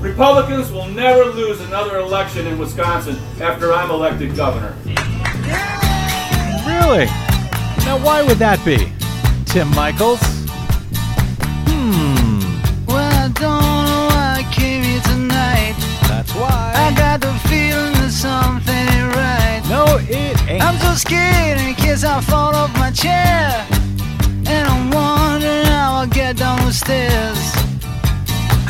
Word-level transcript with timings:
Republicans 0.00 0.70
will 0.70 0.86
never 0.86 1.24
lose 1.24 1.60
another 1.60 1.98
election 1.98 2.46
in 2.46 2.56
Wisconsin 2.56 3.16
after 3.40 3.72
I'm 3.72 3.90
elected 3.90 4.36
governor. 4.36 4.76
Really? 6.64 7.06
Now, 7.84 7.98
why 8.04 8.22
would 8.22 8.38
that 8.38 8.62
be? 8.64 8.92
Tim 9.46 9.68
Michels? 9.70 10.20
Hmm. 11.66 12.38
Well, 12.86 13.12
I 13.12 13.28
don't 13.28 13.84
know 13.88 14.06
why 14.12 14.36
I 14.38 14.52
came 14.52 14.84
here 14.84 15.00
tonight. 15.00 15.74
That's 16.06 16.32
why. 16.32 16.72
I 16.76 16.94
got 16.96 17.20
the 17.20 17.32
feeling 17.48 17.94
that 17.94 18.12
something 18.12 18.74
ain't 18.74 19.16
right. 19.16 19.62
No, 19.68 19.98
it 20.08 20.40
ain't. 20.48 20.62
I'm 20.62 20.78
so 20.78 20.94
scared 20.94 21.58
in 21.60 21.74
case 21.74 22.04
I 22.04 22.20
fall 22.20 22.54
off 22.54 22.72
my 22.78 22.92
chair. 22.92 23.66
And 24.46 24.68
I'm 24.68 24.90
wondering 24.90 25.66
how 25.66 25.94
I'll 25.94 26.06
get 26.06 26.36
down 26.36 26.64
the 26.64 26.72
stairs. 26.72 27.57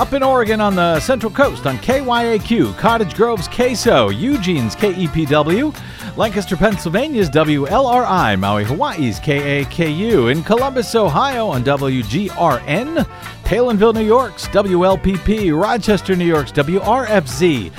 Up 0.00 0.14
in 0.14 0.22
Oregon 0.22 0.62
on 0.62 0.74
the 0.74 0.98
Central 0.98 1.30
Coast 1.30 1.66
on 1.66 1.76
KYAQ, 1.76 2.74
Cottage 2.78 3.14
Grove's 3.14 3.46
KSO, 3.48 4.18
Eugene's 4.18 4.74
KEPW, 4.74 5.76
Lancaster, 6.16 6.56
Pennsylvania's 6.56 7.28
WLRI, 7.28 8.38
Maui, 8.38 8.64
Hawaii's 8.64 9.20
KAKU, 9.20 10.32
in 10.32 10.42
Columbus, 10.42 10.94
Ohio 10.94 11.48
on 11.48 11.62
WGRN, 11.62 13.04
Palenville, 13.44 13.92
New 13.92 14.06
York's 14.06 14.46
WLPP, 14.48 15.54
Rochester, 15.62 16.16
New 16.16 16.24
York's 16.24 16.52
WRFZ, 16.52 17.70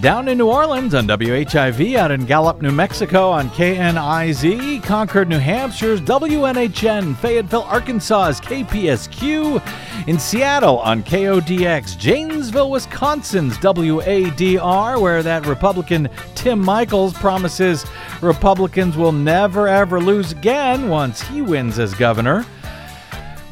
down 0.00 0.28
in 0.28 0.38
New 0.38 0.48
Orleans 0.48 0.94
on 0.94 1.06
WHIV, 1.06 1.96
out 1.96 2.10
in 2.10 2.24
Gallup, 2.24 2.62
New 2.62 2.70
Mexico 2.70 3.30
on 3.30 3.50
KNIZ, 3.50 4.82
Concord, 4.82 5.28
New 5.28 5.38
Hampshire's 5.38 6.00
WNHN, 6.00 7.16
Fayetteville, 7.16 7.64
Arkansas's 7.64 8.40
KPSQ, 8.40 10.06
in 10.06 10.18
Seattle 10.18 10.78
on 10.78 11.02
KODX, 11.02 11.98
Janesville, 11.98 12.70
Wisconsin's 12.70 13.58
WADR, 13.58 15.00
where 15.00 15.22
that 15.22 15.46
Republican 15.46 16.08
Tim 16.34 16.64
Michels 16.64 17.14
promises 17.14 17.84
Republicans 18.20 18.96
will 18.96 19.12
never 19.12 19.66
ever 19.66 20.00
lose 20.00 20.32
again 20.32 20.88
once 20.88 21.20
he 21.20 21.42
wins 21.42 21.78
as 21.78 21.94
governor. 21.94 22.46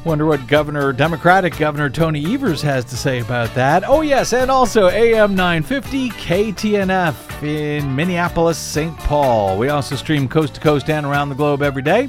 Wonder 0.06 0.24
what 0.24 0.46
Governor, 0.46 0.92
Democratic 0.92 1.56
Governor 1.56 1.90
Tony 1.90 2.32
Evers 2.32 2.62
has 2.62 2.84
to 2.84 2.96
say 2.96 3.18
about 3.18 3.52
that. 3.56 3.82
Oh, 3.84 4.02
yes, 4.02 4.32
and 4.32 4.52
also 4.52 4.86
AM 4.86 5.34
950 5.34 6.10
KTNF 6.10 7.42
in 7.42 7.92
Minneapolis, 7.96 8.56
St. 8.56 8.96
Paul. 8.98 9.58
We 9.58 9.68
also 9.68 9.96
stream 9.96 10.28
coast 10.28 10.54
to 10.54 10.60
coast 10.60 10.88
and 10.90 11.04
around 11.04 11.30
the 11.30 11.34
globe 11.34 11.60
every 11.60 11.82
day 11.82 12.08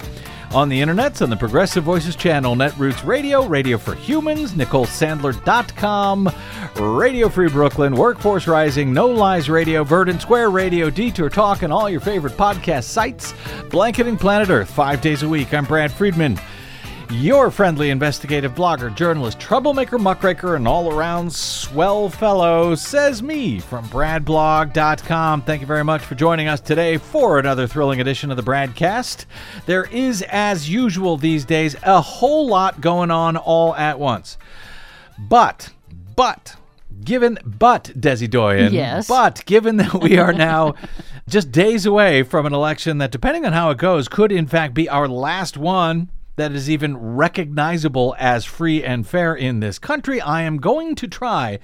on 0.52 0.70
the 0.70 0.80
internets 0.80 1.24
on 1.24 1.32
the 1.32 1.36
Progressive 1.36 1.84
Voices 1.84 2.16
channel, 2.16 2.56
Netroots 2.56 3.04
Radio, 3.04 3.48
Radio 3.48 3.80
for 3.80 3.96
Humans, 3.96 4.52
NicoleSandler.com, 4.52 6.32
Radio 6.76 7.30
Free 7.30 7.50
Brooklyn, 7.50 7.96
Workforce 7.96 8.46
Rising, 8.46 8.94
No 8.94 9.08
Lies 9.08 9.50
Radio, 9.50 9.84
Verdant 9.84 10.22
Square 10.22 10.52
Radio, 10.52 10.92
Detour 10.92 11.32
Talk, 11.32 11.64
and 11.64 11.74
all 11.74 11.90
your 11.90 12.02
favorite 12.02 12.38
podcast 12.38 12.84
sites, 12.84 13.34
Blanketing 13.72 14.18
Planet 14.18 14.52
Earth, 14.52 14.70
five 14.70 15.02
days 15.02 15.24
a 15.24 15.28
week. 15.28 15.52
I'm 15.52 15.66
Brad 15.66 15.92
Friedman 15.92 16.40
your 17.12 17.50
friendly 17.52 17.90
investigative 17.90 18.54
blogger, 18.54 18.94
journalist, 18.94 19.40
troublemaker, 19.40 19.98
muckraker, 19.98 20.56
and 20.56 20.68
all 20.68 20.94
around 20.94 21.32
swell 21.32 22.10
fellow, 22.10 22.76
says 22.76 23.24
me 23.24 23.60
from 23.60 23.86
BradBlog.com. 23.88 25.42
Thank 25.44 25.62
you 25.62 25.68
very 25.68 25.84
much 25.84 26.02
for 26.02 26.16
joining 26.16 26.48
us 26.48 26.60
today 26.60 26.98
for 26.98 27.40
another 27.40 27.66
thrilling 27.68 28.02
edition 28.02 28.30
of 28.30 28.38
the 28.38 28.44
Bradcast. 28.44 29.26
There 29.66 29.86
is, 29.86 30.22
as 30.30 30.70
usual 30.70 31.18
these 31.18 31.46
days, 31.46 31.76
a 31.84 32.02
whole 32.02 32.48
lot 32.48 32.82
going 32.82 33.10
on 33.12 33.38
all 33.38 33.74
at 33.76 34.00
once. 34.00 34.38
But, 35.18 35.70
but, 36.16 36.56
given, 37.04 37.40
but, 37.46 37.86
Desi 37.98 38.30
Doyen, 38.30 38.74
Yes. 38.74 39.08
but 39.08 39.44
given 39.46 39.78
that 39.78 39.94
we 39.96 40.18
are 40.18 40.34
now 40.34 40.76
just 41.30 41.52
days 41.52 41.86
away 41.86 42.24
from 42.24 42.46
an 42.46 42.54
election 42.54 42.98
that, 42.98 43.12
depending 43.12 43.46
on 43.46 43.54
how 43.54 43.70
it 43.70 43.78
goes, 43.78 44.08
could 44.08 44.32
in 44.32 44.46
fact 44.46 44.74
be 44.74 44.90
our 44.90 45.08
last 45.08 45.58
one 45.58 46.10
that 46.38 46.54
is 46.54 46.70
even 46.70 46.96
recognizable 46.98 48.16
as 48.18 48.46
free 48.46 48.84
and 48.84 49.06
fair 49.06 49.36
in 49.36 49.60
this 49.60 49.78
country, 49.78 50.22
I 50.22 50.44
am 50.44 50.58
going 50.58 50.96
to 50.96 51.08
try 51.08 51.60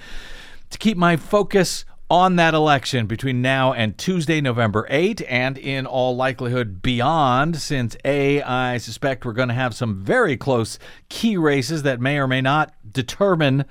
to 0.69 0.77
keep 0.77 0.97
my 0.97 1.15
focus 1.15 1.85
on 2.09 2.35
that 2.35 2.53
election 2.53 3.07
between 3.07 3.41
now 3.41 3.71
and 3.71 3.97
Tuesday, 3.97 4.41
November 4.41 4.85
8, 4.89 5.21
and 5.27 5.57
in 5.57 5.85
all 5.85 6.15
likelihood 6.15 6.81
beyond, 6.81 7.55
since 7.55 7.95
A, 8.03 8.41
I 8.41 8.77
suspect 8.77 9.25
we're 9.25 9.33
going 9.33 9.47
to 9.47 9.53
have 9.53 9.73
some 9.73 10.03
very 10.03 10.35
close 10.35 10.77
key 11.07 11.37
races 11.37 11.83
that 11.83 12.01
may 12.01 12.17
or 12.17 12.27
may 12.27 12.41
not 12.41 12.73
determine 12.91 13.65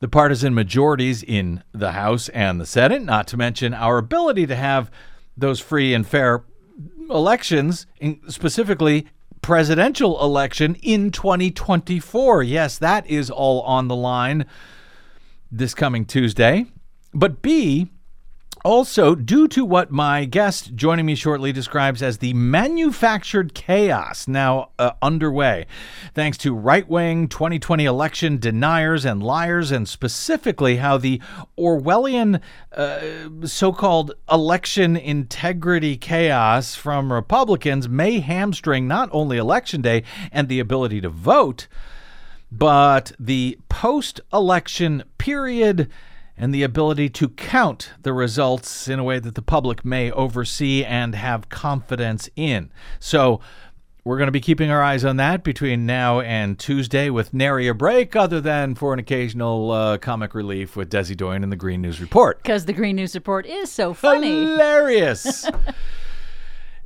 the 0.00 0.08
partisan 0.08 0.52
majorities 0.52 1.22
in 1.22 1.62
the 1.72 1.92
House 1.92 2.28
and 2.30 2.60
the 2.60 2.66
Senate, 2.66 3.02
not 3.02 3.26
to 3.28 3.36
mention 3.36 3.72
our 3.72 3.98
ability 3.98 4.46
to 4.46 4.56
have 4.56 4.90
those 5.36 5.60
free 5.60 5.94
and 5.94 6.06
fair 6.06 6.44
elections, 7.08 7.86
specifically 8.28 9.06
presidential 9.44 10.24
election 10.24 10.74
in 10.76 11.10
2024. 11.10 12.42
Yes, 12.42 12.78
that 12.78 13.06
is 13.06 13.28
all 13.28 13.60
on 13.60 13.88
the 13.88 13.94
line 13.94 14.46
this 15.52 15.74
coming 15.74 16.06
Tuesday. 16.06 16.64
But 17.12 17.42
B, 17.42 17.90
also, 18.64 19.14
due 19.14 19.46
to 19.48 19.62
what 19.62 19.90
my 19.90 20.24
guest 20.24 20.74
joining 20.74 21.04
me 21.04 21.14
shortly 21.14 21.52
describes 21.52 22.02
as 22.02 22.18
the 22.18 22.32
manufactured 22.32 23.52
chaos 23.52 24.26
now 24.26 24.70
uh, 24.78 24.92
underway, 25.02 25.66
thanks 26.14 26.38
to 26.38 26.54
right 26.54 26.88
wing 26.88 27.28
2020 27.28 27.84
election 27.84 28.38
deniers 28.38 29.04
and 29.04 29.22
liars, 29.22 29.70
and 29.70 29.86
specifically 29.86 30.76
how 30.76 30.96
the 30.96 31.20
Orwellian 31.58 32.40
uh, 32.72 33.46
so 33.46 33.70
called 33.70 34.12
election 34.32 34.96
integrity 34.96 35.98
chaos 35.98 36.74
from 36.74 37.12
Republicans 37.12 37.86
may 37.86 38.20
hamstring 38.20 38.88
not 38.88 39.10
only 39.12 39.36
election 39.36 39.82
day 39.82 40.02
and 40.32 40.48
the 40.48 40.58
ability 40.58 41.02
to 41.02 41.10
vote, 41.10 41.68
but 42.50 43.12
the 43.20 43.58
post 43.68 44.22
election 44.32 45.04
period 45.18 45.90
and 46.36 46.54
the 46.54 46.62
ability 46.62 47.08
to 47.08 47.28
count 47.28 47.92
the 48.02 48.12
results 48.12 48.88
in 48.88 48.98
a 48.98 49.04
way 49.04 49.18
that 49.18 49.34
the 49.34 49.42
public 49.42 49.84
may 49.84 50.10
oversee 50.10 50.84
and 50.84 51.14
have 51.14 51.48
confidence 51.48 52.28
in. 52.36 52.70
So, 52.98 53.40
we're 54.04 54.18
going 54.18 54.28
to 54.28 54.32
be 54.32 54.40
keeping 54.40 54.70
our 54.70 54.82
eyes 54.82 55.02
on 55.02 55.16
that 55.16 55.42
between 55.42 55.86
now 55.86 56.20
and 56.20 56.58
Tuesday 56.58 57.08
with 57.08 57.32
nary 57.32 57.68
a 57.68 57.72
break, 57.74 58.14
other 58.14 58.38
than 58.38 58.74
for 58.74 58.92
an 58.92 58.98
occasional 58.98 59.70
uh, 59.70 59.96
comic 59.96 60.34
relief 60.34 60.76
with 60.76 60.90
Desi 60.90 61.16
Doyen 61.16 61.42
in 61.42 61.48
the 61.48 61.56
Green 61.56 61.80
News 61.80 62.02
Report. 62.02 62.42
Because 62.42 62.66
the 62.66 62.74
Green 62.74 62.96
News 62.96 63.14
Report 63.14 63.46
is 63.46 63.72
so 63.72 63.94
funny. 63.94 64.28
Hilarious. 64.28 65.48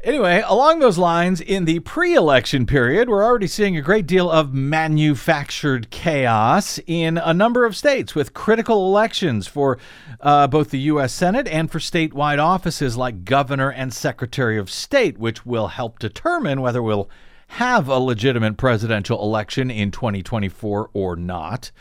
Anyway, 0.04 0.40
along 0.46 0.78
those 0.78 0.96
lines, 0.96 1.40
in 1.40 1.64
the 1.64 1.80
pre 1.80 2.14
election 2.14 2.66
period, 2.66 3.08
we're 3.08 3.24
already 3.24 3.48
seeing 3.48 3.76
a 3.76 3.82
great 3.82 4.06
deal 4.06 4.30
of 4.30 4.54
manufactured 4.54 5.90
chaos 5.90 6.78
in 6.86 7.18
a 7.18 7.34
number 7.34 7.64
of 7.64 7.76
states 7.76 8.14
with 8.14 8.32
critical 8.32 8.86
elections 8.86 9.48
for 9.48 9.76
uh, 10.20 10.46
both 10.46 10.70
the 10.70 10.78
U.S. 10.78 11.12
Senate 11.12 11.48
and 11.48 11.68
for 11.68 11.80
statewide 11.80 12.38
offices 12.38 12.96
like 12.96 13.24
governor 13.24 13.72
and 13.72 13.92
secretary 13.92 14.56
of 14.56 14.70
state, 14.70 15.18
which 15.18 15.44
will 15.44 15.66
help 15.66 15.98
determine 15.98 16.60
whether 16.60 16.80
we'll 16.80 17.10
have 17.48 17.88
a 17.88 17.98
legitimate 17.98 18.56
presidential 18.56 19.20
election 19.20 19.68
in 19.68 19.90
2024 19.90 20.90
or 20.92 21.16
not. 21.16 21.72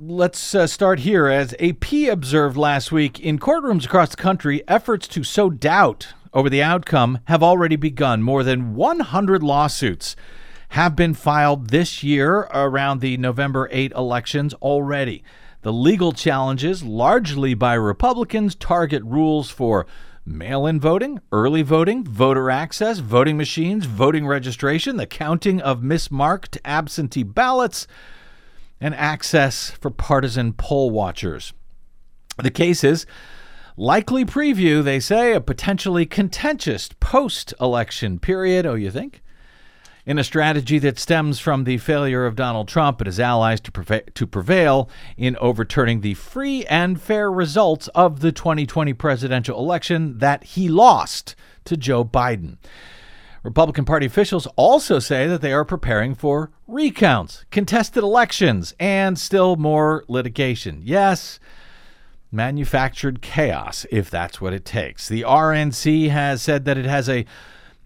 Let's 0.00 0.52
uh, 0.52 0.66
start 0.66 1.00
here. 1.00 1.28
As 1.28 1.54
AP 1.60 1.92
observed 2.10 2.56
last 2.56 2.90
week, 2.90 3.20
in 3.20 3.38
courtrooms 3.38 3.84
across 3.84 4.08
the 4.08 4.16
country, 4.16 4.64
efforts 4.66 5.06
to 5.08 5.22
sow 5.22 5.48
doubt 5.48 6.08
over 6.34 6.50
the 6.50 6.62
outcome 6.62 7.20
have 7.24 7.42
already 7.42 7.76
begun. 7.76 8.22
More 8.22 8.42
than 8.42 8.74
100 8.74 9.42
lawsuits 9.42 10.16
have 10.70 10.96
been 10.96 11.14
filed 11.14 11.70
this 11.70 12.02
year 12.02 12.40
around 12.52 13.00
the 13.00 13.16
November 13.16 13.68
8 13.70 13.92
elections 13.92 14.52
already. 14.54 15.22
The 15.62 15.72
legal 15.72 16.12
challenges, 16.12 16.82
largely 16.82 17.54
by 17.54 17.74
Republicans, 17.74 18.54
target 18.54 19.02
rules 19.04 19.48
for 19.50 19.86
mail 20.26 20.66
in 20.66 20.80
voting, 20.80 21.20
early 21.32 21.62
voting, 21.62 22.04
voter 22.04 22.50
access, 22.50 22.98
voting 22.98 23.36
machines, 23.36 23.86
voting 23.86 24.26
registration, 24.26 24.96
the 24.96 25.06
counting 25.06 25.60
of 25.60 25.80
mismarked 25.80 26.58
absentee 26.64 27.22
ballots, 27.22 27.86
and 28.80 28.94
access 28.94 29.70
for 29.70 29.90
partisan 29.90 30.52
poll 30.52 30.90
watchers. 30.90 31.52
The 32.42 32.50
cases 32.50 33.06
likely 33.76 34.24
preview, 34.24 34.82
they 34.82 35.00
say, 35.00 35.32
a 35.32 35.40
potentially 35.40 36.06
contentious 36.06 36.88
post 37.00 37.54
election 37.60 38.18
period. 38.18 38.66
Oh, 38.66 38.74
you 38.74 38.90
think? 38.90 39.22
In 40.06 40.18
a 40.18 40.24
strategy 40.24 40.78
that 40.80 40.98
stems 40.98 41.40
from 41.40 41.64
the 41.64 41.78
failure 41.78 42.26
of 42.26 42.36
Donald 42.36 42.68
Trump 42.68 43.00
and 43.00 43.06
his 43.06 43.18
allies 43.18 43.60
to, 43.62 43.72
preva- 43.72 44.12
to 44.12 44.26
prevail 44.26 44.90
in 45.16 45.34
overturning 45.38 46.02
the 46.02 46.14
free 46.14 46.66
and 46.66 47.00
fair 47.00 47.32
results 47.32 47.88
of 47.88 48.20
the 48.20 48.30
2020 48.30 48.92
presidential 48.92 49.58
election 49.58 50.18
that 50.18 50.44
he 50.44 50.68
lost 50.68 51.34
to 51.64 51.76
Joe 51.76 52.04
Biden. 52.04 52.58
Republican 53.42 53.84
Party 53.84 54.06
officials 54.06 54.46
also 54.56 54.98
say 54.98 55.26
that 55.26 55.42
they 55.42 55.52
are 55.52 55.64
preparing 55.64 56.14
for 56.14 56.50
recounts, 56.66 57.44
contested 57.50 58.02
elections, 58.02 58.74
and 58.80 59.18
still 59.18 59.56
more 59.56 60.04
litigation. 60.08 60.80
Yes, 60.82 61.38
manufactured 62.34 63.22
chaos, 63.22 63.86
if 63.90 64.10
that's 64.10 64.40
what 64.40 64.52
it 64.52 64.64
takes. 64.64 65.08
The 65.08 65.22
RNC 65.22 66.10
has 66.10 66.42
said 66.42 66.64
that 66.64 66.76
it 66.76 66.84
has 66.84 67.08
a 67.08 67.24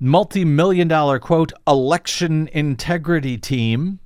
multi 0.01 0.45
million 0.45 0.89
dollar, 0.89 1.19
quote, 1.19 1.53
election 1.67 2.49
integrity 2.53 3.37
team. 3.37 4.01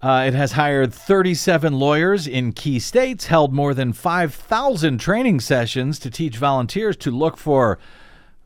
Uh, 0.00 0.24
it 0.26 0.34
has 0.34 0.52
hired 0.52 0.92
37 0.92 1.72
lawyers 1.72 2.26
in 2.26 2.52
key 2.52 2.78
states, 2.78 3.26
held 3.26 3.54
more 3.54 3.72
than 3.72 3.92
5,000 3.92 4.98
training 4.98 5.40
sessions 5.40 5.98
to 5.98 6.10
teach 6.10 6.36
volunteers 6.36 6.96
to 6.98 7.10
look 7.10 7.38
for 7.38 7.78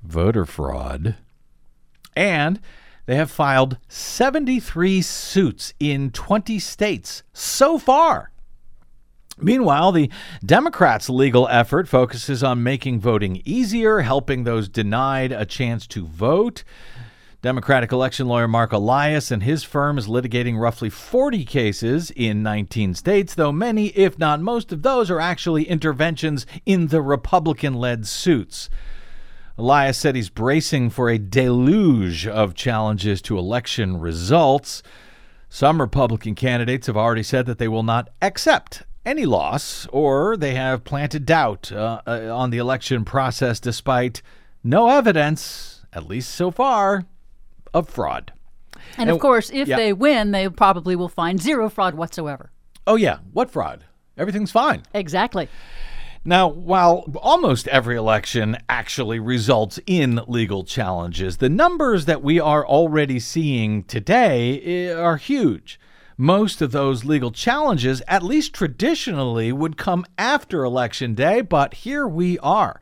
voter 0.02 0.46
fraud. 0.46 1.16
And 2.14 2.60
they 3.06 3.16
have 3.16 3.30
filed 3.30 3.78
73 3.88 5.02
suits 5.02 5.74
in 5.80 6.10
20 6.10 6.58
states 6.58 7.22
so 7.32 7.76
far. 7.78 8.30
Meanwhile, 9.40 9.92
the 9.92 10.10
Democrats' 10.44 11.08
legal 11.08 11.46
effort 11.48 11.88
focuses 11.88 12.42
on 12.42 12.62
making 12.62 13.00
voting 13.00 13.40
easier, 13.44 14.00
helping 14.00 14.44
those 14.44 14.68
denied 14.68 15.32
a 15.32 15.46
chance 15.46 15.86
to 15.88 16.06
vote. 16.06 16.64
Democratic 17.40 17.92
election 17.92 18.26
lawyer 18.26 18.48
Mark 18.48 18.72
Elias 18.72 19.30
and 19.30 19.44
his 19.44 19.62
firm 19.62 19.96
is 19.96 20.08
litigating 20.08 20.58
roughly 20.58 20.90
40 20.90 21.44
cases 21.44 22.10
in 22.16 22.42
19 22.42 22.94
states, 22.94 23.34
though 23.34 23.52
many, 23.52 23.88
if 23.88 24.18
not 24.18 24.40
most 24.40 24.72
of 24.72 24.82
those, 24.82 25.08
are 25.08 25.20
actually 25.20 25.62
interventions 25.62 26.46
in 26.66 26.88
the 26.88 27.00
Republican 27.00 27.74
led 27.74 28.08
suits. 28.08 28.68
Elias 29.56 29.96
said 29.96 30.16
he's 30.16 30.30
bracing 30.30 30.90
for 30.90 31.08
a 31.08 31.18
deluge 31.18 32.26
of 32.26 32.54
challenges 32.54 33.22
to 33.22 33.38
election 33.38 34.00
results. 34.00 34.82
Some 35.48 35.80
Republican 35.80 36.34
candidates 36.34 36.88
have 36.88 36.96
already 36.96 37.22
said 37.22 37.46
that 37.46 37.58
they 37.58 37.68
will 37.68 37.84
not 37.84 38.08
accept 38.20 38.82
any 39.08 39.24
loss, 39.24 39.86
or 39.90 40.36
they 40.36 40.54
have 40.54 40.84
planted 40.84 41.24
doubt 41.24 41.72
uh, 41.72 42.00
uh, 42.06 42.30
on 42.32 42.50
the 42.50 42.58
election 42.58 43.04
process 43.04 43.58
despite 43.58 44.22
no 44.62 44.88
evidence, 44.88 45.84
at 45.92 46.06
least 46.06 46.30
so 46.34 46.50
far, 46.50 47.04
of 47.72 47.88
fraud. 47.88 48.32
And, 48.96 49.08
And- 49.08 49.10
of 49.10 49.18
course, 49.18 49.50
if 49.50 49.66
yeah. 49.68 49.76
they 49.76 49.92
win, 49.92 50.30
they 50.30 50.48
probably 50.48 50.94
will 50.94 51.08
find 51.08 51.40
zero 51.40 51.68
fraud 51.68 51.94
whatsoever. 51.94 52.50
Oh, 52.86 52.96
yeah. 52.96 53.18
What 53.32 53.50
fraud? 53.50 53.84
Everything's 54.16 54.50
fine. 54.50 54.82
Exactly. 54.94 55.48
Now, 56.24 56.48
while 56.48 57.06
almost 57.22 57.68
every 57.68 57.96
election 57.96 58.58
actually 58.68 59.18
results 59.18 59.78
in 59.86 60.20
legal 60.26 60.64
challenges, 60.64 61.38
the 61.38 61.48
numbers 61.48 62.04
that 62.06 62.22
we 62.22 62.40
are 62.40 62.66
already 62.66 63.20
seeing 63.20 63.84
today 63.84 64.60
eh, 64.60 64.92
are 64.92 65.16
huge. 65.16 65.78
Most 66.20 66.60
of 66.60 66.72
those 66.72 67.04
legal 67.04 67.30
challenges, 67.30 68.02
at 68.08 68.24
least 68.24 68.52
traditionally, 68.52 69.52
would 69.52 69.76
come 69.76 70.04
after 70.18 70.64
Election 70.64 71.14
Day, 71.14 71.42
but 71.42 71.74
here 71.74 72.08
we 72.08 72.40
are. 72.40 72.80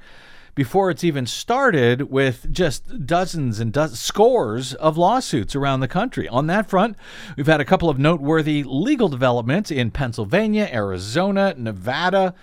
Before 0.54 0.90
it's 0.90 1.04
even 1.04 1.26
started, 1.26 2.10
with 2.10 2.50
just 2.50 3.04
dozens 3.04 3.60
and 3.60 3.74
do- 3.74 3.88
scores 3.88 4.72
of 4.72 4.96
lawsuits 4.96 5.54
around 5.54 5.80
the 5.80 5.86
country. 5.86 6.26
On 6.28 6.46
that 6.46 6.70
front, 6.70 6.96
we've 7.36 7.46
had 7.46 7.60
a 7.60 7.66
couple 7.66 7.90
of 7.90 7.98
noteworthy 7.98 8.62
legal 8.64 9.08
developments 9.08 9.70
in 9.70 9.90
Pennsylvania, 9.90 10.70
Arizona, 10.72 11.54
Nevada 11.58 12.34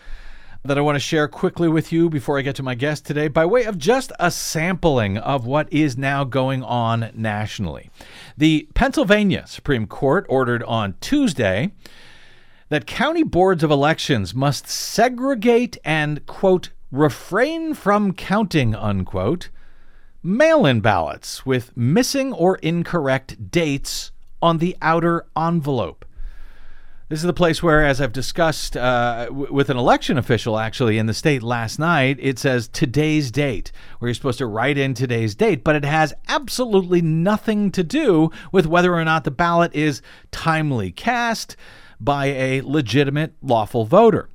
that 0.65 0.77
I 0.77 0.81
want 0.81 0.95
to 0.95 0.99
share 1.01 1.27
quickly 1.27 1.67
with 1.67 1.91
you 1.91 2.09
before 2.09 2.39
I 2.39 2.41
get 2.41 2.55
to 2.55 2.63
my 2.63 2.73
guest 2.73 3.05
today, 3.05 3.27
by 3.27 3.45
way 3.45 3.65
of 3.65 3.77
just 3.77 4.13
a 4.17 4.31
sampling 4.31 5.17
of 5.17 5.45
what 5.45 5.71
is 5.73 5.97
now 5.97 6.23
going 6.23 6.63
on 6.63 7.11
nationally. 7.13 7.89
The 8.37 8.69
Pennsylvania 8.73 9.45
Supreme 9.45 9.87
Court 9.87 10.25
ordered 10.29 10.63
on 10.63 10.95
Tuesday 11.01 11.73
that 12.69 12.87
county 12.87 13.23
boards 13.23 13.61
of 13.61 13.71
elections 13.71 14.33
must 14.33 14.67
segregate 14.67 15.77
and, 15.83 16.25
quote, 16.25 16.69
refrain 16.91 17.73
from 17.73 18.13
counting, 18.13 18.73
unquote, 18.73 19.49
mail 20.23 20.65
in 20.65 20.79
ballots 20.79 21.45
with 21.45 21.75
missing 21.75 22.31
or 22.31 22.55
incorrect 22.59 23.51
dates 23.51 24.11
on 24.41 24.59
the 24.59 24.77
outer 24.81 25.25
envelope. 25.35 26.05
This 27.13 27.19
is 27.19 27.27
the 27.27 27.31
place 27.31 27.61
where, 27.61 27.85
as 27.85 28.01
I've 28.01 28.11
discussed 28.11 28.75
uh, 28.75 29.25
w- 29.25 29.53
with 29.53 29.69
an 29.69 29.77
election 29.77 30.17
official 30.17 30.57
actually 30.57 30.97
in 30.97 31.05
the 31.05 31.13
state 31.13 31.43
last 31.43 31.77
night, 31.77 32.17
it 32.19 32.39
says 32.39 32.67
today's 32.67 33.29
date, 33.29 33.71
where 33.99 34.09
you're 34.09 34.15
supposed 34.15 34.39
to 34.39 34.47
write 34.47 34.79
in 34.79 34.95
today's 34.95 35.35
date, 35.35 35.63
but 35.63 35.75
it 35.75 35.85
has 35.85 36.15
absolutely 36.27 37.03
nothing 37.03 37.69
to 37.73 37.83
do 37.83 38.31
with 38.51 38.65
whether 38.65 38.95
or 38.95 39.05
not 39.05 39.25
the 39.25 39.29
ballot 39.29 39.75
is 39.75 40.01
timely 40.31 40.91
cast 40.91 41.55
by 41.99 42.25
a 42.25 42.61
legitimate, 42.61 43.35
lawful 43.43 43.85
voter. 43.85 44.27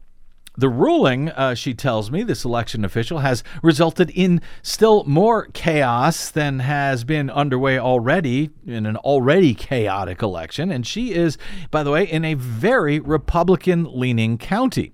The 0.58 0.68
ruling, 0.68 1.28
uh, 1.28 1.54
she 1.54 1.72
tells 1.72 2.10
me, 2.10 2.24
this 2.24 2.44
election 2.44 2.84
official, 2.84 3.20
has 3.20 3.44
resulted 3.62 4.10
in 4.10 4.40
still 4.60 5.04
more 5.04 5.46
chaos 5.52 6.32
than 6.32 6.58
has 6.58 7.04
been 7.04 7.30
underway 7.30 7.78
already 7.78 8.50
in 8.66 8.84
an 8.84 8.96
already 8.96 9.54
chaotic 9.54 10.20
election. 10.20 10.72
And 10.72 10.84
she 10.84 11.14
is, 11.14 11.38
by 11.70 11.84
the 11.84 11.92
way, 11.92 12.02
in 12.02 12.24
a 12.24 12.34
very 12.34 12.98
Republican 12.98 13.86
leaning 13.88 14.36
county. 14.36 14.92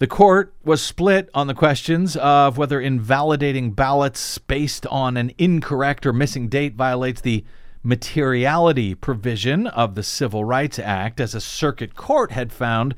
The 0.00 0.08
court 0.08 0.52
was 0.64 0.82
split 0.82 1.30
on 1.34 1.46
the 1.46 1.54
questions 1.54 2.16
of 2.16 2.58
whether 2.58 2.80
invalidating 2.80 3.70
ballots 3.70 4.38
based 4.38 4.88
on 4.88 5.16
an 5.16 5.30
incorrect 5.38 6.04
or 6.04 6.12
missing 6.12 6.48
date 6.48 6.74
violates 6.74 7.20
the 7.20 7.44
materiality 7.84 8.96
provision 8.96 9.68
of 9.68 9.94
the 9.94 10.02
Civil 10.02 10.44
Rights 10.44 10.80
Act, 10.80 11.20
as 11.20 11.32
a 11.36 11.40
circuit 11.40 11.94
court 11.94 12.32
had 12.32 12.52
found 12.52 12.96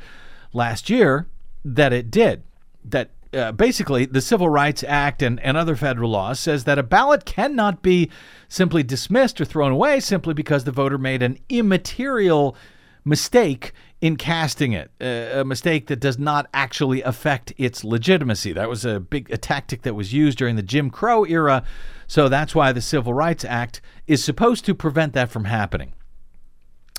last 0.55 0.89
year 0.89 1.27
that 1.65 1.93
it 1.93 2.11
did. 2.11 2.43
That 2.85 3.11
uh, 3.33 3.53
basically 3.53 4.07
the 4.07 4.21
Civil 4.21 4.49
Rights 4.49 4.83
Act 4.87 5.23
and, 5.23 5.39
and 5.41 5.57
other 5.57 5.77
federal 5.77 6.11
laws 6.11 6.41
says 6.41 6.65
that 6.65 6.79
a 6.79 6.83
ballot 6.83 7.25
cannot 7.25 7.83
be 7.83 8.11
simply 8.49 8.83
dismissed 8.83 9.41
or 9.41 9.45
thrown 9.45 9.73
away 9.73 10.01
simply 10.01 10.35
because 10.35 10.65
the 10.65 10.73
voter 10.73 10.99
made 10.99 11.23
an 11.23 11.39
immaterial 11.49 12.57
mistake 13.05 13.73
in 14.01 14.17
casting 14.17 14.73
it, 14.73 14.91
uh, 15.01 15.41
a 15.41 15.45
mistake 15.45 15.87
that 15.89 16.01
does 16.01 16.19
not 16.19 16.49
actually 16.55 17.03
affect 17.03 17.53
its 17.59 17.85
legitimacy. 17.85 18.53
That 18.53 18.69
was 18.69 18.85
a 18.85 18.99
big 18.99 19.31
a 19.31 19.37
tactic 19.37 19.83
that 19.83 19.95
was 19.95 20.13
used 20.13 20.39
during 20.39 20.57
the 20.57 20.63
Jim 20.63 20.91
Crow 20.91 21.25
era, 21.25 21.63
so 22.07 22.29
that's 22.29 22.55
why 22.55 22.73
the 22.73 22.81
Civil 22.81 23.15
Rights 23.15 23.45
Act 23.45 23.81
is 24.07 24.25
supposed 24.25 24.65
to 24.65 24.75
prevent 24.75 25.13
that 25.13 25.31
from 25.31 25.45
happening. 25.45 25.93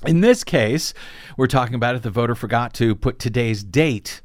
In 0.06 0.20
this 0.20 0.42
case, 0.44 0.94
we're 1.36 1.46
talking 1.46 1.74
about 1.74 1.94
if 1.94 2.02
the 2.02 2.10
voter 2.10 2.34
forgot 2.34 2.72
to 2.74 2.94
put 2.94 3.18
today's 3.18 3.62
date 3.62 4.20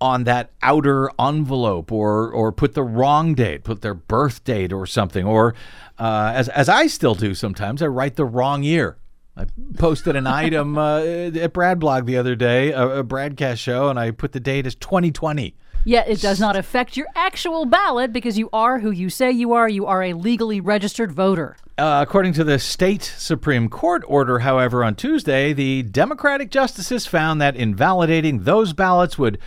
on 0.00 0.24
that 0.24 0.50
outer 0.62 1.10
envelope 1.18 1.92
or 1.92 2.30
or 2.30 2.52
put 2.52 2.74
the 2.74 2.82
wrong 2.82 3.34
date, 3.34 3.64
put 3.64 3.82
their 3.82 3.94
birth 3.94 4.44
date 4.44 4.72
or 4.72 4.86
something, 4.86 5.26
or 5.26 5.54
uh, 5.98 6.32
as 6.34 6.48
as 6.48 6.68
I 6.68 6.86
still 6.86 7.14
do 7.14 7.34
sometimes, 7.34 7.82
I 7.82 7.86
write 7.86 8.16
the 8.16 8.24
wrong 8.24 8.62
year. 8.62 8.96
I 9.36 9.46
posted 9.78 10.16
an 10.16 10.26
item 10.44 10.78
uh, 10.78 11.00
at 11.00 11.52
Brad 11.52 11.78
Blog 11.78 12.06
the 12.06 12.16
other 12.16 12.34
day, 12.34 12.72
a, 12.72 13.00
a 13.00 13.04
Bradcast 13.04 13.58
show, 13.58 13.88
and 13.88 13.98
I 13.98 14.10
put 14.10 14.32
the 14.32 14.40
date 14.40 14.66
as 14.66 14.74
2020. 14.74 15.54
Yet 15.84 16.08
it 16.08 16.20
does 16.20 16.38
not 16.38 16.56
affect 16.56 16.96
your 16.96 17.06
actual 17.14 17.64
ballot 17.64 18.12
because 18.12 18.36
you 18.36 18.50
are 18.52 18.80
who 18.80 18.90
you 18.90 19.08
say 19.08 19.30
you 19.30 19.52
are. 19.54 19.68
You 19.68 19.86
are 19.86 20.02
a 20.02 20.12
legally 20.12 20.60
registered 20.60 21.10
voter. 21.10 21.56
Uh, 21.78 22.04
according 22.06 22.34
to 22.34 22.44
the 22.44 22.58
state 22.58 23.02
Supreme 23.02 23.70
Court 23.70 24.02
order, 24.06 24.40
however, 24.40 24.84
on 24.84 24.94
Tuesday, 24.94 25.54
the 25.54 25.82
Democratic 25.82 26.50
justices 26.50 27.06
found 27.06 27.40
that 27.40 27.56
invalidating 27.56 28.42
those 28.42 28.74
ballots 28.74 29.18
would 29.18 29.38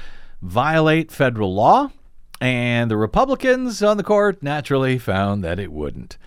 violate 0.44 1.10
federal 1.10 1.56
law, 1.56 1.90
and 2.42 2.92
the 2.92 2.98
Republicans 2.98 3.82
on 3.82 3.96
the 3.96 4.04
court 4.04 4.44
naturally 4.44 4.98
found 4.98 5.44
that 5.44 5.58
it 5.58 5.72
wouldn't. 5.72 6.18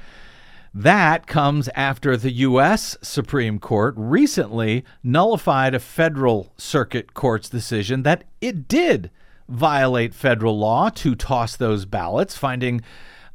That 0.72 1.26
comes 1.26 1.68
after 1.74 2.16
the 2.16 2.32
U.S. 2.32 2.96
Supreme 3.02 3.58
Court 3.58 3.94
recently 3.96 4.84
nullified 5.02 5.74
a 5.74 5.78
federal 5.78 6.52
circuit 6.56 7.14
court's 7.14 7.48
decision 7.48 8.02
that 8.02 8.24
it 8.40 8.66
did 8.68 9.10
violate 9.48 10.14
federal 10.14 10.58
law 10.58 10.88
to 10.90 11.14
toss 11.14 11.56
those 11.56 11.84
ballots, 11.84 12.36
finding 12.36 12.82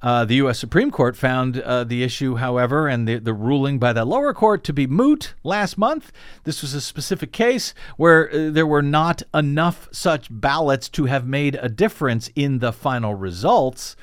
Uh, 0.02 0.26
the 0.26 0.36
U.S. 0.36 0.58
Supreme 0.58 0.90
Court 0.90 1.16
found 1.16 1.60
uh, 1.60 1.84
the 1.84 2.02
issue, 2.02 2.36
however, 2.36 2.88
and 2.88 3.08
the, 3.08 3.20
the 3.20 3.34
ruling 3.34 3.78
by 3.78 3.94
the 3.94 4.04
lower 4.04 4.34
court 4.34 4.64
to 4.64 4.74
be 4.74 4.88
moot 4.88 5.36
last 5.44 5.78
month. 5.78 6.12
This 6.44 6.64
was 6.64 6.74
a 6.74 6.82
specific 6.82 7.32
case 7.32 7.76
where 7.98 8.32
uh, 8.34 8.50
there 8.50 8.66
were 8.66 8.82
not 8.82 9.22
enough 9.32 9.88
such 9.92 10.28
ballots 10.32 10.90
to 10.90 11.06
have 11.06 11.28
made 11.28 11.56
a 11.62 11.70
difference 11.70 12.32
in 12.36 12.60
the 12.60 12.74
final 12.74 13.14
results. 13.14 13.96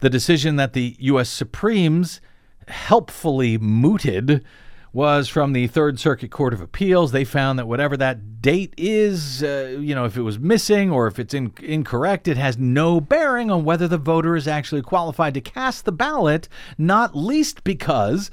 The 0.00 0.10
decision 0.10 0.56
that 0.56 0.72
the 0.72 0.96
U.S. 0.98 1.28
Supremes 1.28 2.20
helpfully 2.66 3.56
mooted 3.56 4.44
was 4.94 5.26
from 5.28 5.52
the 5.52 5.66
Third 5.66 5.98
Circuit 5.98 6.30
Court 6.30 6.54
of 6.54 6.60
Appeals. 6.60 7.10
They 7.10 7.24
found 7.24 7.58
that 7.58 7.66
whatever 7.66 7.96
that 7.96 8.40
date 8.40 8.72
is, 8.78 9.42
uh, 9.42 9.76
you 9.80 9.92
know, 9.92 10.04
if 10.04 10.16
it 10.16 10.22
was 10.22 10.38
missing 10.38 10.92
or 10.92 11.08
if 11.08 11.18
it's 11.18 11.34
in- 11.34 11.52
incorrect, 11.60 12.28
it 12.28 12.36
has 12.36 12.56
no 12.56 13.00
bearing 13.00 13.50
on 13.50 13.64
whether 13.64 13.88
the 13.88 13.98
voter 13.98 14.36
is 14.36 14.46
actually 14.46 14.82
qualified 14.82 15.34
to 15.34 15.40
cast 15.40 15.84
the 15.84 15.90
ballot, 15.90 16.48
not 16.78 17.16
least 17.16 17.64
because 17.64 18.30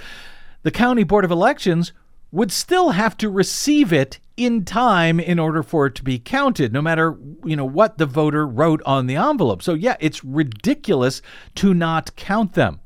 the 0.61 0.69
County 0.69 1.03
Board 1.03 1.25
of 1.25 1.31
Elections 1.31 1.93
would 2.31 2.51
still 2.51 2.91
have 2.91 3.17
to 3.17 3.27
receive 3.27 3.91
it 3.91 4.19
in 4.37 4.63
time 4.63 5.19
in 5.19 5.39
order 5.39 5.63
for 5.63 5.87
it 5.87 5.95
to 5.95 6.03
be 6.03 6.17
counted 6.17 6.71
no 6.71 6.81
matter 6.81 7.17
you 7.43 7.55
know 7.55 7.65
what 7.65 7.97
the 7.97 8.05
voter 8.05 8.47
wrote 8.47 8.81
on 8.85 9.05
the 9.07 9.15
envelope. 9.15 9.61
So 9.61 9.73
yeah 9.73 9.97
it's 9.99 10.23
ridiculous 10.23 11.21
to 11.55 11.73
not 11.73 12.15
count 12.15 12.53
them. 12.53 12.79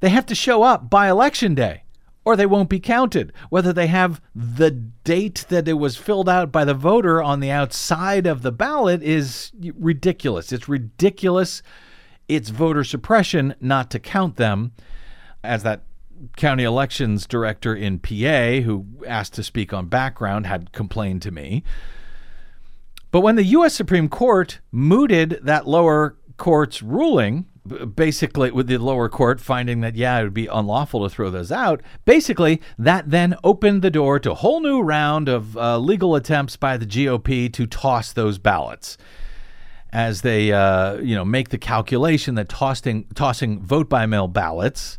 They 0.00 0.08
have 0.08 0.26
to 0.26 0.34
show 0.34 0.64
up 0.64 0.90
by 0.90 1.08
election 1.08 1.54
day 1.54 1.83
or 2.24 2.36
they 2.36 2.46
won't 2.46 2.68
be 2.68 2.80
counted. 2.80 3.32
Whether 3.50 3.72
they 3.72 3.86
have 3.88 4.20
the 4.34 4.70
date 4.70 5.44
that 5.48 5.68
it 5.68 5.74
was 5.74 5.96
filled 5.96 6.28
out 6.28 6.50
by 6.50 6.64
the 6.64 6.74
voter 6.74 7.22
on 7.22 7.40
the 7.40 7.50
outside 7.50 8.26
of 8.26 8.42
the 8.42 8.52
ballot 8.52 9.02
is 9.02 9.52
ridiculous. 9.78 10.52
It's 10.52 10.68
ridiculous. 10.68 11.62
It's 12.28 12.48
voter 12.48 12.84
suppression 12.84 13.54
not 13.60 13.90
to 13.90 13.98
count 13.98 14.36
them. 14.36 14.72
As 15.42 15.62
that 15.62 15.82
county 16.36 16.64
elections 16.64 17.26
director 17.26 17.74
in 17.74 17.98
PA, 17.98 18.62
who 18.64 18.86
asked 19.06 19.34
to 19.34 19.42
speak 19.42 19.74
on 19.74 19.86
background, 19.88 20.46
had 20.46 20.72
complained 20.72 21.20
to 21.22 21.30
me. 21.30 21.62
But 23.10 23.20
when 23.20 23.36
the 23.36 23.44
U.S. 23.44 23.74
Supreme 23.74 24.08
Court 24.08 24.60
mooted 24.72 25.38
that 25.42 25.68
lower 25.68 26.16
court's 26.36 26.82
ruling, 26.82 27.46
basically 27.94 28.50
with 28.50 28.66
the 28.66 28.76
lower 28.76 29.08
court 29.08 29.40
finding 29.40 29.80
that 29.80 29.94
yeah 29.94 30.18
it 30.18 30.24
would 30.24 30.34
be 30.34 30.46
unlawful 30.46 31.02
to 31.02 31.08
throw 31.08 31.30
those 31.30 31.50
out 31.50 31.80
basically 32.04 32.60
that 32.78 33.10
then 33.10 33.34
opened 33.42 33.80
the 33.80 33.90
door 33.90 34.18
to 34.18 34.32
a 34.32 34.34
whole 34.34 34.60
new 34.60 34.82
round 34.82 35.28
of 35.28 35.56
uh, 35.56 35.78
legal 35.78 36.14
attempts 36.14 36.56
by 36.56 36.76
the 36.76 36.84
GOP 36.84 37.50
to 37.52 37.66
toss 37.66 38.12
those 38.12 38.38
ballots. 38.38 38.98
As 39.92 40.22
they 40.22 40.52
uh, 40.52 40.96
you 40.96 41.14
know 41.14 41.24
make 41.24 41.50
the 41.50 41.58
calculation 41.58 42.34
that 42.34 42.48
tossing 42.48 43.04
tossing 43.14 43.62
vote 43.62 43.88
by 43.88 44.06
mail 44.06 44.28
ballots 44.28 44.98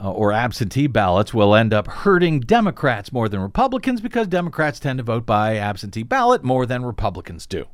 uh, 0.00 0.10
or 0.10 0.32
absentee 0.32 0.86
ballots 0.86 1.32
will 1.32 1.54
end 1.54 1.72
up 1.72 1.86
hurting 1.86 2.40
Democrats 2.40 3.12
more 3.12 3.28
than 3.28 3.40
Republicans 3.40 4.00
because 4.00 4.26
Democrats 4.26 4.80
tend 4.80 4.98
to 4.98 5.02
vote 5.04 5.26
by 5.26 5.56
absentee 5.56 6.02
ballot 6.02 6.42
more 6.42 6.66
than 6.66 6.84
Republicans 6.84 7.46
do. 7.46 7.66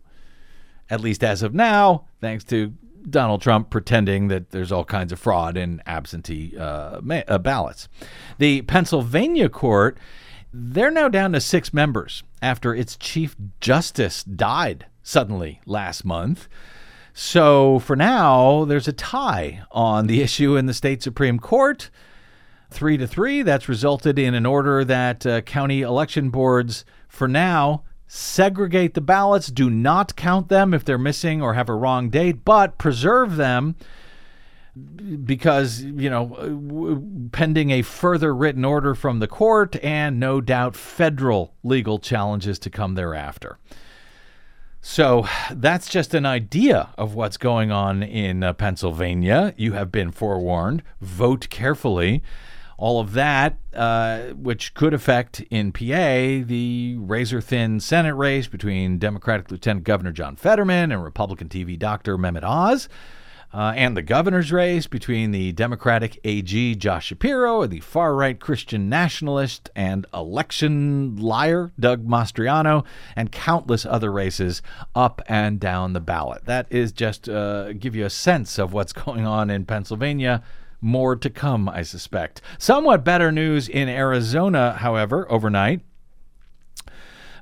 At 0.90 1.00
least 1.00 1.24
as 1.24 1.42
of 1.42 1.54
now, 1.54 2.06
thanks 2.20 2.44
to 2.44 2.74
Donald 3.08 3.42
Trump 3.42 3.70
pretending 3.70 4.28
that 4.28 4.50
there's 4.50 4.72
all 4.72 4.84
kinds 4.84 5.12
of 5.12 5.18
fraud 5.18 5.56
in 5.56 5.82
absentee 5.86 6.56
uh, 6.56 7.00
ma- 7.02 7.22
uh, 7.28 7.38
ballots. 7.38 7.88
The 8.38 8.62
Pennsylvania 8.62 9.48
court, 9.48 9.98
they're 10.52 10.90
now 10.90 11.08
down 11.08 11.32
to 11.32 11.40
six 11.40 11.72
members 11.72 12.22
after 12.40 12.74
its 12.74 12.96
chief 12.96 13.36
justice 13.60 14.22
died 14.22 14.86
suddenly 15.02 15.60
last 15.66 16.04
month. 16.04 16.48
So 17.14 17.78
for 17.80 17.96
now, 17.96 18.64
there's 18.64 18.88
a 18.88 18.92
tie 18.92 19.62
on 19.70 20.06
the 20.06 20.20
issue 20.22 20.56
in 20.56 20.66
the 20.66 20.74
state 20.74 21.02
Supreme 21.02 21.38
Court. 21.38 21.90
Three 22.70 22.96
to 22.96 23.06
three. 23.06 23.42
That's 23.42 23.68
resulted 23.68 24.18
in 24.18 24.34
an 24.34 24.46
order 24.46 24.82
that 24.84 25.26
uh, 25.26 25.42
county 25.42 25.82
election 25.82 26.30
boards, 26.30 26.86
for 27.06 27.28
now, 27.28 27.82
segregate 28.14 28.92
the 28.92 29.00
ballots, 29.00 29.46
do 29.46 29.70
not 29.70 30.14
count 30.16 30.50
them 30.50 30.74
if 30.74 30.84
they're 30.84 30.98
missing 30.98 31.40
or 31.40 31.54
have 31.54 31.70
a 31.70 31.74
wrong 31.74 32.10
date, 32.10 32.44
but 32.44 32.76
preserve 32.76 33.36
them 33.36 33.74
because, 35.24 35.80
you 35.80 36.10
know, 36.10 37.02
pending 37.32 37.70
a 37.70 37.80
further 37.80 38.34
written 38.34 38.66
order 38.66 38.94
from 38.94 39.18
the 39.18 39.26
court 39.26 39.82
and 39.82 40.20
no 40.20 40.42
doubt 40.42 40.76
federal 40.76 41.54
legal 41.62 41.98
challenges 41.98 42.58
to 42.58 42.68
come 42.68 42.96
thereafter. 42.96 43.58
So 44.82 45.26
that's 45.50 45.88
just 45.88 46.12
an 46.12 46.26
idea 46.26 46.90
of 46.98 47.14
what's 47.14 47.38
going 47.38 47.70
on 47.70 48.02
in 48.02 48.42
uh, 48.42 48.52
Pennsylvania. 48.52 49.54
You 49.56 49.72
have 49.72 49.90
been 49.90 50.10
forewarned. 50.10 50.82
Vote 51.00 51.48
carefully 51.48 52.22
all 52.82 52.98
of 52.98 53.12
that, 53.12 53.58
uh, 53.74 54.30
which 54.30 54.74
could 54.74 54.92
affect 54.92 55.38
in 55.50 55.70
PA 55.70 56.42
the 56.44 56.96
razor 56.98 57.40
thin 57.40 57.78
Senate 57.78 58.16
race 58.16 58.48
between 58.48 58.98
Democratic 58.98 59.52
Lieutenant 59.52 59.84
Governor 59.84 60.10
John 60.10 60.34
Fetterman 60.34 60.90
and 60.90 61.04
Republican 61.04 61.48
TV 61.48 61.78
doctor 61.78 62.18
Mehmet 62.18 62.42
Oz. 62.42 62.88
Uh, 63.54 63.72
and 63.76 63.96
the 63.96 64.02
governor's 64.02 64.50
race 64.50 64.88
between 64.88 65.30
the 65.30 65.52
Democratic 65.52 66.18
AG 66.24 66.74
Josh 66.74 67.06
Shapiro 67.06 67.62
and 67.62 67.70
the 67.70 67.78
far 67.78 68.16
right 68.16 68.40
Christian 68.40 68.88
nationalist 68.88 69.70
and 69.76 70.04
election 70.12 71.14
liar 71.14 71.70
Doug 71.78 72.04
Mastriano, 72.04 72.84
and 73.14 73.30
countless 73.30 73.86
other 73.86 74.10
races 74.10 74.60
up 74.96 75.22
and 75.28 75.60
down 75.60 75.92
the 75.92 76.00
ballot. 76.00 76.46
That 76.46 76.66
is 76.68 76.90
just 76.90 77.28
uh, 77.28 77.74
give 77.74 77.94
you 77.94 78.06
a 78.06 78.10
sense 78.10 78.58
of 78.58 78.72
what's 78.72 78.92
going 79.04 79.24
on 79.24 79.50
in 79.50 79.66
Pennsylvania 79.66 80.42
more 80.82 81.16
to 81.16 81.30
come, 81.30 81.68
I 81.68 81.82
suspect. 81.82 82.42
Somewhat 82.58 83.04
better 83.04 83.32
news 83.32 83.68
in 83.68 83.88
Arizona, 83.88 84.72
however, 84.72 85.30
overnight. 85.30 85.80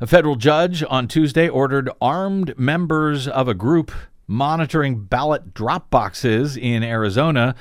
A 0.00 0.06
federal 0.06 0.36
judge 0.36 0.84
on 0.88 1.08
Tuesday 1.08 1.48
ordered 1.48 1.90
armed 2.00 2.58
members 2.58 3.26
of 3.26 3.48
a 3.48 3.54
group 3.54 3.90
monitoring 4.26 5.04
ballot 5.04 5.52
drop 5.52 5.90
boxes 5.90 6.56
in 6.56 6.82
Arizona 6.82 7.54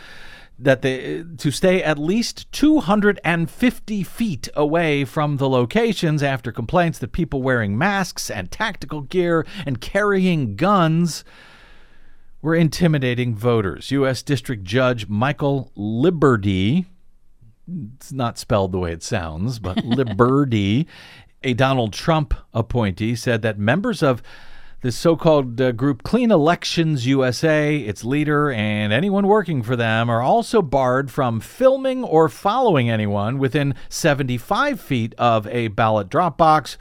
that 0.59 0.81
they 0.81 1.23
to 1.37 1.51
stay 1.51 1.81
at 1.81 1.97
least 1.97 2.51
250 2.51 4.03
feet 4.03 4.49
away 4.55 5.05
from 5.05 5.37
the 5.37 5.49
locations 5.49 6.21
after 6.21 6.51
complaints 6.51 6.99
that 6.99 7.13
people 7.13 7.41
wearing 7.41 7.77
masks 7.77 8.29
and 8.29 8.51
tactical 8.51 9.01
gear 9.01 9.45
and 9.65 9.79
carrying 9.79 10.55
guns 10.55 11.23
were 12.41 12.55
intimidating 12.55 13.35
voters. 13.35 13.91
U.S. 13.91 14.21
District 14.23 14.63
Judge 14.63 15.07
Michael 15.07 15.71
Liburdi, 15.77 16.85
it's 17.95 18.11
not 18.11 18.37
spelled 18.37 18.71
the 18.71 18.79
way 18.79 18.91
it 18.91 19.03
sounds, 19.03 19.59
but 19.59 19.77
Liburdi, 19.83 20.85
a 21.43 21.53
Donald 21.53 21.93
Trump 21.93 22.33
appointee, 22.53 23.15
said 23.15 23.41
that 23.41 23.59
members 23.59 24.01
of 24.01 24.21
the 24.81 24.91
so 24.93 25.17
called 25.17 25.59
uh, 25.59 25.73
group 25.73 26.03
Clean 26.03 26.31
Elections 26.31 27.05
USA, 27.05 27.75
its 27.77 28.05
leader, 28.05 28.49
and 28.49 28.93
anyone 28.93 29.27
working 29.27 29.61
for 29.61 29.75
them 29.75 30.09
are 30.09 30.21
also 30.21 30.61
barred 30.61 31.11
from 31.11 31.41
filming 31.41 32.03
or 32.03 32.29
following 32.29 32.89
anyone 32.89 33.37
within 33.39 33.75
75 33.89 34.79
feet 34.79 35.13
of 35.17 35.45
a 35.47 35.67
ballot 35.67 36.07
drop 36.07 36.37
box 36.37 36.77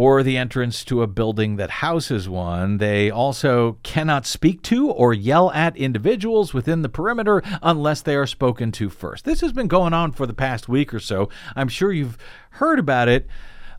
or 0.00 0.22
the 0.22 0.38
entrance 0.38 0.82
to 0.82 1.02
a 1.02 1.06
building 1.06 1.56
that 1.56 1.68
houses 1.68 2.26
one. 2.26 2.78
They 2.78 3.10
also 3.10 3.76
cannot 3.82 4.24
speak 4.24 4.62
to 4.62 4.90
or 4.90 5.12
yell 5.12 5.50
at 5.50 5.76
individuals 5.76 6.54
within 6.54 6.80
the 6.80 6.88
perimeter 6.88 7.42
unless 7.60 8.00
they 8.00 8.16
are 8.16 8.26
spoken 8.26 8.72
to 8.72 8.88
first. 8.88 9.26
This 9.26 9.42
has 9.42 9.52
been 9.52 9.68
going 9.68 9.92
on 9.92 10.12
for 10.12 10.24
the 10.24 10.32
past 10.32 10.70
week 10.70 10.94
or 10.94 11.00
so. 11.00 11.28
I'm 11.54 11.68
sure 11.68 11.92
you've 11.92 12.16
heard 12.52 12.78
about 12.78 13.08
it. 13.08 13.26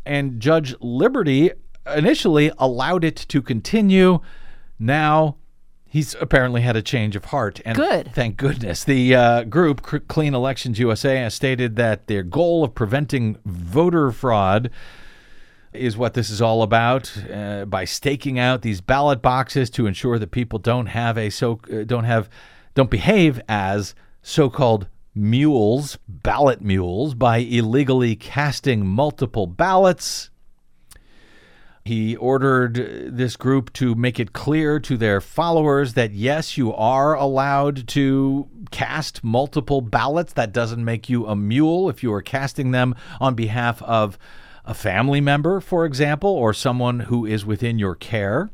And 0.05 0.39
Judge 0.39 0.77
Liburdi 0.77 1.53
initially 1.91 2.51
allowed 2.59 3.03
it 3.03 3.15
to 3.15 3.41
continue. 3.41 4.19
Now 4.77 5.37
He's 5.87 6.15
apparently 6.21 6.61
had 6.61 6.77
a 6.77 6.81
change 6.81 7.17
of 7.17 7.25
heart. 7.25 7.59
And 7.65 7.75
Good. 7.75 8.13
Thank 8.13 8.37
goodness. 8.37 8.85
The 8.85 9.13
uh, 9.13 9.43
group, 9.43 9.81
Clean 10.07 10.33
Elections 10.33 10.79
USA, 10.79 11.17
has 11.17 11.33
stated 11.33 11.75
that 11.75 12.07
their 12.07 12.23
goal 12.23 12.63
of 12.63 12.73
preventing 12.73 13.37
voter 13.43 14.09
fraud 14.11 14.69
is 15.73 15.97
what 15.97 16.13
this 16.13 16.29
is 16.29 16.41
all 16.41 16.63
about 16.63 17.11
uh, 17.31 17.65
by 17.65 17.85
staking 17.85 18.37
out 18.37 18.61
these 18.61 18.81
ballot 18.81 19.21
boxes 19.21 19.69
to 19.69 19.87
ensure 19.87 20.19
that 20.19 20.31
people 20.31 20.59
don't 20.59 20.87
have 20.87 21.17
a 21.17 21.29
so 21.29 21.59
uh, 21.71 21.83
don't 21.83 22.03
have 22.03 22.29
don't 22.73 22.89
behave 22.89 23.41
as 23.49 23.95
so-called 24.21 24.87
mules, 25.13 25.97
ballot 26.07 26.61
mules 26.61 27.13
by 27.13 27.37
illegally 27.37 28.15
casting 28.15 28.85
multiple 28.85 29.47
ballots. 29.47 30.29
He 31.83 32.15
ordered 32.15 32.75
this 33.17 33.35
group 33.35 33.73
to 33.73 33.95
make 33.95 34.19
it 34.19 34.33
clear 34.33 34.79
to 34.81 34.97
their 34.97 35.19
followers 35.19 35.95
that 35.95 36.11
yes, 36.11 36.55
you 36.55 36.73
are 36.73 37.15
allowed 37.15 37.87
to 37.89 38.47
cast 38.69 39.23
multiple 39.23 39.81
ballots. 39.81 40.33
That 40.33 40.53
doesn't 40.53 40.85
make 40.85 41.09
you 41.09 41.25
a 41.25 41.35
mule 41.35 41.89
if 41.89 42.03
you 42.03 42.13
are 42.13 42.21
casting 42.21 42.69
them 42.69 42.95
on 43.19 43.33
behalf 43.33 43.81
of 43.81 44.19
a 44.71 44.73
family 44.73 45.19
member, 45.19 45.59
for 45.59 45.85
example, 45.85 46.29
or 46.29 46.53
someone 46.53 47.01
who 47.01 47.25
is 47.25 47.45
within 47.45 47.77
your 47.77 47.93
care. 47.93 48.49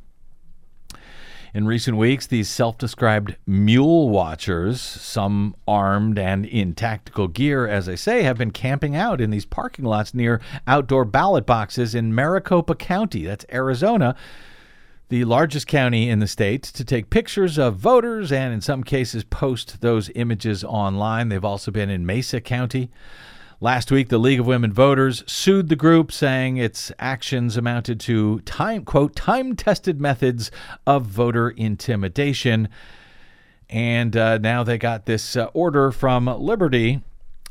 In 1.54 1.68
recent 1.68 1.96
weeks, 1.96 2.26
these 2.26 2.50
self 2.50 2.80
described 2.80 3.36
mule 3.46 4.10
watchers, 4.10 4.82
some 4.82 5.56
armed 5.68 6.18
and 6.18 6.44
in 6.44 6.74
tactical 6.74 7.28
gear, 7.28 7.68
as 7.68 7.88
I 7.88 7.94
say, 7.94 8.24
have 8.24 8.36
been 8.36 8.50
camping 8.50 8.96
out 8.96 9.22
in 9.22 9.30
these 9.30 9.46
parking 9.46 9.86
lots 9.86 10.16
near 10.16 10.42
outdoor 10.66 11.06
ballot 11.06 11.46
boxes 11.46 11.94
in 11.94 12.16
Maricopa 12.16 12.74
County, 12.74 13.24
that's 13.24 13.46
Arizona, 13.54 14.16
the 15.10 15.24
largest 15.24 15.68
county 15.68 16.10
in 16.10 16.18
the 16.18 16.28
state, 16.28 16.64
to 16.64 16.84
take 16.84 17.12
pictures 17.12 17.60
of 17.60 17.76
voters 17.76 18.32
and, 18.32 18.56
in 18.56 18.62
some 18.62 18.84
cases, 18.84 19.24
post 19.24 19.82
those 19.82 20.10
images 20.16 20.64
online. 20.64 21.30
They've 21.30 21.46
also 21.46 21.70
been 21.70 21.92
in 21.92 22.08
Mesa 22.08 22.42
County. 22.42 22.90
Last 23.60 23.92
week, 23.92 24.10
the 24.10 24.20
League 24.20 24.40
of 24.40 24.46
Women 24.46 24.72
Voters 24.72 25.24
sued 25.26 25.68
the 25.68 25.76
group, 25.76 26.12
saying 26.12 26.58
its 26.58 26.92
actions 27.00 27.58
amounted 27.58 28.00
to 28.02 28.40
time 28.42 28.86
quote 28.86 29.16
time 29.16 29.56
tested 29.56 30.00
methods 30.00 30.52
of 30.86 31.08
voter 31.08 31.50
intimidation. 31.50 32.70
And 33.68 34.16
uh, 34.16 34.38
now 34.38 34.64
they 34.64 34.78
got 34.78 35.08
this 35.08 35.36
uh, 35.36 35.46
order 35.56 35.92
from 35.92 36.28
Liburdi, 36.28 37.02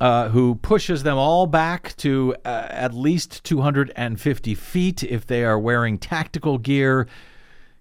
uh, 0.01 0.29
who 0.29 0.55
pushes 0.55 1.03
them 1.03 1.19
all 1.19 1.49
back 1.49 1.97
to 1.97 2.37
uh, 2.45 2.69
at 2.71 2.95
least 2.95 3.43
250 3.43 4.55
feet 4.55 5.03
if 5.03 5.27
they 5.27 5.43
are 5.43 5.59
wearing 5.59 5.99
tactical 5.99 6.59
gear, 6.59 7.09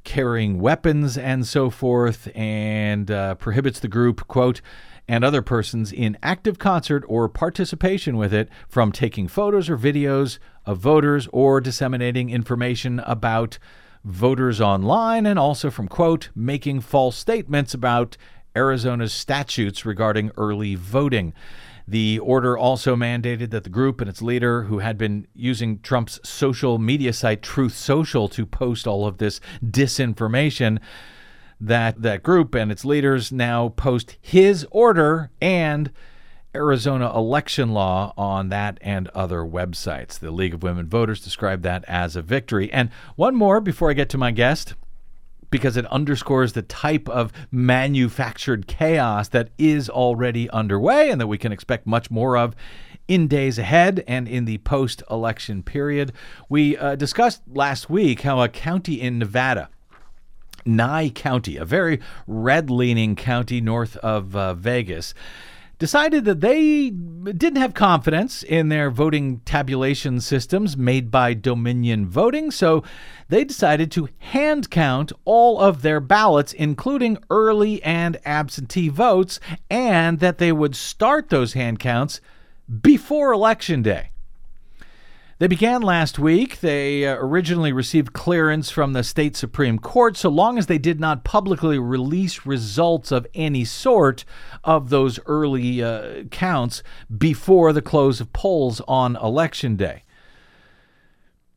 carrying 0.04 0.60
weapons, 0.60 1.16
and 1.16 1.46
so 1.46 1.70
forth, 1.70 2.28
and 2.34 3.12
uh, 3.12 3.36
prohibits 3.36 3.80
the 3.80 3.88
group 3.88 4.28
quote 4.28 4.62
and 5.08 5.24
other 5.24 5.42
persons 5.42 5.92
in 5.92 6.18
active 6.24 6.58
concert 6.58 7.04
or 7.08 7.30
participation 7.30 8.18
with 8.18 8.34
it 8.34 8.50
from 8.68 8.92
taking 8.92 9.28
photos 9.28 9.70
or 9.70 9.78
videos 9.78 10.40
of 10.66 10.80
voters 10.80 11.28
or 11.32 11.62
disseminating 11.62 12.30
information 12.30 13.00
about 13.02 13.60
voters 14.04 14.62
online 14.62 15.26
and 15.26 15.38
also 15.40 15.70
from, 15.70 15.88
quote, 15.88 16.30
making 16.36 16.80
false 16.82 17.16
statements 17.16 17.74
about 17.74 18.18
Arizona's 18.56 19.14
statutes 19.14 19.86
regarding 19.86 20.32
early 20.38 20.76
voting. 20.76 21.34
The 21.88 22.18
order 22.20 22.58
also 22.58 22.96
mandated 22.96 23.52
that 23.52 23.64
the 23.64 23.70
group 23.70 24.02
and 24.02 24.10
its 24.10 24.22
leader, 24.22 24.64
who 24.64 24.80
had 24.80 24.98
been 24.98 25.28
using 25.36 25.80
Trump's 25.80 26.20
social 26.28 26.80
media 26.80 27.14
site 27.14 27.44
Truth 27.44 27.76
Social 27.76 28.28
to 28.30 28.46
post 28.46 28.88
all 28.88 29.06
of 29.06 29.20
this 29.20 29.40
disinformation, 29.64 30.80
that 31.60 32.02
that 32.02 32.24
group 32.24 32.56
and 32.56 32.72
its 32.72 32.86
leaders 32.86 33.32
now 33.32 33.70
post 33.70 34.18
his 34.22 34.68
order 34.72 35.32
and 35.42 35.92
Arizona 36.56 37.14
election 37.14 37.74
law 37.74 38.14
on 38.18 38.50
that 38.50 38.78
and 38.82 39.10
other 39.10 39.40
websites. 39.40 40.18
The 40.18 40.32
League 40.32 40.54
of 40.54 40.64
Women 40.64 40.88
Voters 40.88 41.22
described 41.22 41.64
that 41.64 41.84
as 41.88 42.16
a 42.16 42.22
victory. 42.22 42.72
And 42.72 42.90
one 43.16 43.36
more 43.36 43.60
before 43.60 43.90
I 43.90 43.94
get 43.94 44.10
to 44.10 44.18
my 44.18 44.32
guest 44.32 44.74
because 45.52 45.78
it 45.78 45.86
underscores 45.88 46.54
the 46.54 46.62
type 46.62 47.08
of 47.10 47.32
manufactured 47.52 48.68
chaos 48.68 49.30
that 49.30 49.50
is 49.58 49.90
already 49.90 50.50
underway 50.50 51.10
and 51.10 51.22
that 51.22 51.28
we 51.28 51.38
can 51.38 51.52
expect 51.52 51.86
much 51.86 52.10
more 52.10 52.38
of 52.38 52.56
in 53.08 53.28
days 53.28 53.60
ahead 53.60 54.04
and 54.08 54.28
in 54.28 54.46
the 54.46 54.58
post 54.60 55.04
election 55.12 55.62
period. 55.62 56.12
We 56.50 56.78
uh, 56.78 56.96
discussed 56.96 57.42
last 57.48 57.90
week 57.90 58.22
how 58.22 58.42
a 58.42 58.50
county 58.50 59.00
in 59.00 59.20
Nevada 59.20 59.70
Nye 60.66 61.10
County, 61.10 61.58
a 61.58 61.66
very 61.66 62.00
red 62.28 62.70
leaning 62.70 63.16
county 63.16 63.62
north 63.62 63.98
of 63.98 64.36
uh, 64.36 64.54
Vegas, 64.54 65.14
decided 65.78 66.26
that 66.26 66.42
they 66.42 66.90
didn't 66.90 67.58
have 67.58 67.74
confidence 67.74 68.44
in 68.44 68.70
their 68.70 68.90
voting 68.90 69.42
tabulation 69.42 70.22
systems 70.22 70.78
made 70.78 71.12
by 71.12 71.34
Dominion 71.34 72.08
Voting, 72.08 72.50
so 72.50 72.84
they 73.28 73.44
decided 73.44 73.92
to 73.92 74.10
hand 74.20 74.70
count 74.70 75.12
all 75.26 75.60
of 75.60 75.82
their 75.82 76.00
ballots, 76.00 76.54
including 76.54 77.18
early 77.30 77.84
and 77.84 78.18
absentee 78.26 78.90
votes, 78.90 79.40
and 79.70 80.20
that 80.20 80.38
they 80.38 80.52
would 80.52 80.76
start 80.76 81.30
those 81.30 81.54
hand 81.54 81.80
counts 81.80 82.22
before 82.82 83.34
Election 83.34 83.82
Day. 83.82 84.12
They 85.38 85.48
began 85.48 85.82
last 85.82 86.18
week. 86.18 86.62
They 86.62 87.06
uh, 87.06 87.18
originally 87.18 87.74
received 87.74 88.14
clearance 88.14 88.70
from 88.70 88.94
the 88.94 89.04
state 89.04 89.36
Supreme 89.36 89.80
Court 89.80 90.16
so 90.16 90.30
long 90.30 90.58
as 90.58 90.68
they 90.68 90.78
did 90.78 90.98
not 90.98 91.26
publicly 91.26 91.78
release 91.78 92.46
results 92.46 93.12
of 93.12 93.28
any 93.36 93.66
sort 93.66 94.24
of 94.64 94.90
those 94.90 95.20
early 95.26 95.84
uh, 95.84 96.24
counts 96.32 96.84
before 97.18 97.74
the 97.74 97.82
close 97.82 98.22
of 98.22 98.32
polls 98.32 98.80
on 98.88 99.18
Election 99.18 99.76
Day. 99.76 100.04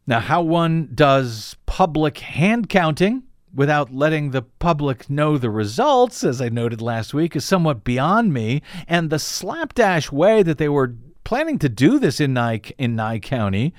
Now, 0.09 0.19
how 0.19 0.43
one 0.43 0.89
does 0.93 1.55
public 1.67 2.19
hand 2.19 2.69
counting 2.69 3.23
without 3.55 3.95
letting 3.95 4.33
the 4.33 4.43
public 4.43 5.09
know 5.09 5.39
the 5.39 5.51
results, 5.51 6.25
as 6.25 6.41
I 6.41 6.49
noted 6.49 6.83
last 6.83 7.15
week, 7.15 7.37
is 7.37 7.45
somewhat 7.45 7.85
beyond 7.85 8.33
me. 8.33 8.61
And 8.89 9.09
the 9.09 9.21
slapdash 9.21 10.11
way 10.11 10.43
that 10.43 10.59
they 10.59 10.69
were 10.69 10.97
planning 11.29 11.59
to 11.59 11.69
do 11.69 11.99
this 11.99 12.21
in 12.21 12.33
Nye, 12.33 12.59
in 12.79 12.97
Nye 12.97 13.19
County 13.19 13.75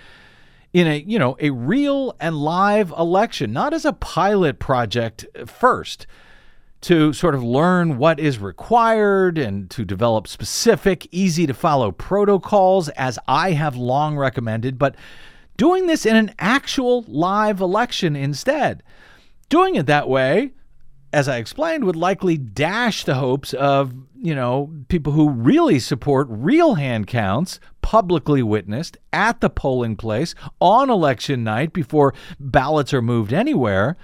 in 0.72 0.86
a 0.86 1.00
you 1.00 1.18
know 1.18 1.36
a 1.40 1.50
real 1.50 2.16
and 2.20 2.38
live 2.38 2.92
election, 2.92 3.52
not 3.52 3.74
as 3.74 3.86
a 3.86 3.94
pilot 3.94 4.60
project 4.60 5.26
first 5.48 6.06
to 6.82 7.12
sort 7.12 7.34
of 7.34 7.42
learn 7.42 7.98
what 7.98 8.20
is 8.20 8.38
required 8.38 9.40
and 9.40 9.68
to 9.72 9.84
develop 9.84 10.28
specific, 10.28 11.08
easy 11.12 11.48
to 11.48 11.54
follow 11.56 11.92
protocols 11.92 12.88
as 12.90 13.18
I 13.28 13.54
have 13.54 13.76
long 13.76 14.16
recommended, 14.16 14.78
but 14.78 14.94
doing 15.58 15.88
this 15.88 16.06
in 16.06 16.16
an 16.16 16.36
actual 16.38 17.04
live 17.08 17.62
election 17.62 18.16
instead. 18.16 18.84
Doing 19.50 19.74
it 19.74 19.88
that 19.88 20.08
way 20.08 20.52
as 21.12 21.28
I 21.28 21.38
explained, 21.38 21.84
would 21.86 21.96
likely 21.96 22.38
dash 22.38 23.04
the 23.04 23.16
hopes 23.16 23.54
of, 23.54 23.94
you 24.16 24.36
know, 24.36 24.70
people 24.88 25.14
who 25.14 25.30
really 25.30 25.80
support 25.80 26.28
real 26.30 26.76
hand 26.76 27.08
counts 27.08 27.60
publicly 27.82 28.44
witnessed 28.44 28.98
at 29.12 29.42
the 29.42 29.50
polling 29.50 29.96
place 29.96 30.36
on 30.60 30.90
election 30.90 31.44
night 31.44 31.74
before 31.74 32.14
ballots 32.40 32.94
are 32.94 33.02
moved 33.02 33.34
anywhere. 33.34 33.98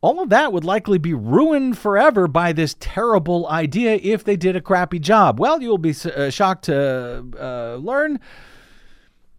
All 0.00 0.20
of 0.20 0.30
that 0.30 0.52
would 0.52 0.64
likely 0.64 0.98
be 0.98 1.14
ruined 1.14 1.76
forever 1.76 2.28
by 2.28 2.52
this 2.52 2.76
terrible 2.78 3.48
idea 3.48 3.98
if 4.02 4.22
they 4.22 4.36
did 4.36 4.54
a 4.54 4.60
crappy 4.60 4.98
job. 4.98 5.40
Well, 5.40 5.60
you'll 5.60 5.78
be 5.78 5.94
uh, 6.04 6.30
shocked 6.30 6.64
to 6.64 7.24
uh, 7.38 7.76
learn 7.76 8.20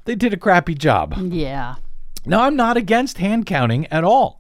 they 0.05 0.15
did 0.15 0.33
a 0.33 0.37
crappy 0.37 0.73
job. 0.73 1.15
Yeah. 1.17 1.75
Now, 2.25 2.41
I'm 2.41 2.55
not 2.55 2.77
against 2.77 3.19
hand 3.19 3.45
counting 3.45 3.85
at 3.87 4.03
all 4.03 4.38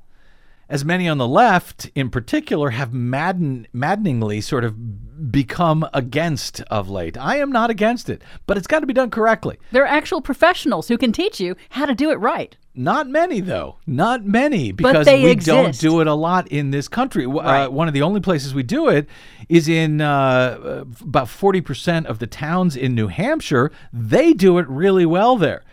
as 0.69 0.85
many 0.85 1.09
on 1.09 1.17
the 1.17 1.27
left 1.27 1.89
in 1.95 2.09
particular 2.09 2.69
have 2.69 2.93
madden, 2.93 3.67
maddeningly 3.73 4.39
sort 4.39 4.63
of 4.63 5.31
become 5.31 5.87
against 5.93 6.61
of 6.61 6.89
late. 6.89 7.17
I 7.17 7.37
am 7.37 7.51
not 7.51 7.69
against 7.69 8.09
it, 8.09 8.21
but 8.45 8.55
it's 8.55 8.67
got 8.67 8.79
to 8.79 8.85
be 8.85 8.93
done 8.93 9.09
correctly. 9.09 9.57
There 9.71 9.83
are 9.83 9.87
actual 9.87 10.21
professionals 10.21 10.87
who 10.87 10.97
can 10.97 11.11
teach 11.11 11.39
you 11.39 11.55
how 11.69 11.85
to 11.85 11.95
do 11.95 12.11
it 12.11 12.15
right. 12.15 12.55
Not 12.75 13.09
many, 13.09 13.41
though. 13.41 13.77
Not 13.87 14.23
many, 14.23 14.71
because 14.71 15.07
we 15.07 15.31
exist. 15.31 15.47
don't 15.47 15.79
do 15.79 15.99
it 15.99 16.07
a 16.07 16.13
lot 16.13 16.47
in 16.47 16.71
this 16.71 16.87
country. 16.87 17.25
Right. 17.25 17.65
Uh, 17.65 17.69
one 17.69 17.87
of 17.87 17.93
the 17.93 18.03
only 18.03 18.21
places 18.21 18.53
we 18.53 18.63
do 18.63 18.87
it 18.87 19.09
is 19.49 19.67
in 19.67 19.99
uh, 19.99 20.85
about 21.01 21.27
40% 21.27 22.05
of 22.05 22.19
the 22.19 22.27
towns 22.27 22.77
in 22.77 22.95
New 22.95 23.07
Hampshire. 23.07 23.71
They 23.91 24.33
do 24.33 24.59
it 24.59 24.67
really 24.69 25.05
well 25.05 25.35
there 25.35 25.63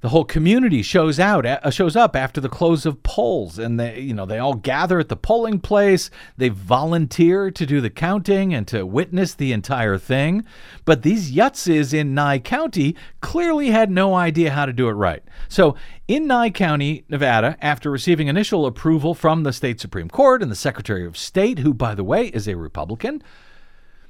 the 0.00 0.10
whole 0.10 0.24
community 0.24 0.80
shows 0.80 1.18
out 1.18 1.44
uh, 1.44 1.70
shows 1.70 1.96
up 1.96 2.14
after 2.14 2.40
the 2.40 2.48
close 2.48 2.86
of 2.86 3.02
polls 3.02 3.58
and 3.58 3.80
they 3.80 3.98
you 3.98 4.14
know 4.14 4.26
they 4.26 4.38
all 4.38 4.54
gather 4.54 5.00
at 5.00 5.08
the 5.08 5.16
polling 5.16 5.58
place. 5.58 6.08
They 6.36 6.50
volunteer 6.50 7.50
to 7.50 7.66
do 7.66 7.80
the 7.80 7.90
counting 7.90 8.54
and 8.54 8.66
to 8.68 8.86
witness 8.86 9.34
the 9.34 9.52
entire 9.52 9.98
thing. 9.98 10.44
But 10.84 11.02
these 11.02 11.32
yutzes 11.32 11.92
in 11.92 12.14
nye 12.14 12.38
county 12.38 12.94
clearly 13.20 13.70
had 13.70 13.90
no 13.90 14.14
idea 14.14 14.52
how 14.52 14.66
to 14.66 14.72
do 14.72 14.88
it 14.88 14.92
right. 14.92 15.22
So 15.48 15.74
in 16.06 16.28
nye 16.28 16.50
county 16.50 17.04
nevada 17.08 17.56
after 17.60 17.90
receiving 17.90 18.28
initial 18.28 18.66
approval 18.66 19.14
from 19.14 19.42
the 19.42 19.52
state 19.52 19.80
supreme 19.80 20.08
court 20.08 20.42
and 20.42 20.50
the 20.50 20.56
secretary 20.56 21.04
of 21.04 21.16
state 21.16 21.58
who 21.58 21.74
by 21.74 21.94
the 21.94 22.04
way 22.04 22.26
is 22.28 22.46
a 22.46 22.56
republican 22.56 23.22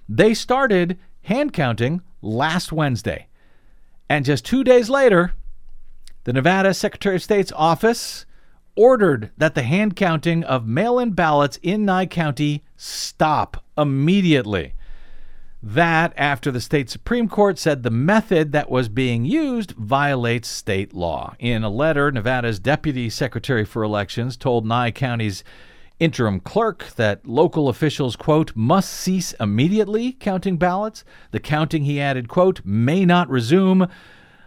they 0.08 0.34
started 0.34 0.98
hand 1.22 1.52
counting 1.52 2.02
last 2.20 2.72
wednesday. 2.72 3.26
And 4.10 4.24
just 4.24 4.44
two 4.44 4.64
days 4.64 4.90
later 4.90 5.34
the 6.28 6.34
Nevada 6.34 6.74
Secretary 6.74 7.16
of 7.16 7.22
State's 7.22 7.52
office 7.56 8.26
ordered 8.76 9.30
that 9.38 9.54
the 9.54 9.62
hand 9.62 9.96
counting 9.96 10.44
of 10.44 10.66
mail 10.66 10.98
in 10.98 11.12
ballots 11.12 11.58
in 11.62 11.86
Nye 11.86 12.04
County 12.04 12.62
stop 12.76 13.64
immediately. 13.78 14.74
That 15.62 16.12
after 16.18 16.50
the 16.50 16.60
state 16.60 16.90
Supreme 16.90 17.30
Court 17.30 17.58
said 17.58 17.82
the 17.82 17.90
method 17.90 18.52
that 18.52 18.68
was 18.68 18.90
being 18.90 19.24
used 19.24 19.70
violates 19.70 20.48
state 20.48 20.92
law. 20.92 21.34
In 21.38 21.64
a 21.64 21.70
letter, 21.70 22.12
Nevada's 22.12 22.60
Deputy 22.60 23.08
Secretary 23.08 23.64
for 23.64 23.82
Elections 23.82 24.36
told 24.36 24.66
Nye 24.66 24.90
County's 24.90 25.42
interim 25.98 26.40
clerk 26.40 26.88
that 26.96 27.26
local 27.26 27.70
officials, 27.70 28.16
quote, 28.16 28.54
must 28.54 28.92
cease 28.92 29.32
immediately 29.40 30.12
counting 30.12 30.58
ballots. 30.58 31.04
The 31.30 31.40
counting, 31.40 31.84
he 31.84 31.98
added, 31.98 32.28
quote, 32.28 32.60
may 32.66 33.06
not 33.06 33.30
resume 33.30 33.88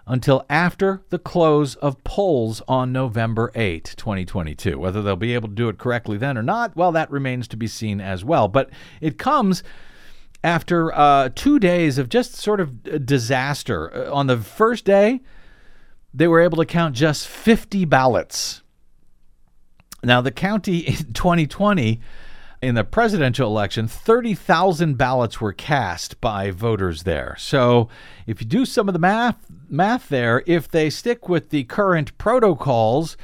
until 0.07 0.45
after 0.49 1.03
the 1.09 1.19
close 1.19 1.75
of 1.75 2.03
polls 2.03 2.61
on 2.67 2.91
November 2.91 3.51
8, 3.55 3.93
2022. 3.97 4.77
Whether 4.77 5.01
they'll 5.01 5.15
be 5.15 5.33
able 5.33 5.49
to 5.49 5.55
do 5.55 5.69
it 5.69 5.77
correctly 5.77 6.17
then 6.17 6.37
or 6.37 6.43
not, 6.43 6.75
well, 6.75 6.91
that 6.91 7.11
remains 7.11 7.47
to 7.49 7.57
be 7.57 7.67
seen 7.67 8.01
as 8.01 8.25
well. 8.25 8.47
But 8.47 8.69
it 8.99 9.17
comes 9.17 9.63
after 10.43 10.93
uh, 10.93 11.29
two 11.35 11.59
days 11.59 11.97
of 11.97 12.09
just 12.09 12.33
sort 12.33 12.59
of 12.59 13.05
disaster. 13.05 13.93
Uh, 13.93 14.13
on 14.13 14.27
the 14.27 14.37
first 14.37 14.85
day, 14.85 15.21
they 16.13 16.27
were 16.27 16.41
able 16.41 16.57
to 16.57 16.65
count 16.65 16.95
just 16.95 17.27
50 17.27 17.85
ballots. 17.85 18.63
Now, 20.03 20.21
the 20.21 20.31
county 20.31 20.77
in 20.87 21.13
2020 21.13 21.99
in 22.61 22.75
the 22.75 22.83
presidential 22.83 23.47
election, 23.49 23.87
30,000 23.87 24.95
ballots 24.95 25.41
were 25.41 25.53
cast 25.53 26.21
by 26.21 26.51
voters 26.51 27.03
there. 27.03 27.35
So, 27.39 27.89
if 28.27 28.39
you 28.39 28.47
do 28.47 28.65
some 28.65 28.87
of 28.87 28.93
the 28.93 28.99
math 28.99 29.47
math 29.67 30.09
there, 30.09 30.43
if 30.45 30.69
they 30.69 30.89
stick 30.89 31.27
with 31.27 31.49
the 31.49 31.63
current 31.63 32.15
protocols, 32.19 33.17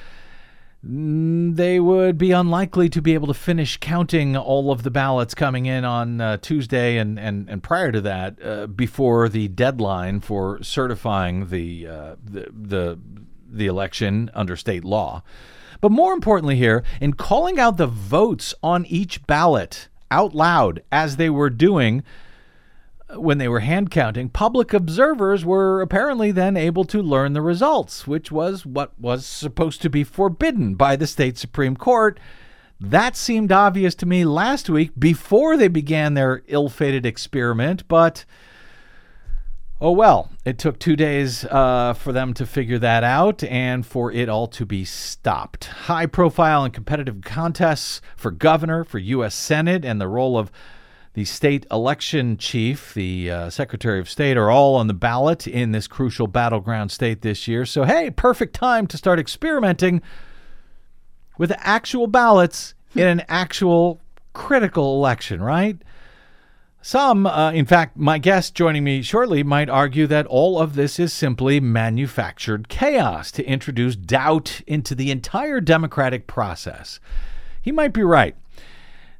mm, 0.83 1.55
they 1.55 1.79
would 1.79 2.17
be 2.17 2.31
unlikely 2.31 2.89
to 2.89 3.01
be 3.01 3.13
able 3.13 3.27
to 3.27 3.33
finish 3.33 3.77
counting 3.77 4.35
all 4.35 4.71
of 4.71 4.81
the 4.81 4.91
ballots 4.91 5.35
coming 5.35 5.67
in 5.67 5.85
on 5.85 6.19
uh, 6.19 6.37
Tuesday 6.37 6.97
and, 6.97 7.19
and, 7.19 7.47
and 7.47 7.61
prior 7.61 7.91
to 7.91 8.01
that 8.01 8.43
uh, 8.43 8.65
before 8.65 9.29
the 9.29 9.47
deadline 9.49 10.19
for 10.19 10.61
certifying 10.63 11.49
the, 11.49 11.87
uh, 11.87 12.15
the, 12.23 12.47
the, 12.51 12.99
the 13.47 13.67
election 13.67 14.31
under 14.33 14.55
state 14.55 14.83
law. 14.83 15.21
But 15.81 15.91
more 15.91 16.13
importantly, 16.13 16.55
here, 16.55 16.83
in 17.01 17.13
calling 17.13 17.59
out 17.59 17.77
the 17.77 17.87
votes 17.87 18.53
on 18.61 18.85
each 18.85 19.25
ballot 19.27 19.87
out 20.09 20.33
loud 20.33 20.81
as 20.91 21.17
they 21.17 21.29
were 21.29 21.49
doing 21.49 22.03
uh, 23.09 23.19
when 23.19 23.37
they 23.37 23.47
were 23.47 23.59
hand 23.59 23.91
counting, 23.91 24.29
public 24.29 24.73
observers 24.73 25.45
were 25.45 25.81
apparently 25.81 26.31
then 26.31 26.57
able 26.57 26.85
to 26.85 27.01
learn 27.01 27.33
the 27.33 27.41
results, 27.41 28.07
which 28.07 28.31
was 28.31 28.65
what 28.65 28.97
was 28.99 29.25
supposed 29.25 29.81
to 29.81 29.89
be 29.89 30.03
forbidden 30.03 30.75
by 30.75 30.95
the 30.95 31.07
state 31.07 31.37
Supreme 31.37 31.75
Court. 31.75 32.19
That 32.79 33.15
seemed 33.15 33.51
obvious 33.51 33.95
to 33.95 34.05
me 34.05 34.23
last 34.23 34.69
week 34.69 34.91
before 34.97 35.57
they 35.57 35.67
began 35.67 36.13
their 36.13 36.43
ill 36.47 36.69
fated 36.69 37.05
experiment, 37.05 37.87
but 37.87 38.23
Oh 39.79 39.91
well, 39.91 40.31
it 40.43 40.57
took 40.57 40.79
two 40.79 40.95
days 40.95 41.45
uh, 41.45 41.93
for 41.93 42.11
them 42.11 42.33
to 42.35 42.47
figure 42.47 42.79
that 42.79 43.03
out 43.03 43.43
and 43.43 43.85
for 43.85 44.11
it 44.11 44.27
all 44.27 44.47
to 44.47 44.65
be 44.65 44.83
stopped. 44.83 45.65
High 45.65 46.07
profile 46.07 46.63
and 46.63 46.73
competitive 46.73 47.21
contests 47.21 48.01
for 48.15 48.31
governor, 48.31 48.83
for 48.83 48.97
U.S. 48.97 49.35
Senate, 49.35 49.85
and 49.85 50.01
the 50.01 50.07
role 50.07 50.35
of 50.35 50.51
the 51.13 51.25
state 51.25 51.67
election 51.69 52.37
chief, 52.37 52.95
the 52.95 53.29
uh, 53.29 53.49
Secretary 53.51 53.99
of 53.99 54.09
State, 54.09 54.35
are 54.35 54.49
all 54.49 54.75
on 54.75 54.87
the 54.87 54.95
ballot 54.95 55.45
in 55.45 55.73
this 55.73 55.87
crucial 55.87 56.25
battleground 56.25 56.91
state 56.91 57.21
this 57.21 57.47
year. 57.47 57.63
So, 57.63 57.83
hey, 57.83 58.09
perfect 58.09 58.55
time 58.55 58.87
to 58.87 58.97
start 58.97 59.19
experimenting 59.19 60.01
with 61.37 61.53
actual 61.57 62.07
ballots 62.07 62.73
in 62.95 63.05
an 63.05 63.23
actual 63.27 64.01
critical 64.33 64.95
election, 64.95 65.39
right? 65.39 65.77
Some, 66.81 67.25
uh, 67.25 67.51
in 67.51 67.65
fact, 67.65 67.97
my 67.97 68.17
guest 68.17 68.55
joining 68.55 68.83
me 68.83 69.01
shortly 69.01 69.43
might 69.43 69.69
argue 69.69 70.07
that 70.07 70.25
all 70.27 70.59
of 70.59 70.75
this 70.75 70.99
is 70.99 71.11
simply 71.11 71.59
manufactured 71.59 72.69
chaos 72.69 73.31
to 73.31 73.45
introduce 73.45 73.95
doubt 73.95 74.61
into 74.67 74.95
the 74.95 75.11
entire 75.11 75.59
democratic 75.59 76.27
process. 76.27 76.99
He 77.61 77.71
might 77.71 77.93
be 77.93 78.03
right. 78.03 78.35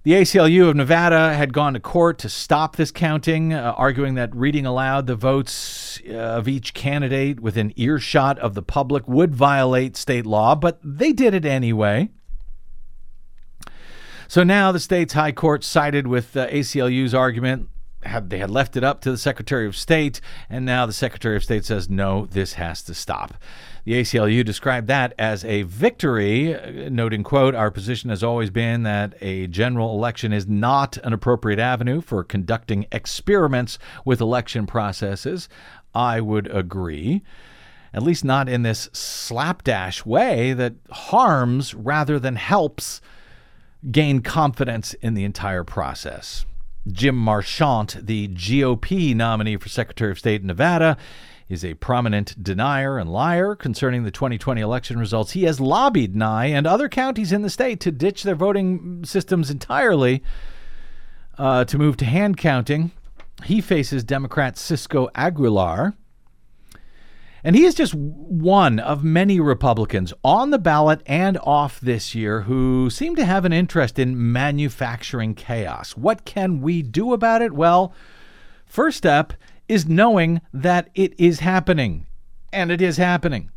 The 0.04 0.14
ACLU 0.14 0.70
of 0.70 0.76
Nevada 0.78 1.34
had 1.34 1.52
gone 1.52 1.74
to 1.74 1.82
court 1.82 2.18
to 2.20 2.30
stop 2.30 2.78
this 2.78 2.92
counting, 2.92 3.54
uh, 3.54 3.74
arguing 3.76 4.16
that 4.16 4.34
reading 4.34 4.66
aloud 4.66 5.06
the 5.06 5.18
votes 5.18 6.00
uh, 6.10 6.14
of 6.14 6.48
each 6.48 6.74
candidate 6.74 7.42
within 7.42 7.74
earshot 7.76 8.40
of 8.40 8.54
the 8.54 8.64
public 8.64 9.06
would 9.10 9.36
violate 9.36 9.98
state 9.98 10.26
law, 10.26 10.56
but 10.56 10.80
they 10.82 11.12
did 11.12 11.34
it 11.34 11.44
anyway. 11.44 12.10
So 14.28 14.44
now 14.44 14.72
the 14.72 14.80
state's 14.80 15.14
high 15.14 15.32
court 15.32 15.64
sided 15.64 16.08
with 16.08 16.36
uh, 16.36 16.48
ACLU's 16.48 17.14
argument. 17.14 17.70
Had, 18.04 18.30
they 18.30 18.38
had 18.38 18.52
left 18.52 18.78
it 18.78 18.84
up 18.84 19.02
to 19.02 19.12
the 19.12 19.18
Secretary 19.18 19.66
of 19.66 19.76
State, 19.76 20.22
and 20.50 20.66
now 20.66 20.86
the 20.86 20.94
Secretary 20.94 21.36
of 21.36 21.44
State 21.44 21.66
says, 21.66 21.90
no, 21.90 22.26
this 22.26 22.54
has 22.54 22.84
to 22.84 22.94
stop. 22.94 23.34
The 23.86 23.94
ACLU 23.94 24.46
described 24.46 24.88
that 24.88 25.14
as 25.18 25.44
a 25.46 25.64
victory, 25.64 26.54
uh, 26.54 26.90
noting, 26.90 27.24
quote, 27.24 27.56
our 27.56 27.72
position 27.72 28.10
has 28.10 28.24
always 28.24 28.50
been 28.50 28.84
that 28.84 29.16
a 29.22 29.48
general 29.48 29.96
election 29.96 30.34
is 30.34 30.46
not 30.46 30.98
an 30.98 31.14
appropriate 31.14 31.60
avenue 31.60 32.02
for 32.02 32.24
conducting 32.24 32.86
experiments 32.92 33.80
with 34.06 34.22
election 34.22 34.68
processes. 34.68 35.48
I 35.96 36.22
would 36.22 36.48
agree 36.48 37.24
at 37.94 38.04
least 38.04 38.26
not 38.26 38.50
in 38.50 38.64
this 38.64 38.90
slapdash 38.94 40.06
way 40.06 40.54
that 40.54 40.76
harms 40.92 41.74
rather 41.74 42.20
than 42.20 42.36
helps 42.36 43.02
gain 43.92 44.22
confidence 44.22 44.94
in 44.96 45.14
the 45.14 45.24
entire 45.24 45.64
process. 45.64 46.46
Jim 46.88 47.16
Marchant, 47.16 47.98
the 48.06 48.30
GOP 48.30 49.16
nominee 49.16 49.58
for 49.58 49.70
Secretary 49.70 50.12
of 50.12 50.20
State 50.20 50.42
in 50.42 50.48
Nevada, 50.48 50.98
is 51.50 51.64
a 51.64 51.74
prominent 51.76 52.42
denier 52.42 52.98
and 52.98 53.12
liar 53.12 53.56
concerning 53.56 54.04
the 54.04 54.12
2020 54.12 54.60
election 54.62 55.00
results. 55.00 55.32
He 55.32 55.44
has 55.44 55.60
lobbied 55.60 56.16
Nye 56.16 56.48
and 56.48 56.68
other 56.68 56.90
counties 56.90 57.32
in 57.32 57.42
the 57.42 57.50
state 57.50 57.80
to 57.82 57.92
ditch 57.92 58.24
their 58.24 58.36
voting 58.36 59.04
systems 59.06 59.50
entirely 59.50 60.24
uh, 61.38 61.66
to 61.66 61.78
move 61.78 61.98
to 61.98 62.06
hand 62.06 62.38
counting. 62.38 62.92
He 63.46 63.62
faces 63.62 64.04
Democrat 64.04 64.58
Cisco 64.58 65.10
Aguilar, 65.16 65.94
and 67.48 67.56
he 67.56 67.64
is 67.64 67.76
just 67.76 67.94
one 67.94 68.78
of 68.78 69.06
many 69.06 69.40
Republicans 69.40 70.14
on 70.22 70.50
the 70.50 70.60
ballot 70.60 71.02
and 71.06 71.38
off 71.44 71.80
this 71.80 72.14
year 72.14 72.42
who 72.42 72.90
seem 72.90 73.16
to 73.16 73.24
have 73.24 73.46
an 73.46 73.54
interest 73.54 73.98
in 73.98 74.34
manufacturing 74.34 75.34
chaos. 75.34 75.96
What 75.96 76.26
can 76.26 76.60
we 76.60 76.82
do 76.82 77.14
about 77.14 77.42
it? 77.42 77.54
Well, 77.54 77.94
first 78.66 78.98
step 78.98 79.32
is 79.70 79.88
knowing 79.88 80.42
that 80.54 80.90
it 80.94 81.18
is 81.18 81.40
happening. 81.40 82.06
And 82.52 82.70
it 82.70 82.82
is 82.82 82.98
happening. 82.98 83.50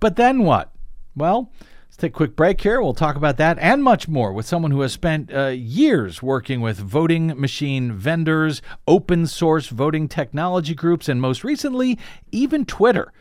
But 0.00 0.16
then 0.16 0.42
what? 0.42 0.72
Well, 1.14 1.52
take 1.98 2.12
a 2.12 2.14
quick 2.14 2.36
break 2.36 2.60
here. 2.60 2.80
We'll 2.80 2.94
talk 2.94 3.16
about 3.16 3.36
that 3.38 3.58
and 3.58 3.82
much 3.82 4.08
more 4.08 4.32
with 4.32 4.46
someone 4.46 4.70
who 4.70 4.80
has 4.82 4.92
spent 4.92 5.34
uh, 5.34 5.48
years 5.48 6.22
working 6.22 6.60
with 6.60 6.78
voting 6.78 7.38
machine 7.38 7.92
vendors, 7.92 8.62
open 8.86 9.26
source 9.26 9.66
voting 9.66 10.08
technology 10.08 10.74
groups, 10.74 11.08
and 11.08 11.20
most 11.20 11.42
recently, 11.42 11.98
even 12.30 12.64
Twitter 12.64 13.12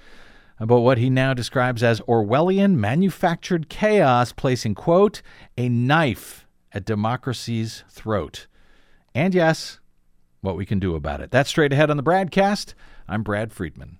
about 0.59 0.79
what 0.79 0.97
he 0.97 1.09
now 1.09 1.33
describes 1.33 1.83
as 1.83 2.01
Orwellian 2.01 2.75
manufactured 2.75 3.69
chaos, 3.69 4.31
placing, 4.31 4.75
quote, 4.75 5.21
a 5.57 5.69
knife 5.69 6.47
at 6.71 6.85
democracy's 6.85 7.83
throat. 7.89 8.47
And 9.13 9.33
yes, 9.33 9.79
what 10.41 10.55
we 10.55 10.65
can 10.65 10.79
do 10.79 10.95
about 10.95 11.21
it. 11.21 11.31
That's 11.31 11.49
straight 11.49 11.73
ahead 11.73 11.89
on 11.89 11.97
the 11.97 12.03
BradCast. 12.03 12.73
I'm 13.07 13.23
Brad 13.23 13.51
Friedman. 13.53 13.99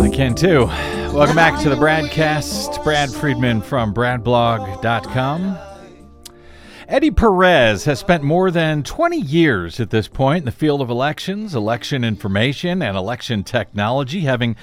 I 0.00 0.08
can 0.12 0.36
too. 0.36 0.66
Welcome 1.12 1.34
back 1.34 1.60
to 1.62 1.68
the 1.68 1.74
Bradcast. 1.74 2.84
Brad 2.84 3.10
Friedman 3.10 3.62
from 3.62 3.92
bradblog.com. 3.92 5.58
Eddie 6.86 7.10
Perez 7.10 7.84
has 7.84 7.98
spent 7.98 8.22
more 8.22 8.52
than 8.52 8.84
20 8.84 9.18
years 9.18 9.80
at 9.80 9.90
this 9.90 10.06
point 10.06 10.38
in 10.38 10.44
the 10.44 10.52
field 10.52 10.80
of 10.80 10.88
elections, 10.88 11.56
election 11.56 12.04
information, 12.04 12.80
and 12.80 12.96
election 12.96 13.42
technology, 13.42 14.20
having 14.20 14.54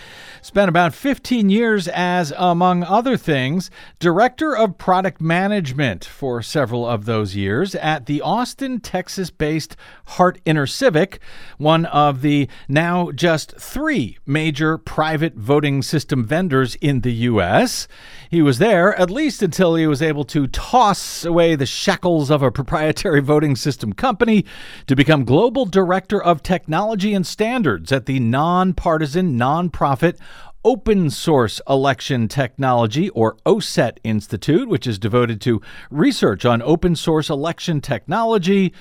spent 0.45 0.69
about 0.69 0.93
15 0.93 1.49
years 1.49 1.87
as, 1.87 2.31
among 2.37 2.83
other 2.83 3.17
things, 3.17 3.71
Director 3.97 4.55
of 4.55 4.77
Product 4.77 5.19
Management 5.19 6.05
for 6.05 6.43
several 6.43 6.87
of 6.87 7.05
those 7.05 7.35
years 7.35 7.73
at 7.73 8.05
the 8.05 8.21
Austin, 8.21 8.79
Texas 8.79 9.31
based 9.31 9.75
Hart 10.05 10.39
InterCivic, 10.45 11.17
one 11.57 11.85
of 11.85 12.21
the 12.21 12.47
now 12.67 13.09
just 13.09 13.59
three 13.59 14.19
major 14.27 14.77
private 14.77 15.33
voting 15.33 15.81
system 15.81 16.23
vendors 16.23 16.75
in 16.75 17.01
the 17.01 17.13
U.S. 17.13 17.87
He 18.29 18.43
was 18.43 18.59
there 18.59 18.95
at 18.99 19.09
least 19.09 19.41
until 19.41 19.73
he 19.73 19.87
was 19.87 20.03
able 20.03 20.25
to 20.25 20.45
toss 20.45 21.25
away 21.25 21.55
the 21.55 21.65
shackles 21.65 22.29
of 22.29 22.43
a 22.43 22.51
proprietary 22.51 23.19
voting 23.19 23.55
system 23.55 23.93
company 23.93 24.45
to 24.85 24.95
become 24.95 25.25
Global 25.25 25.65
Director 25.65 26.21
of 26.21 26.43
Technology 26.43 27.15
and 27.15 27.25
Standards 27.25 27.91
at 27.91 28.05
the 28.05 28.19
nonpartisan, 28.19 29.39
nonprofit 29.39 30.19
Open 30.65 31.11
Source 31.11 31.61
Election 31.69 32.27
Technology, 32.27 33.09
or 33.09 33.37
OSET 33.45 33.99
Institute, 34.03 34.67
which 34.67 34.87
is 34.87 34.97
devoted 34.97 35.39
to 35.41 35.61
research 35.91 36.43
on 36.43 36.59
open 36.63 36.95
source 36.95 37.29
election 37.29 37.81
technology, 37.81 38.73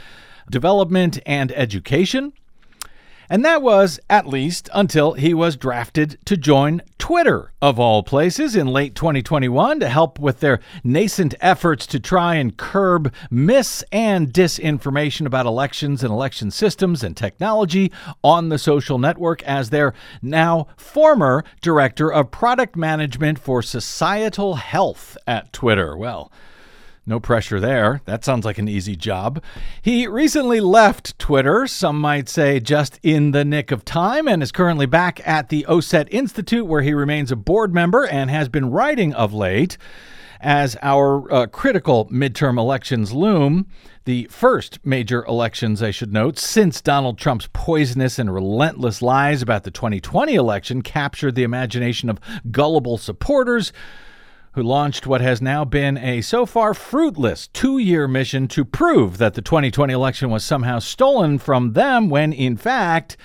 development, 0.50 1.18
and 1.26 1.52
education. 1.52 2.32
And 3.28 3.44
that 3.44 3.62
was 3.62 3.98
at 4.10 4.26
least 4.26 4.68
until 4.74 5.12
he 5.14 5.32
was 5.34 5.56
drafted 5.56 6.18
to 6.26 6.36
join 6.36 6.82
Twitter, 6.98 7.52
of 7.60 7.78
all 7.78 8.02
places, 8.02 8.54
in 8.56 8.66
late 8.66 8.94
2021 8.94 9.80
to 9.80 9.88
help 9.88 10.18
with 10.18 10.40
their 10.40 10.60
nascent 10.82 11.34
efforts 11.40 11.86
to 11.88 12.00
try 12.00 12.34
and 12.36 12.56
curb 12.56 13.12
mis 13.30 13.84
and 13.92 14.32
disinformation 14.32 15.26
about 15.26 15.46
elections 15.46 16.02
and 16.02 16.12
election 16.12 16.50
systems 16.50 17.02
and 17.02 17.16
technology 17.16 17.90
on 18.22 18.48
the 18.48 18.58
social 18.58 18.98
network 18.98 19.42
as 19.44 19.70
their 19.70 19.94
now 20.22 20.66
former 20.76 21.44
director 21.62 22.12
of 22.12 22.30
product 22.30 22.76
management 22.76 23.38
for 23.38 23.62
societal 23.62 24.56
health 24.56 25.16
at 25.26 25.52
Twitter. 25.52 25.96
Well, 25.96 26.30
no 27.06 27.20
pressure 27.20 27.60
there. 27.60 28.00
That 28.06 28.24
sounds 28.24 28.44
like 28.44 28.58
an 28.58 28.68
easy 28.68 28.96
job. 28.96 29.42
He 29.82 30.06
recently 30.06 30.60
left 30.60 31.18
Twitter, 31.18 31.66
some 31.66 32.00
might 32.00 32.28
say 32.28 32.60
just 32.60 32.98
in 33.02 33.32
the 33.32 33.44
nick 33.44 33.70
of 33.70 33.84
time, 33.84 34.26
and 34.26 34.42
is 34.42 34.52
currently 34.52 34.86
back 34.86 35.26
at 35.26 35.48
the 35.48 35.66
OSET 35.68 36.08
Institute, 36.10 36.66
where 36.66 36.82
he 36.82 36.94
remains 36.94 37.30
a 37.30 37.36
board 37.36 37.74
member 37.74 38.06
and 38.06 38.30
has 38.30 38.48
been 38.48 38.70
writing 38.70 39.12
of 39.14 39.32
late. 39.32 39.76
As 40.40 40.76
our 40.82 41.32
uh, 41.32 41.46
critical 41.46 42.06
midterm 42.06 42.58
elections 42.58 43.12
loom, 43.12 43.66
the 44.04 44.26
first 44.30 44.78
major 44.84 45.24
elections, 45.24 45.82
I 45.82 45.90
should 45.90 46.12
note, 46.12 46.38
since 46.38 46.82
Donald 46.82 47.16
Trump's 47.16 47.48
poisonous 47.54 48.18
and 48.18 48.32
relentless 48.32 49.00
lies 49.00 49.40
about 49.40 49.64
the 49.64 49.70
2020 49.70 50.34
election 50.34 50.82
captured 50.82 51.34
the 51.34 51.44
imagination 51.44 52.10
of 52.10 52.20
gullible 52.50 52.98
supporters 52.98 53.72
who 54.54 54.62
launched 54.62 55.06
what 55.06 55.20
has 55.20 55.42
now 55.42 55.64
been 55.64 55.98
a 55.98 56.20
so 56.20 56.46
far 56.46 56.74
fruitless 56.74 57.48
two 57.48 57.78
year 57.78 58.06
mission 58.06 58.46
to 58.48 58.64
prove 58.64 59.18
that 59.18 59.34
the 59.34 59.42
2020 59.42 59.92
election 59.92 60.30
was 60.30 60.44
somehow 60.44 60.78
stolen 60.78 61.38
from 61.38 61.72
them 61.72 62.08
when, 62.08 62.32
in 62.32 62.56
fact, 62.56 63.16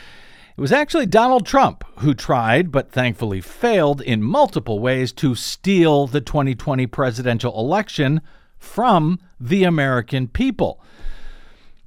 it 0.58 0.62
was 0.62 0.72
actually 0.72 1.06
Donald 1.06 1.46
Trump 1.46 1.84
who 2.00 2.14
tried, 2.14 2.72
but 2.72 2.92
thankfully 2.92 3.42
failed 3.42 4.02
in 4.02 4.24
multiple 4.24 4.80
ways, 4.80 5.14
to 5.14 5.36
steal 5.36 6.08
the 6.08 6.20
2020 6.20 6.88
presidential 6.88 7.58
election 7.58 8.22
from 8.58 9.20
the 9.40 9.64
American 9.64 10.28
people. 10.28 10.84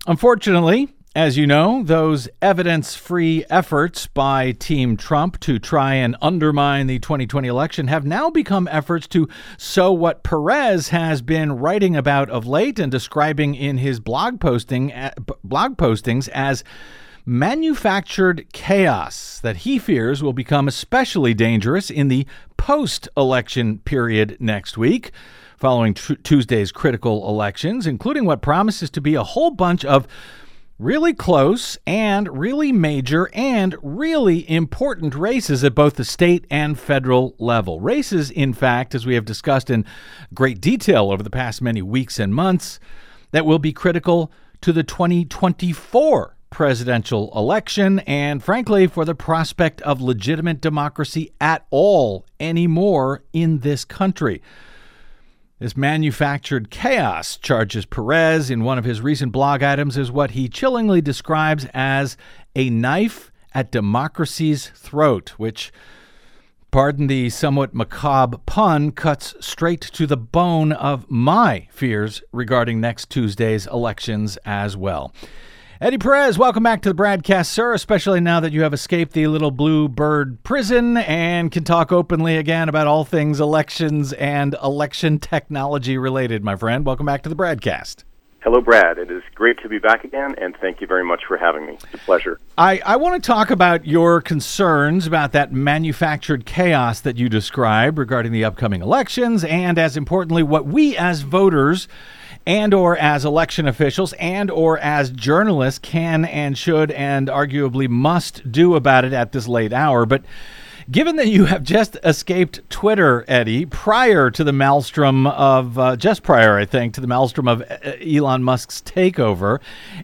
Unfortunately, 0.07 0.89
as 1.15 1.37
you 1.37 1.47
know, 1.47 1.83
those 1.83 2.27
evidence 2.41 2.95
free 2.95 3.45
efforts 3.51 4.07
by 4.07 4.53
Team 4.53 4.97
Trump 4.97 5.39
to 5.41 5.59
try 5.59 5.95
and 5.95 6.17
undermine 6.23 6.87
the 6.87 6.99
2020 7.01 7.49
election 7.49 7.89
have 7.89 8.07
now 8.07 8.31
become 8.31 8.67
efforts 8.71 9.07
to 9.09 9.29
sow 9.59 9.93
what 9.93 10.23
Perez 10.23 10.89
has 10.89 11.21
been 11.21 11.53
writing 11.53 11.95
about 11.97 12.31
of 12.31 12.47
late 12.47 12.79
and 12.79 12.91
describing 12.91 13.55
in 13.55 13.77
his 13.77 14.01
blog 14.01 14.41
posting 14.41 14.91
blog 15.45 15.77
postings 15.77 16.31
as 16.31 16.65
manufactured 17.27 18.47
chaos 18.55 19.39
that 19.41 19.59
he 19.59 19.79
fears 19.79 20.23
will 20.23 20.33
become 20.33 20.67
especially 20.67 21.35
dangerous 21.35 21.91
in 21.91 22.09
the 22.09 22.27
post 22.57 23.07
election 23.19 23.79
period 23.81 24.37
next 24.41 24.79
week 24.79 25.13
following 25.59 25.95
Tuesday's 25.95 26.73
critical 26.73 27.29
elections, 27.29 27.87
including 27.87 28.25
what 28.25 28.43
promises 28.43 28.91
to 28.91 29.01
be 29.01 29.15
a 29.15 29.23
whole 29.23 29.51
bunch 29.51 29.85
of 29.85 30.09
really 30.83 31.15
close 31.15 31.79
and 31.87 32.37
really 32.37 32.73
major 32.73 33.31
and 33.35 33.77
really 33.83 34.51
important 34.51 35.15
races 35.15 35.63
at 35.63 35.77
both 35.77 35.95
the 35.95 36.05
state 36.05 36.45
and 36.51 36.77
federal 36.77 37.37
level. 37.39 37.79
Races, 37.79 38.33
in 38.33 38.53
fact, 38.53 38.93
as 38.93 39.07
we 39.07 39.15
have 39.15 39.25
discussed 39.25 39.71
in 39.71 39.85
great 40.35 40.61
detail 40.61 41.13
over 41.13 41.23
the 41.23 41.31
past 41.31 41.63
many 41.63 41.83
weeks 41.83 42.19
and 42.19 42.35
months, 42.35 42.81
that 43.31 43.47
will 43.47 43.61
be 43.61 43.73
critical 43.73 44.33
to 44.61 44.73
the 44.73 44.83
2024 44.83 46.37
presidential 46.51 47.33
election 47.37 48.01
and, 48.01 48.43
frankly, 48.43 48.89
for 48.89 49.05
the 49.05 49.15
prospect 49.15 49.81
of 49.83 50.01
legitimate 50.01 50.61
democracy 50.61 51.31
at 51.41 51.65
all 51.71 52.27
anymore 52.41 53.23
in 53.33 53.61
this 53.61 53.85
country. 53.85 54.43
This 55.63 55.77
manufactured 55.77 56.71
chaos, 56.71 57.37
charges 57.37 57.87
Perez 57.87 58.51
in 58.51 58.65
one 58.65 58.79
of 58.79 58.85
his 58.85 59.01
recent 59.01 59.31
blog 59.31 59.63
items, 59.63 59.97
is 59.97 60.11
what 60.11 60.33
he 60.33 60.49
chillingly 60.49 61.01
describes 61.01 61.69
as 61.73 62.17
a 62.57 62.69
knife 62.69 63.31
at 63.55 63.71
democracy's 63.71 64.71
throat, 64.71 65.35
which, 65.37 65.73
pardon 66.73 67.07
the 67.07 67.31
somewhat 67.31 67.75
macabre 67.77 68.39
pun, 68.39 68.91
cuts 68.91 69.37
straight 69.39 69.81
to 69.83 70.05
the 70.05 70.17
bone 70.17 70.73
of 70.73 71.09
my 71.09 71.69
fears 71.71 72.25
regarding 72.33 72.81
next 72.81 73.09
Tuesday's 73.09 73.69
elections 73.69 74.37
as 74.39 74.77
well. 74.77 75.15
Eddie 75.83 75.99
Perez, 75.99 76.39
welcome 76.39 76.63
back 76.63 76.81
to 76.83 76.91
the 76.91 76.95
BradCast, 76.95 77.47
sir, 77.47 77.75
especially 77.75 78.21
now 78.21 78.39
that 78.39 78.53
you 78.53 78.63
have 78.63 78.73
escaped 78.73 79.15
the 79.15 79.27
little 79.27 79.51
blue 79.51 79.89
bird 79.89 80.41
prison 80.45 80.97
and 80.97 81.51
can 81.51 81.65
talk 81.65 81.91
openly 81.91 82.37
again 82.37 82.69
about 82.69 82.87
all 82.87 83.05
things 83.05 83.41
elections 83.41 84.13
and 84.13 84.55
election 84.63 85.19
technology 85.19 85.99
related, 85.99 86.45
my 86.45 86.55
friend. 86.55 86.87
Welcome 86.87 87.07
back 87.07 87.25
to 87.25 87.29
the 87.29 87.35
BradCast. 87.35 88.05
Hello, 88.45 88.61
Brad. 88.61 88.97
It 88.97 89.11
is 89.11 89.25
great 89.35 89.59
to 89.63 89.69
be 89.69 89.79
back 89.79 90.05
again, 90.05 90.37
and 90.41 90.57
thank 90.61 90.81
you 90.81 90.87
very 90.87 91.03
much 91.03 91.23
for 91.27 91.37
having 91.37 91.67
me. 91.67 91.73
It's 91.73 91.95
a 91.95 91.99
pleasure. 91.99 92.39
I, 92.57 92.81
I 92.87 92.95
want 92.95 93.21
to 93.21 93.27
talk 93.27 93.51
about 93.51 93.85
your 93.85 94.21
concerns 94.21 95.09
about 95.09 95.33
that 95.33 95.53
manufactured 95.53 96.47
chaos 96.47 97.01
that 97.01 97.17
you 97.17 97.29
describe 97.29 97.99
regarding 97.99 98.31
the 98.31 98.45
upcoming 98.45 98.83
elections, 98.83 99.43
and 99.43 99.81
as 99.81 99.97
importantly, 99.97 100.45
what 100.45 100.65
we 100.65 100.97
as 100.97 101.23
voters 101.23 101.89
and 102.47 102.75
or 102.75 102.97
as 102.97 103.25
election 103.25 103.67
officials 103.67 104.13
and 104.15 104.51
or 104.51 104.79
as 104.79 105.11
journalists 105.11 105.79
can 105.79 106.25
and 106.25 106.57
should 106.59 106.91
and 106.93 107.29
arguably 107.29 107.89
must 107.89 108.51
do 108.51 108.75
about 108.75 109.05
it 109.05 109.13
at 109.13 109.33
this 109.33 109.47
late 109.49 109.73
hour. 109.73 110.07
But 110.07 110.23
Given 110.91 111.17
that 111.17 111.29
you 111.29 111.45
have 111.47 111.63
just 111.63 111.97
escaped 112.03 112.69
Twitter, 112.69 113.25
Eddie, 113.29 113.67
prior 113.67 114.31
to 114.31 114.45
the 114.45 114.53
maelstrom 114.53 115.27
of, 115.27 115.79
uh, 115.79 115.97
just 115.97 116.23
prior, 116.23 116.59
I 116.59 116.65
think, 116.65 116.95
to 116.95 117.01
the 117.01 117.07
maelstrom 117.07 117.47
of 117.47 117.63
uh, 117.63 117.93
Elon 118.01 118.43
Musk's 118.43 118.83
takeover, 118.83 119.61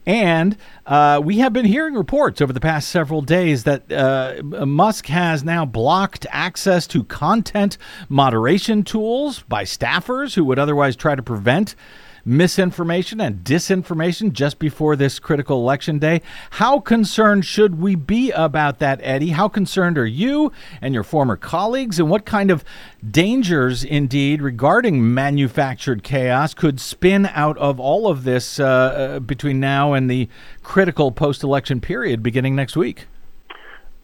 and 0.07 0.57
uh, 0.87 1.21
we 1.23 1.39
have 1.39 1.53
been 1.53 1.65
hearing 1.65 1.95
reports 1.95 2.41
over 2.41 2.53
the 2.53 2.61
past 2.61 2.89
several 2.89 3.23
days 3.23 3.65
that 3.65 3.91
uh, 3.91 4.41
Musk 4.43 5.07
has 5.07 5.43
now 5.43 5.67
blocked 5.67 6.27
access 6.31 6.87
to 6.89 7.05
content 7.05 7.77
moderation 8.09 8.83
tools 8.83 9.43
by 9.43 9.65
staffers 9.65 10.35
who 10.35 10.45
would 10.45 10.59
otherwise 10.59 10.97
try 10.97 11.15
to 11.15 11.23
prevent 11.23 11.75
misinformation 12.29 13.23
and 13.23 13.43
disinformation 13.43 14.33
just 14.33 14.59
before 14.59 14.97
this 14.97 15.19
critical 15.19 15.59
election 15.63 15.99
day. 15.99 16.21
How 16.51 16.79
concerned 16.79 17.47
should 17.47 17.81
we 17.81 17.95
be 17.95 18.31
about 18.33 18.81
that, 18.81 19.01
Eddie? 19.03 19.31
How 19.31 19.49
concerned 19.49 19.97
are 19.97 20.07
you 20.07 20.53
and 20.83 20.93
your 20.93 21.03
former 21.03 21.37
colleagues? 21.37 21.99
And 21.99 22.11
what 22.11 22.27
kind 22.27 22.51
of 22.51 22.65
dangers, 23.11 23.83
indeed, 23.83 24.43
regarding 24.43 25.15
manufactured 25.15 26.03
chaos 26.03 26.53
could 26.53 26.81
spin 26.81 27.27
out 27.33 27.57
of 27.57 27.81
all 27.81 28.07
of 28.07 28.25
this 28.25 28.61
uh, 28.61 28.67
uh, 28.67 29.19
between 29.21 29.59
now 29.59 29.95
and 29.95 30.11
the 30.11 30.29
critical 30.63 31.11
post 31.11 31.43
election 31.43 31.81
period 31.81 32.23
beginning 32.23 32.55
next 32.55 32.77
week? 32.77 33.07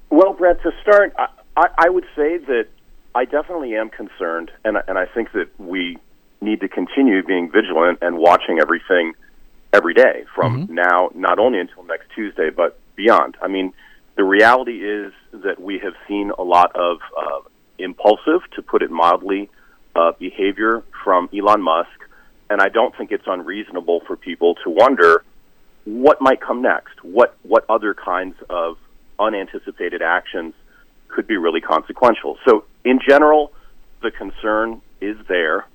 Well, 0.09 0.33
Brett, 0.33 0.63
to 0.63 0.73
start, 0.81 1.13
I, 1.19 1.27
I, 1.59 1.67
I 1.77 1.89
would 1.91 2.07
say 2.17 2.39
that 2.39 2.69
I 3.15 3.27
definitely 3.27 3.77
am 3.77 3.91
concerned, 3.91 4.51
and, 4.65 4.79
and 4.89 4.97
I 4.97 5.05
think 5.05 5.33
that 5.33 5.49
we 5.59 5.99
need 6.45 6.61
to 6.61 6.69
continue 6.69 7.23
being 7.23 7.51
vigilant 7.51 7.99
and 8.03 8.19
watching 8.19 8.59
everything 8.61 9.15
every 9.73 9.95
day 9.95 10.25
from 10.35 10.65
mm-hmm. 10.65 10.75
now, 10.75 11.11
not 11.15 11.39
only 11.39 11.59
until 11.59 11.83
next 11.85 12.07
Tuesday, 12.15 12.51
but 12.51 12.79
beyond. 12.95 13.37
I 13.43 13.49
mean, 13.49 13.73
the 14.17 14.25
reality 14.25 14.85
is 14.89 15.13
that 15.33 15.61
we 15.61 15.81
have 15.81 15.95
seen 16.07 16.31
a 16.39 16.43
lot 16.43 16.75
of 16.77 16.99
uh, 17.19 17.41
impulsive, 17.79 18.43
to 18.55 18.63
put 18.63 18.83
it 18.83 18.91
mildly, 18.91 19.51
uh, 19.97 20.13
behavior 20.19 20.83
from 21.03 21.29
Elon 21.33 21.63
Musk 21.63 22.05
and 22.51 22.61
I 22.61 22.69
don't 22.69 22.97
think 22.97 23.11
it's 23.11 23.27
unreasonable 23.27 24.01
for 24.07 24.17
people 24.17 24.55
to 24.65 24.71
wonder 24.71 25.25
what 25.85 26.21
might 26.21 26.41
come 26.41 26.63
next. 26.63 27.03
What 27.03 27.37
what 27.43 27.65
other 27.69 27.95
kinds 27.95 28.37
of 28.49 28.77
unanticipated 29.19 30.03
actions 30.03 30.55
could 31.09 31.27
be 31.27 31.37
really 31.37 31.61
consequential. 31.61 32.39
So, 32.45 32.65
in 32.85 33.01
general, 33.07 33.53
the 34.03 34.11
concern 34.11 34.81
is 35.01 35.17
there. 35.29 35.67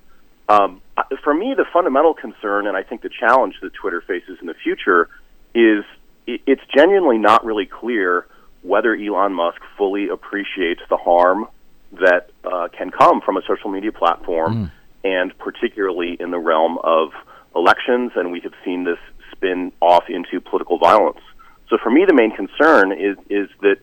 Um, 0.49 0.81
for 1.23 1.33
me, 1.33 1.53
the 1.55 1.65
fundamental 1.71 2.15
concern, 2.15 2.67
and 2.67 2.75
I 2.75 2.83
think 2.83 3.03
the 3.03 3.09
challenge 3.09 3.55
that 3.61 3.73
Twitter 3.73 4.01
faces 4.01 4.39
in 4.41 4.47
the 4.47 4.55
future, 4.55 5.07
is 5.53 5.85
it's 6.25 6.61
genuinely 6.75 7.17
not 7.19 7.45
really 7.45 7.65
clear 7.67 8.25
whether 8.61 8.93
Elon 8.95 9.33
Musk 9.33 9.61
fully 9.77 10.09
appreciates 10.09 10.81
the 10.89 10.97
harm 10.97 11.47
that 11.93 12.29
uh, 12.43 12.67
can 12.75 12.91
come 12.91 13.21
from 13.21 13.37
a 13.37 13.41
social 13.47 13.69
media 13.69 13.91
platform, 13.91 14.71
and 15.03 15.37
particularly 15.37 16.17
in 16.19 16.31
the 16.31 16.39
realm 16.39 16.77
of 16.83 17.11
elections. 17.55 18.11
And 18.15 18.31
we 18.31 18.41
have 18.41 18.53
seen 18.65 18.83
this 18.83 18.99
spin 19.31 19.71
off 19.81 20.09
into 20.09 20.41
political 20.41 20.77
violence. 20.77 21.21
So, 21.69 21.77
for 21.81 21.89
me, 21.91 22.05
the 22.05 22.13
main 22.13 22.35
concern 22.35 22.91
is 22.91 23.17
is 23.29 23.49
that 23.61 23.77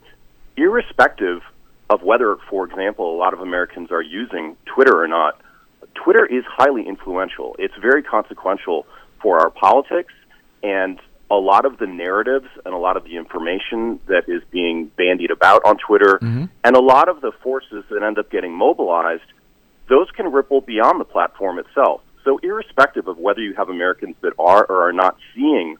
irrespective 0.57 1.43
of 1.89 2.03
whether, 2.03 2.37
for 2.51 2.67
example, 2.67 3.15
a 3.15 3.19
lot 3.19 3.33
of 3.33 3.41
Americans 3.41 3.93
are 3.93 4.03
using 4.03 4.57
Twitter 4.67 5.01
or 5.01 5.07
not, 5.07 5.41
Twitter 5.95 6.25
is 6.27 6.45
highly 6.47 6.87
influential. 6.87 7.57
It's 7.59 7.75
very 7.81 8.03
consequential 8.03 8.87
for 9.21 9.41
our 9.41 9.51
politics, 9.51 10.13
and 10.63 11.01
a 11.31 11.35
lot 11.35 11.65
of 11.65 11.79
the 11.79 11.87
narratives 11.87 12.47
and 12.65 12.73
a 12.73 12.79
lot 12.79 12.97
of 12.97 13.05
the 13.05 13.17
information 13.17 13.99
that 14.07 14.29
is 14.29 14.43
being 14.51 14.87
bandied 14.97 15.31
about 15.31 15.63
on 15.65 15.77
Twitter, 15.79 16.19
mm-hmm. 16.23 16.45
and 16.63 16.77
a 16.77 16.81
lot 16.81 17.09
of 17.09 17.21
the 17.21 17.33
forces 17.43 17.85
that 17.91 18.03
end 18.03 18.19
up 18.19 18.31
getting 18.31 18.53
mobilized, 18.53 19.25
those 19.89 20.09
can 20.13 20.31
ripple 20.31 20.61
beyond 20.61 21.01
the 21.01 21.05
platform 21.05 21.59
itself. 21.59 22.03
So, 22.25 22.39
irrespective 22.43 23.07
of 23.09 23.19
whether 23.19 23.41
you 23.41 23.55
have 23.55 23.69
Americans 23.69 24.17
that 24.21 24.33
are 24.39 24.65
or 24.65 24.89
are 24.89 24.93
not 24.93 25.17
seeing 25.35 25.77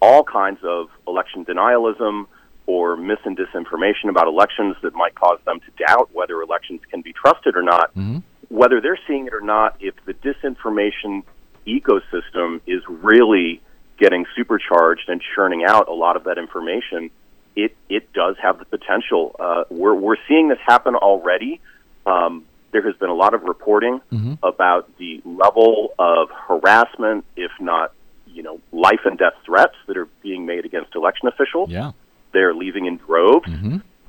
all 0.00 0.24
kinds 0.24 0.60
of 0.64 0.88
election 1.06 1.44
denialism 1.44 2.26
or 2.66 2.96
mis 2.96 3.18
and 3.24 3.36
disinformation 3.36 4.08
about 4.08 4.28
elections 4.28 4.76
that 4.82 4.94
might 4.94 5.14
cause 5.14 5.38
them 5.44 5.60
to 5.60 5.84
doubt 5.84 6.10
whether 6.12 6.40
elections 6.40 6.80
can 6.90 7.02
be 7.02 7.12
trusted 7.12 7.56
or 7.56 7.62
not, 7.62 7.90
mm-hmm. 7.90 8.18
Whether 8.50 8.80
they're 8.80 8.98
seeing 9.06 9.26
it 9.26 9.32
or 9.32 9.40
not, 9.40 9.76
if 9.80 9.94
the 10.04 10.12
disinformation 10.12 11.22
ecosystem 11.66 12.60
is 12.66 12.82
really 12.88 13.62
getting 13.98 14.26
supercharged 14.36 15.08
and 15.08 15.22
churning 15.34 15.64
out 15.64 15.88
a 15.88 15.92
lot 15.92 16.16
of 16.16 16.24
that 16.24 16.36
information, 16.36 17.10
it 17.56 17.74
it 17.88 18.12
does 18.12 18.36
have 18.42 18.58
the 18.58 18.64
potential. 18.64 19.34
Uh, 19.38 19.64
we're 19.70 19.94
we're 19.94 20.16
seeing 20.28 20.48
this 20.48 20.58
happen 20.66 20.94
already. 20.94 21.60
Um, 22.06 22.44
there 22.72 22.82
has 22.82 22.96
been 22.96 23.10
a 23.10 23.14
lot 23.14 23.34
of 23.34 23.42
reporting 23.42 24.00
about 24.42 24.96
the 24.98 25.20
level 25.24 25.92
of 25.98 26.28
harassment, 26.30 27.24
if 27.36 27.50
not, 27.60 27.92
you 28.26 28.42
know, 28.42 28.60
life 28.72 29.00
and 29.04 29.18
death 29.18 29.34
threats 29.44 29.74
that 29.86 29.96
are 29.96 30.08
being 30.22 30.46
made 30.46 30.64
against 30.64 30.94
election 30.94 31.28
officials. 31.28 31.70
Yeah. 31.70 31.92
They're 32.32 32.54
leaving 32.54 32.86
in 32.86 32.96
droves. 32.96 33.48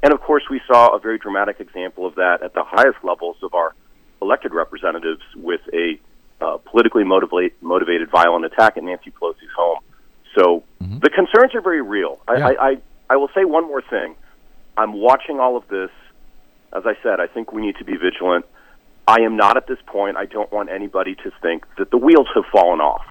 And 0.03 0.13
of 0.13 0.21
course, 0.21 0.43
we 0.49 0.61
saw 0.67 0.95
a 0.95 0.99
very 0.99 1.17
dramatic 1.17 1.59
example 1.59 2.05
of 2.05 2.15
that 2.15 2.43
at 2.43 2.53
the 2.53 2.63
highest 2.63 3.03
levels 3.03 3.37
of 3.41 3.53
our 3.55 3.73
elected 4.21 4.53
representatives 4.53 5.21
with 5.35 5.61
a 5.73 5.99
uh, 6.39 6.57
politically 6.57 7.03
motivate, 7.03 7.61
motivated 7.61 8.09
violent 8.09 8.45
attack 8.45 8.75
at 8.77 8.83
Nancy 8.83 9.11
Pelosi's 9.11 9.51
home. 9.55 9.79
So 10.37 10.63
the 10.79 11.09
concerns 11.09 11.53
are 11.55 11.61
very 11.61 11.81
real. 11.81 12.19
I, 12.27 12.37
Yeah. 12.37 12.47
I, 12.47 12.67
I, 12.69 12.77
I 13.11 13.15
will 13.17 13.29
say 13.35 13.43
one 13.45 13.67
more 13.67 13.81
thing. 13.81 14.15
I'm 14.77 14.93
watching 14.93 15.39
all 15.39 15.57
of 15.57 15.67
this. 15.67 15.89
As 16.73 16.83
I 16.85 16.93
said, 17.03 17.19
I 17.19 17.27
think 17.27 17.51
we 17.51 17.61
need 17.61 17.75
to 17.77 17.83
be 17.85 17.97
vigilant. 17.97 18.45
I 19.07 19.21
am 19.21 19.35
not 19.35 19.57
at 19.57 19.67
this 19.67 19.79
point. 19.85 20.15
I 20.17 20.25
don't 20.25 20.49
want 20.51 20.69
anybody 20.69 21.15
to 21.15 21.31
think 21.41 21.65
that 21.77 21.91
the 21.91 21.97
wheels 21.97 22.27
have 22.33 22.45
fallen 22.51 22.79
off. 22.79 23.05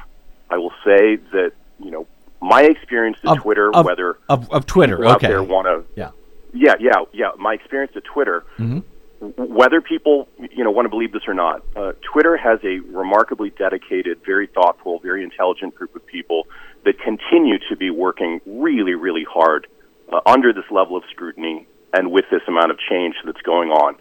I 0.49 0.57
will 0.57 0.73
say 0.85 1.17
that 1.33 1.53
you 1.79 1.91
know 1.91 2.07
my 2.41 2.63
experience 2.63 3.19
at 3.25 3.37
Twitter, 3.43 3.71
of- 3.75 3.85
whether 3.85 4.17
of, 4.29 4.51
of 4.51 4.65
Twitter. 4.67 5.05
Okay. 5.17 5.39
want 5.41 5.67
to 5.67 5.85
yeah. 6.01 6.11
yeah, 6.55 6.75
yeah, 6.81 7.05
yeah. 7.13 7.31
My 7.39 7.53
experience 7.55 7.93
at 7.97 8.05
Twitter, 8.05 8.45
w- 8.57 8.83
whether 9.21 9.81
people 9.81 10.29
you 10.39 10.65
know 10.65 10.71
want 10.71 10.87
to 10.87 10.91
believe 10.91 11.13
this 11.13 11.29
or 11.29 11.35
not, 11.35 11.63
uh, 11.77 11.93
Twitter 12.13 12.37
has 12.37 12.59
a 12.65 12.79
remarkably 12.79 13.51
dedicated, 13.51 14.23
very 14.25 14.47
thoughtful, 14.47 14.99
very 14.99 15.23
intelligent 15.23 15.75
group 15.75 15.95
of 15.95 16.05
people 16.07 16.47
that 16.85 16.99
continue 16.99 17.59
to 17.69 17.77
be 17.77 17.91
working 17.91 18.41
really, 18.47 18.95
really 18.95 19.25
hard 19.31 19.67
uh, 20.11 20.21
under 20.27 20.53
this 20.53 20.65
level 20.71 20.97
of 20.97 21.03
scrutiny 21.11 21.67
and 21.93 22.11
with 22.11 22.25
this 22.31 22.43
amount 22.49 22.71
of 22.71 22.79
change 22.89 23.15
that's 23.25 23.43
going 23.43 23.71
on. 23.71 23.97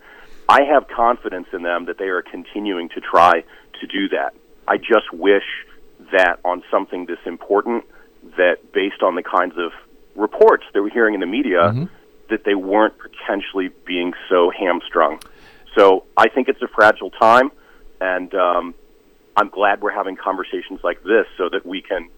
I 0.47 0.63
have 0.63 0.88
confidence 0.88 1.47
in 1.53 1.63
them 1.63 1.86
that 1.86 1.97
they 1.97 2.08
are 2.08 2.21
continuing 2.21 2.89
to 2.89 3.01
try 3.01 3.43
to 3.82 3.88
do 3.88 4.10
that. 4.10 4.34
I 4.67 4.77
just 4.77 5.12
wish 5.12 5.43
that 6.12 6.39
on 6.45 6.63
something 6.71 7.05
this 7.05 7.19
important, 7.25 7.84
that 8.38 8.71
based 8.73 9.03
on 9.03 9.15
the 9.15 9.23
kinds 9.23 9.55
of 9.58 9.71
reports 10.15 10.63
that 10.73 10.82
we're 10.82 10.89
hearing 10.89 11.13
in 11.13 11.19
the 11.19 11.25
media, 11.25 11.71
that 12.30 12.44
they 12.44 12.56
weren't 12.56 12.96
potentially 12.98 13.70
being 13.86 14.13
so 14.30 14.52
hamstrung. 14.52 15.20
So 15.76 16.06
I 16.18 16.30
think 16.30 16.48
it's 16.50 16.62
a 16.62 16.68
fragile 16.68 17.12
time, 17.12 17.52
and 18.02 18.34
um, 18.34 18.76
I'm 19.36 19.50
glad 19.50 19.82
we're 19.82 19.92
having 19.92 20.15
conversations 20.15 20.80
like 20.84 21.04
this 21.04 21.26
so 21.38 21.50
that 21.50 21.65
we 21.65 21.82
can 21.82 22.10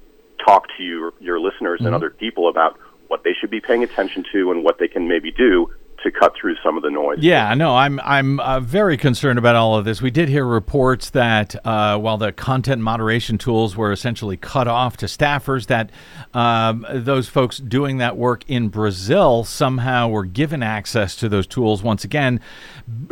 talk 0.45 0.67
to 0.78 0.84
your, 0.84 1.13
your 1.19 1.39
listeners 1.39 1.82
and 1.82 1.93
other 1.93 2.10
people 2.10 2.50
about 2.50 2.80
what 3.08 3.24
they 3.24 3.34
should 3.39 3.52
be 3.52 3.60
paying 3.60 3.84
attention 3.84 4.26
to 4.32 4.52
and 4.52 4.63
what 4.63 4.80
they 4.80 4.88
can 4.88 5.08
maybe 5.08 5.32
do 5.32 5.71
to 6.03 6.11
cut 6.11 6.33
through 6.35 6.55
some 6.63 6.77
of 6.77 6.83
the 6.83 6.89
noise. 6.89 7.19
Yeah, 7.19 7.53
no, 7.53 7.75
I'm 7.75 7.99
I'm 8.03 8.39
uh, 8.39 8.59
very 8.59 8.97
concerned 8.97 9.37
about 9.39 9.55
all 9.55 9.77
of 9.77 9.85
this. 9.85 10.01
We 10.01 10.11
did 10.11 10.29
hear 10.29 10.45
reports 10.45 11.09
that 11.11 11.55
uh, 11.65 11.97
while 11.97 12.17
the 12.17 12.31
content 12.31 12.81
moderation 12.81 13.37
tools 13.37 13.75
were 13.75 13.91
essentially 13.91 14.37
cut 14.37 14.67
off 14.67 14.97
to 14.97 15.05
staffers, 15.05 15.67
that 15.67 15.89
um, 16.33 16.85
those 16.91 17.29
folks 17.29 17.57
doing 17.57 17.97
that 17.97 18.17
work 18.17 18.43
in 18.47 18.69
Brazil 18.69 19.43
somehow 19.43 20.07
were 20.07 20.25
given 20.25 20.63
access 20.63 21.15
to 21.17 21.29
those 21.29 21.47
tools 21.47 21.83
once 21.83 22.03
again, 22.03 22.39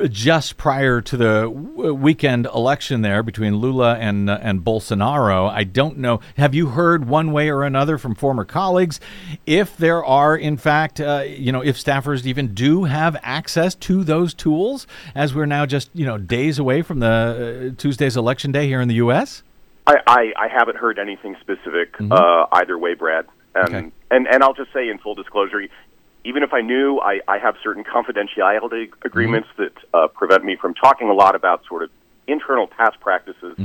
just 0.09 0.57
prior 0.57 1.01
to 1.01 1.17
the 1.17 1.49
weekend 1.49 2.45
election 2.47 3.01
there 3.01 3.23
between 3.23 3.57
Lula 3.57 3.95
and 3.95 4.29
uh, 4.29 4.39
and 4.41 4.61
Bolsonaro. 4.63 5.49
I 5.49 5.63
don't 5.63 5.97
know. 5.97 6.19
Have 6.37 6.53
you 6.55 6.67
heard 6.67 7.07
one 7.07 7.31
way 7.31 7.49
or 7.49 7.63
another 7.63 7.97
from 7.97 8.15
former 8.15 8.45
colleagues 8.45 8.99
if 9.45 9.75
there 9.77 10.03
are, 10.03 10.35
in 10.35 10.57
fact, 10.57 10.99
uh, 10.99 11.23
you 11.27 11.51
know, 11.51 11.61
if 11.61 11.77
staffers 11.77 12.25
even 12.25 12.53
do 12.53 12.85
have 12.85 13.17
access 13.23 13.75
to 13.75 14.03
those 14.03 14.33
tools 14.33 14.87
as 15.15 15.33
we're 15.33 15.45
now 15.45 15.65
just 15.65 15.89
you 15.93 16.05
know 16.05 16.17
days 16.17 16.59
away 16.59 16.81
from 16.81 16.99
the 16.99 17.71
uh, 17.73 17.81
Tuesday's 17.81 18.17
election 18.17 18.51
day 18.51 18.67
here 18.67 18.81
in 18.81 18.87
the 18.87 18.95
U.S. 18.95 19.43
I, 19.87 19.95
I, 20.05 20.33
I 20.37 20.47
haven't 20.47 20.77
heard 20.77 20.99
anything 20.99 21.35
specific 21.41 21.95
uh, 22.11 22.45
either 22.51 22.77
way, 22.77 22.93
Brad. 22.93 23.25
And, 23.55 23.75
Okay. 23.75 23.91
and 24.11 24.27
and 24.27 24.43
I'll 24.43 24.53
just 24.53 24.71
say 24.71 24.89
in 24.89 24.99
full 24.99 25.15
disclosure, 25.15 25.59
even 26.23 26.43
if 26.43 26.53
I 26.53 26.61
knew, 26.61 26.99
I, 26.99 27.21
I 27.27 27.37
have 27.39 27.55
certain 27.63 27.83
confidentiality 27.83 28.91
agreements 29.03 29.47
that 29.57 29.73
uh, 29.93 30.07
prevent 30.07 30.43
me 30.43 30.55
from 30.55 30.73
talking 30.73 31.09
a 31.09 31.13
lot 31.13 31.35
about 31.35 31.65
sort 31.67 31.83
of 31.83 31.89
internal 32.27 32.67
past 32.67 32.99
practices. 32.99 33.55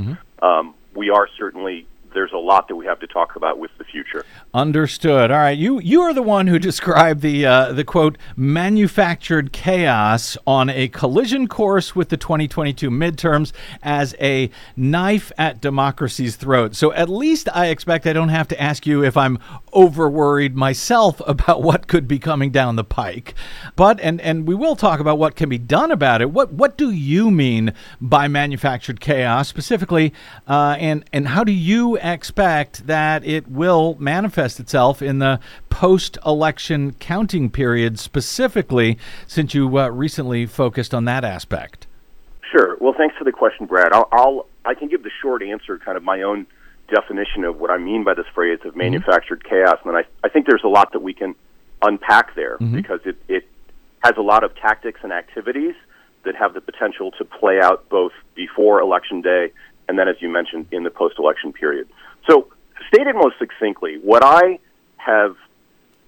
Um, 0.41 0.73
we 0.95 1.09
are 1.09 1.27
certainly 1.37 1.87
there's 2.15 2.31
a 2.31 2.37
lot 2.37 2.67
that 2.69 2.75
we 2.75 2.85
have 2.85 2.99
to 3.01 3.07
talk 3.07 3.35
about 3.35 3.59
with 3.59 3.69
the 3.77 3.83
future. 3.83 4.25
Understood. 4.53 5.29
All 5.29 5.37
right, 5.37 5.57
you 5.57 5.79
you 5.79 6.01
are 6.01 6.13
the 6.13 6.23
one 6.23 6.47
who 6.47 6.57
described 6.71 7.21
the 7.21 7.45
uh, 7.45 7.73
the 7.73 7.83
quote 7.83 8.17
manufactured 8.35 9.51
chaos 9.51 10.37
on 10.47 10.69
a 10.69 10.87
collision 10.87 11.47
course 11.47 11.95
with 11.95 12.09
the 12.09 12.17
2022 12.17 12.89
midterms 12.89 13.51
as 13.83 14.15
a 14.19 14.49
knife 14.75 15.31
at 15.37 15.61
democracy's 15.61 16.35
throat. 16.37 16.75
So 16.75 16.91
at 16.93 17.09
least 17.09 17.49
I 17.53 17.67
expect 17.67 18.07
I 18.07 18.13
don't 18.13 18.29
have 18.29 18.47
to 18.47 18.61
ask 18.61 18.87
you 18.87 19.03
if 19.03 19.17
I'm 19.17 19.37
over 19.73 20.09
worried 20.09 20.55
myself 20.55 21.21
about 21.27 21.61
what 21.61 21.87
could 21.87 22.07
be 22.07 22.17
coming 22.17 22.49
down 22.49 22.77
the 22.77 22.83
pike. 22.83 23.35
But 23.75 23.99
and 23.99 24.21
and 24.21 24.47
we 24.47 24.55
will 24.55 24.75
talk 24.75 24.99
about 24.99 25.19
what 25.19 25.35
can 25.35 25.49
be 25.49 25.57
done 25.57 25.91
about 25.91 26.21
it. 26.21 26.31
What 26.31 26.53
what 26.53 26.77
do 26.77 26.91
you 26.91 27.29
mean 27.29 27.73
by 27.99 28.29
manufactured 28.29 29.01
chaos 29.01 29.49
specifically, 29.49 30.13
uh, 30.47 30.77
and 30.79 31.03
and 31.11 31.27
how 31.27 31.43
do 31.43 31.51
you 31.51 31.97
expect 32.13 32.87
that 32.87 33.25
it 33.25 33.47
will 33.47 33.97
manifest 33.99 34.59
itself 34.59 35.01
in 35.01 35.19
the 35.19 35.39
post-election 35.69 36.93
counting 36.99 37.49
period 37.49 37.99
specifically, 37.99 38.97
since 39.27 39.53
you 39.53 39.77
uh, 39.77 39.89
recently 39.89 40.45
focused 40.45 40.93
on 40.93 41.05
that 41.05 41.23
aspect? 41.23 41.87
Sure. 42.51 42.77
Well, 42.79 42.93
thanks 42.95 43.15
for 43.17 43.23
the 43.23 43.31
question, 43.31 43.65
Brad. 43.65 43.91
I'll, 43.91 44.07
I'll 44.11 44.45
I 44.63 44.73
can 44.73 44.87
give 44.87 45.03
the 45.03 45.11
short 45.21 45.43
answer, 45.43 45.77
kind 45.77 45.97
of 45.97 46.03
my 46.03 46.21
own 46.21 46.47
definition 46.87 47.43
of 47.43 47.59
what 47.59 47.71
I 47.71 47.77
mean 47.77 48.03
by 48.03 48.13
this 48.13 48.27
phrase 48.33 48.59
of 48.63 48.75
manufactured 48.75 49.43
chaos, 49.43 49.79
and 49.83 49.97
I 49.97 50.05
I 50.23 50.29
think 50.29 50.45
there's 50.45 50.63
a 50.63 50.69
lot 50.69 50.93
that 50.93 51.01
we 51.01 51.13
can 51.13 51.35
unpack 51.81 52.35
there 52.35 52.57
because 52.57 52.99
it 53.05 53.17
it 53.27 53.47
has 54.03 54.13
a 54.17 54.21
lot 54.21 54.43
of 54.43 54.55
tactics 54.55 54.99
and 55.03 55.11
activities 55.11 55.73
that 56.23 56.35
have 56.35 56.53
the 56.53 56.61
potential 56.61 57.11
to 57.11 57.25
play 57.25 57.59
out 57.59 57.89
both 57.89 58.11
before 58.35 58.79
election 58.81 59.21
day 59.21 59.51
and 59.87 59.97
then, 59.97 60.07
as 60.07 60.15
you 60.19 60.29
mentioned, 60.29 60.67
in 60.71 60.83
the 60.83 60.89
post-election 60.89 61.53
period. 61.53 61.87
So, 62.29 62.47
stated 62.87 63.15
most 63.15 63.37
succinctly, 63.39 63.97
what 64.01 64.23
I 64.23 64.59
have 64.97 65.35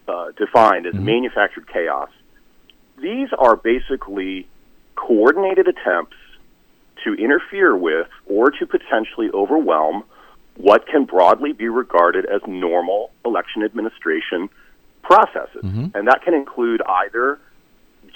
uh, 0.08 0.32
defined 0.38 0.86
as 0.88 0.94
manufactured 0.96 1.68
chaos, 1.72 2.10
these 3.02 3.30
are 3.38 3.56
basically 3.56 4.48
coordinated 4.96 5.68
attempts 5.68 6.16
to 7.04 7.14
interfere 7.14 7.76
with 7.76 8.08
or 8.26 8.50
to 8.52 8.66
potentially 8.66 9.30
overwhelm 9.34 10.04
what 10.56 10.88
can 10.88 11.06
broadly 11.06 11.54
be 11.54 11.68
regarded 11.70 12.26
as 12.26 12.42
normal 12.48 13.12
election 13.24 13.64
administration 13.64 14.50
processes. 15.04 15.62
And 15.94 16.08
that 16.08 16.24
can 16.24 16.34
include 16.34 16.82
either 16.82 17.40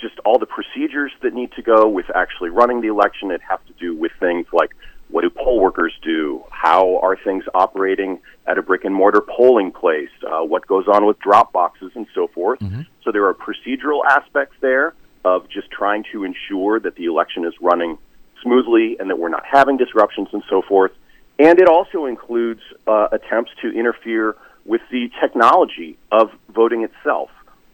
just 0.01 0.17
all 0.25 0.39
the 0.39 0.47
procedures 0.47 1.11
that 1.21 1.33
need 1.33 1.51
to 1.53 1.61
go 1.61 1.87
with 1.87 2.07
actually 2.15 2.49
running 2.49 2.81
the 2.81 2.87
election. 2.87 3.29
It 3.29 3.41
has 3.47 3.59
to 3.67 3.73
do 3.73 3.95
with 3.95 4.11
things 4.19 4.47
like 4.51 4.71
what 5.11 5.21
do 5.21 5.29
poll 5.29 5.59
workers 5.59 5.93
do? 6.01 6.43
How 6.49 6.97
are 6.99 7.17
things 7.17 7.43
operating 7.53 8.19
at 8.47 8.57
a 8.57 8.61
brick 8.61 8.85
and 8.85 8.95
mortar 8.95 9.21
polling 9.21 9.71
place? 9.71 10.09
Uh, 10.25 10.43
what 10.43 10.65
goes 10.65 10.87
on 10.87 11.05
with 11.05 11.19
drop 11.19 11.51
boxes 11.51 11.91
and 11.95 12.07
so 12.15 12.27
forth? 12.27 12.59
So 13.03 13.11
there 13.11 13.25
are 13.25 13.33
procedural 13.33 14.01
aspects 14.09 14.55
there 14.61 14.93
of 15.23 15.49
just 15.49 15.69
trying 15.69 16.05
to 16.11 16.23
ensure 16.23 16.79
that 16.79 16.95
the 16.95 17.05
election 17.05 17.45
is 17.45 17.53
running 17.61 17.97
smoothly 18.41 18.97
and 18.99 19.09
that 19.09 19.19
we're 19.19 19.29
not 19.29 19.45
having 19.45 19.77
disruptions 19.77 20.29
and 20.33 20.43
so 20.49 20.61
forth. 20.61 20.91
And 21.37 21.59
it 21.59 21.67
also 21.67 22.05
includes 22.05 22.61
uh, 22.87 23.09
attempts 23.11 23.51
to 23.61 23.69
interfere 23.69 24.35
with 24.65 24.81
the 24.91 25.09
technology 25.19 25.97
of 26.11 26.31
voting 26.49 26.83
itself. 26.83 27.29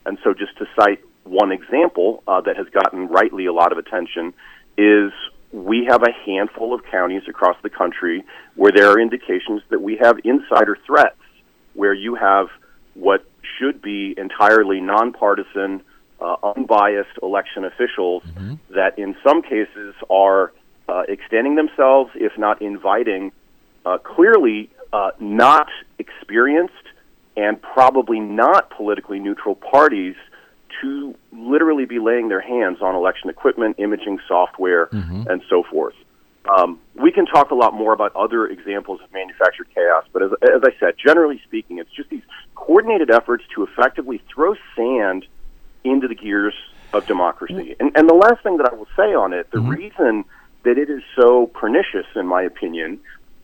And 0.05 0.17
so, 0.23 0.33
just 0.33 0.57
to 0.57 0.65
cite 0.79 1.03
one 1.25 1.51
example 1.51 2.23
uh, 2.27 2.41
that 2.41 2.55
has 2.55 2.67
gotten 2.69 3.07
rightly 3.07 3.45
a 3.45 3.53
lot 3.53 3.73
of 3.73 3.77
attention 3.77 4.33
is 4.77 5.11
we 5.51 5.85
have 5.89 6.03
a 6.03 6.11
handful 6.25 6.73
of 6.73 6.83
counties 6.85 7.23
across 7.27 7.55
the 7.63 7.69
country 7.69 8.23
where 8.55 8.71
there 8.71 8.89
are 8.91 8.99
indications 8.99 9.61
that 9.69 9.81
we 9.81 9.97
have 9.97 10.19
insider 10.23 10.77
threats, 10.85 11.17
where 11.73 11.93
you 11.93 12.15
have 12.15 12.47
what 12.95 13.23
should 13.57 13.81
be 13.81 14.13
entirely 14.17 14.81
nonpartisan, 14.81 15.81
uh, 16.19 16.35
unbiased 16.55 17.17
election 17.21 17.63
officials 17.63 18.23
that, 18.69 18.97
in 18.97 19.15
some 19.23 19.41
cases, 19.41 19.95
are 20.09 20.51
uh, 20.89 21.03
extending 21.07 21.55
themselves, 21.55 22.11
if 22.15 22.37
not 22.37 22.61
inviting, 22.61 23.31
uh, 23.85 23.97
clearly 23.99 24.69
uh, 24.91 25.11
not 25.19 25.67
experienced 25.99 26.73
and 27.35 27.61
probably 27.61 28.19
not 28.19 28.69
politically 28.71 29.19
neutral 29.19 29.55
parties 29.55 30.15
to 30.81 31.15
literally 31.31 31.85
be 31.85 31.99
laying 31.99 32.29
their 32.29 32.41
hands 32.41 32.81
on 32.81 32.95
election 32.95 33.29
equipment, 33.29 33.75
imaging 33.79 34.19
software, 34.27 34.87
mm-hmm. 34.87 35.23
and 35.27 35.41
so 35.49 35.63
forth. 35.63 35.95
Um, 36.47 36.79
we 36.95 37.11
can 37.11 37.25
talk 37.25 37.51
a 37.51 37.55
lot 37.55 37.73
more 37.73 37.93
about 37.93 38.15
other 38.15 38.47
examples 38.47 39.01
of 39.03 39.11
manufactured 39.11 39.67
chaos, 39.75 40.05
but 40.13 40.23
as, 40.23 40.31
as 40.43 40.61
I 40.63 40.71
said, 40.79 40.95
generally 41.03 41.41
speaking, 41.43 41.79
it's 41.79 41.91
just 41.91 42.09
these 42.09 42.23
coordinated 42.55 43.11
efforts 43.11 43.43
to 43.55 43.63
effectively 43.63 44.21
throw 44.33 44.55
sand 44.75 45.25
into 45.83 46.07
the 46.07 46.15
gears 46.15 46.53
of 46.93 47.05
democracy. 47.05 47.53
Mm-hmm. 47.53 47.81
And, 47.81 47.97
and 47.97 48.09
the 48.09 48.13
last 48.13 48.43
thing 48.43 48.57
that 48.57 48.69
I 48.71 48.75
will 48.75 48.87
say 48.95 49.13
on 49.13 49.33
it, 49.33 49.51
the 49.51 49.57
mm-hmm. 49.57 49.69
reason 49.69 50.25
that 50.63 50.77
it 50.77 50.89
is 50.89 51.03
so 51.19 51.47
pernicious, 51.47 52.05
in 52.15 52.25
my 52.27 52.43
opinion, 52.43 52.99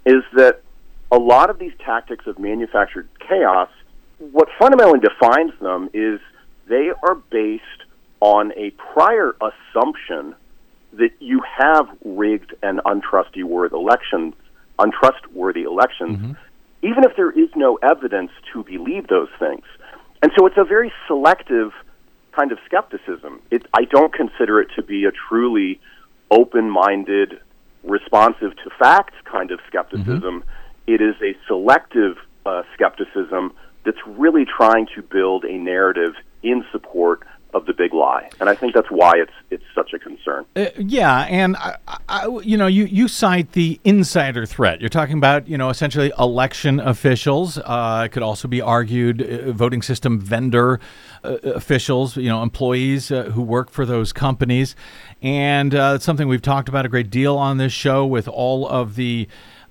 is 0.06 0.24
that 0.36 0.62
a 1.12 1.18
lot 1.18 1.50
of 1.50 1.60
these 1.60 1.74
tactics 1.80 2.26
of 2.26 2.40
manufactured 2.40 3.08
chaos, 3.20 3.70
what 4.18 4.48
fundamentally 4.58 5.00
defines 5.00 5.52
them 5.62 5.90
is 5.94 6.20
they 6.68 6.92
are 7.08 7.16
based 7.16 7.64
on 8.20 8.52
a 8.54 8.72
prior 8.72 9.36
assumption 9.42 10.36
that 10.94 11.12
you 11.20 11.42
have 11.58 11.88
rigged 12.06 12.54
and 12.62 12.80
untrustworthy 12.86 13.76
elections, 13.76 14.34
untrustworthy 14.80 15.64
elections, 15.64 16.20
even 16.82 17.04
if 17.04 17.16
there 17.16 17.32
is 17.32 17.50
no 17.56 17.78
evidence 17.82 18.32
to 18.52 18.64
believe 18.64 19.08
those 19.08 19.30
things. 19.40 19.64
And 20.22 20.32
so 20.38 20.46
it's 20.46 20.58
a 20.58 20.64
very 20.64 20.92
selective 21.08 21.72
kind 22.32 22.52
of 22.52 22.60
skepticism. 22.66 23.42
It, 23.52 23.66
I 23.74 23.86
don't 23.86 24.14
consider 24.14 24.62
it 24.62 24.70
to 24.76 24.84
be 24.84 25.06
a 25.06 25.12
truly 25.12 25.80
open-minded, 26.32 27.40
responsive 27.84 28.56
to 28.64 28.70
facts 28.80 29.16
kind 29.26 29.52
of 29.52 29.60
skepticism. 29.68 30.44
It 30.88 31.02
is 31.02 31.16
a 31.22 31.36
selective 31.48 32.18
uh, 32.46 32.64
skepticism 32.74 33.54
that's 33.86 34.00
really 34.08 34.46
trying 34.46 34.88
to 34.96 35.02
build 35.02 35.44
a 35.46 35.58
narrative 35.58 36.14
in 36.44 36.64
support 36.72 37.24
of 37.54 37.66
the 37.66 37.74
big 37.74 37.94
lie, 37.94 38.30
and 38.40 38.50
I 38.50 38.56
think 38.56 38.74
that's 38.74 38.90
why 38.90 39.14
it's 39.16 39.32
it's 39.52 39.64
such 39.76 39.94
a 39.94 40.00
concern. 40.00 40.46
Uh, 40.56 40.66
yeah, 40.78 41.22
and 41.22 41.56
I, 41.58 41.78
I, 42.10 42.28
you 42.44 42.58
know, 42.58 42.68
you 42.68 42.86
you 42.86 43.08
cite 43.08 43.52
the 43.52 43.80
insider 43.84 44.46
threat. 44.46 44.82
You're 44.82 44.90
talking 44.90 45.18
about 45.18 45.48
you 45.48 45.58
know 45.58 45.70
essentially 45.70 46.12
election 46.18 46.80
officials. 46.80 47.58
Uh, 47.60 48.04
it 48.06 48.10
could 48.10 48.24
also 48.24 48.48
be 48.48 48.62
argued 48.62 49.22
uh, 49.22 49.52
voting 49.52 49.82
system 49.82 50.20
vendor 50.20 50.80
uh, 51.24 51.38
officials. 51.44 52.18
You 52.18 52.30
know, 52.30 52.42
employees 52.42 53.12
uh, 53.12 53.24
who 53.26 53.42
work 53.42 53.70
for 53.70 53.86
those 53.86 54.14
companies, 54.14 54.76
and 55.22 55.76
uh, 55.76 55.94
it's 55.96 56.06
something 56.06 56.28
we've 56.28 56.42
talked 56.42 56.70
about 56.70 56.86
a 56.86 56.90
great 56.90 57.10
deal 57.10 57.38
on 57.38 57.58
this 57.58 57.74
show 57.74 58.06
with 58.06 58.28
all 58.28 58.68
of 58.68 58.96
the. 58.96 59.28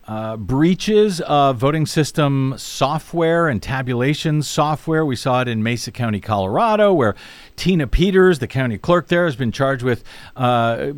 Uh, 0.09 0.36
breaches 0.36 1.20
of 1.20 1.59
voting 1.59 1.86
system 1.86 2.55
software 2.57 3.46
and 3.46 3.62
tabulation 3.62 4.42
software. 4.42 5.07
We 5.07 5.14
saw 5.14 5.42
it 5.42 5.48
in 5.48 5.62
Mesa 5.62 5.92
County, 5.92 6.20
Colorado, 6.20 6.92
where 6.92 7.14
Tina 7.55 7.86
Peters, 7.86 8.40
the 8.40 8.48
county 8.48 8.78
clerk 8.78 9.07
there, 9.07 9.26
has 9.26 9.36
been 9.36 9.53
charged 9.53 9.84
with 9.84 10.03
uh, 10.36 10.40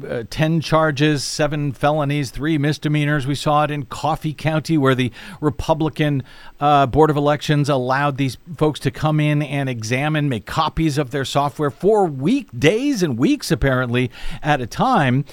uh, 0.08 0.24
10 0.30 0.62
charges, 0.62 1.22
seven 1.22 1.72
felonies, 1.72 2.30
three 2.30 2.56
misdemeanors. 2.56 3.26
We 3.26 3.34
saw 3.34 3.64
it 3.64 3.70
in 3.70 3.84
Coffee 3.84 4.32
County, 4.32 4.78
where 4.78 4.94
the 4.94 5.12
Republican 5.38 6.22
uh, 6.58 6.86
Board 6.86 7.10
of 7.10 7.16
Elections 7.18 7.68
allowed 7.68 8.16
these 8.16 8.38
folks 8.56 8.80
to 8.80 8.90
come 8.90 9.20
in 9.20 9.42
and 9.42 9.68
examine, 9.68 10.30
make 10.30 10.46
copies 10.46 10.96
of 10.96 11.10
their 11.10 11.26
software 11.26 11.70
for 11.70 12.06
weekdays 12.06 13.02
and 13.02 13.18
weeks, 13.18 13.50
apparently, 13.50 14.10
at 14.42 14.62
a 14.62 14.66
time 14.66 15.26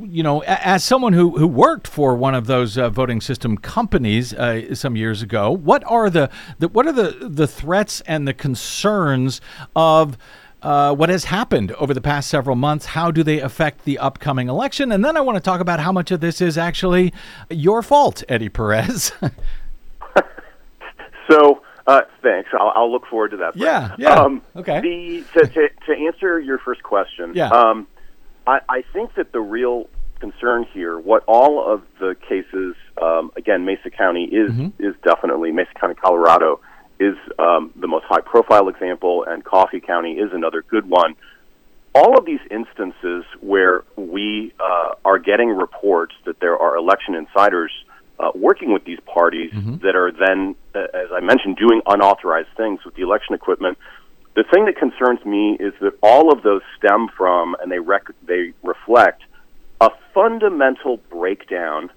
you 0.00 0.22
know, 0.22 0.42
as 0.46 0.84
someone 0.84 1.12
who, 1.12 1.38
who 1.38 1.46
worked 1.46 1.86
for 1.88 2.14
one 2.16 2.34
of 2.34 2.46
those 2.46 2.76
uh, 2.78 2.88
voting 2.90 3.20
system 3.20 3.56
companies 3.56 4.32
uh, 4.34 4.74
some 4.74 4.96
years 4.96 5.22
ago, 5.22 5.50
what 5.50 5.82
are 5.86 6.08
the, 6.10 6.30
the 6.58 6.68
what 6.68 6.86
are 6.86 6.92
the, 6.92 7.28
the 7.28 7.46
threats 7.46 8.00
and 8.02 8.26
the 8.28 8.34
concerns 8.34 9.40
of 9.76 10.16
uh, 10.62 10.94
what 10.94 11.10
has 11.10 11.24
happened 11.24 11.72
over 11.72 11.92
the 11.92 12.00
past 12.00 12.28
several 12.30 12.56
months? 12.56 12.86
How 12.86 13.10
do 13.10 13.22
they 13.22 13.40
affect 13.40 13.84
the 13.84 13.98
upcoming 13.98 14.48
election? 14.48 14.90
And 14.92 15.04
then 15.04 15.16
I 15.16 15.20
want 15.20 15.36
to 15.36 15.42
talk 15.42 15.60
about 15.60 15.78
how 15.80 15.92
much 15.92 16.10
of 16.10 16.20
this 16.20 16.40
is 16.40 16.56
actually 16.56 17.12
your 17.50 17.82
fault, 17.82 18.22
Eddie 18.28 18.48
Perez. 18.48 19.12
So, 21.30 21.62
uh, 21.86 22.02
thanks. 22.22 22.50
I'll, 22.52 22.72
I'll 22.74 22.92
look 22.92 23.06
forward 23.06 23.30
to 23.30 23.38
that. 23.38 23.56
Brett. 23.56 23.62
Yeah, 23.62 23.96
yeah. 23.98 24.14
Um, 24.20 24.42
Okay. 24.56 24.80
The, 24.80 25.24
to, 25.40 25.46
to, 25.46 25.68
to 25.86 25.96
answer 26.06 26.38
your 26.38 26.58
first 26.58 26.82
question, 26.82 27.32
Yeah. 27.34 27.48
um, 27.48 27.86
I, 28.46 28.60
I 28.68 28.82
think 28.92 29.14
that 29.14 29.32
the 29.32 29.40
real 29.40 29.88
concern 30.20 30.64
here, 30.72 30.98
what 30.98 31.24
all 31.26 31.72
of 31.72 31.82
the 31.98 32.14
cases, 32.28 32.74
um, 33.00 33.30
again, 33.36 33.64
Mesa 33.64 33.90
County 33.90 34.24
is 34.24 34.50
Mm-hmm. 34.50 34.82
is 34.82 34.94
definitely 35.02 35.52
Mesa 35.52 35.72
County, 35.80 35.94
Colorado, 35.94 36.60
is 37.00 37.16
um, 37.38 37.72
the 37.76 37.88
most 37.88 38.04
high 38.04 38.20
profile 38.20 38.68
example, 38.68 39.24
and 39.26 39.44
Coffee 39.44 39.80
County 39.80 40.12
is 40.14 40.30
another 40.32 40.62
good 40.62 40.88
one. 40.88 41.14
All 41.94 42.18
of 42.18 42.24
these 42.24 42.40
instances 42.50 43.24
where 43.40 43.84
we 43.96 44.52
uh, 44.60 44.94
are 45.04 45.18
getting 45.18 45.48
reports 45.50 46.14
that 46.26 46.40
there 46.40 46.56
are 46.58 46.76
election 46.76 47.14
insiders 47.14 47.70
uh, 48.18 48.30
working 48.34 48.72
with 48.72 48.84
these 48.84 48.98
parties 49.06 49.52
that 49.82 49.94
are 49.96 50.10
then, 50.12 50.54
uh, 50.74 50.80
as 50.94 51.08
I 51.12 51.20
mentioned, 51.20 51.56
doing 51.56 51.82
unauthorized 51.86 52.48
things 52.56 52.84
with 52.84 52.94
the 52.94 53.02
election 53.02 53.34
equipment. 53.34 53.78
The 54.34 54.44
thing 54.44 54.64
that 54.66 54.76
concerns 54.76 55.24
me 55.24 55.56
is 55.58 55.72
that 55.80 55.92
all 56.02 56.32
of 56.32 56.42
those 56.42 56.62
stem 56.76 57.08
from 57.16 57.56
and 57.60 57.70
they 57.70 57.78
rec- 57.78 58.10
they 58.26 58.52
reflect 58.62 59.22
a 59.80 59.90
fundamental 60.12 60.96
breakdown 61.08 61.90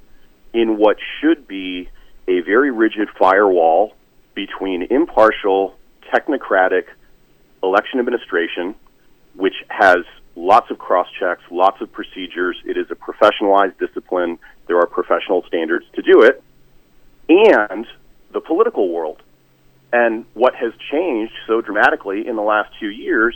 in 0.54 0.78
what 0.78 0.98
should 1.20 1.48
be 1.48 1.90
a 2.28 2.42
very 2.42 2.72
rigid 2.72 3.10
firewall 3.18 3.96
between 4.36 4.84
impartial, 4.84 5.76
technocratic 6.14 6.86
election 7.64 8.00
administration, 8.00 8.76
which 9.34 9.56
has 9.70 9.98
lots 10.36 10.70
of 10.70 10.78
cross 10.78 11.08
checks, 11.20 11.42
lots 11.50 11.82
of 11.82 11.92
procedures. 11.92 12.56
It 12.66 12.78
is 12.78 12.86
a 12.92 12.96
professionalized 12.96 13.80
discipline. 13.80 14.38
There 14.68 14.78
are 14.78 14.86
professional 14.86 15.44
standards 15.48 15.86
to 15.96 16.04
do 16.04 16.22
it, 16.22 16.44
and 17.30 17.88
the 18.32 18.42
political 18.42 18.90
world. 18.90 19.24
And 19.92 20.26
what 20.34 20.54
has 20.56 20.74
changed 20.92 21.34
so 21.48 21.62
dramatically 21.62 22.28
in 22.28 22.36
the 22.36 22.42
last 22.42 22.72
two 22.80 22.90
years 22.90 23.36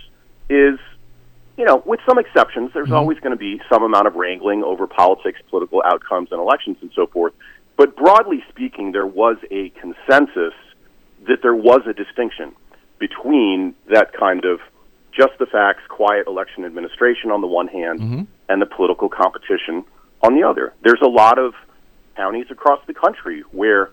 is, 0.49 0.79
you 1.57 1.65
know, 1.65 1.81
with 1.85 1.99
some 2.07 2.19
exceptions, 2.19 2.71
there's 2.73 2.87
mm-hmm. 2.87 2.95
always 2.95 3.19
going 3.19 3.31
to 3.31 3.39
be 3.39 3.61
some 3.71 3.83
amount 3.83 4.07
of 4.07 4.15
wrangling 4.15 4.63
over 4.63 4.87
politics, 4.87 5.39
political 5.49 5.81
outcomes, 5.85 6.29
and 6.31 6.41
elections 6.41 6.77
and 6.81 6.91
so 6.93 7.07
forth. 7.07 7.33
But 7.77 7.95
broadly 7.95 8.43
speaking, 8.49 8.91
there 8.91 9.07
was 9.07 9.37
a 9.49 9.69
consensus 9.69 10.53
that 11.27 11.41
there 11.41 11.55
was 11.55 11.81
a 11.87 11.93
distinction 11.93 12.53
between 12.99 13.75
that 13.89 14.13
kind 14.13 14.45
of 14.45 14.59
just 15.11 15.37
the 15.39 15.45
facts, 15.45 15.81
quiet 15.89 16.27
election 16.27 16.65
administration 16.65 17.31
on 17.31 17.41
the 17.41 17.47
one 17.47 17.67
hand, 17.67 17.99
mm-hmm. 17.99 18.21
and 18.49 18.61
the 18.61 18.65
political 18.65 19.09
competition 19.09 19.83
on 20.21 20.35
the 20.35 20.43
other. 20.43 20.73
There's 20.83 21.01
a 21.01 21.09
lot 21.09 21.39
of 21.39 21.53
counties 22.15 22.47
across 22.49 22.79
the 22.87 22.93
country 22.93 23.41
where 23.51 23.91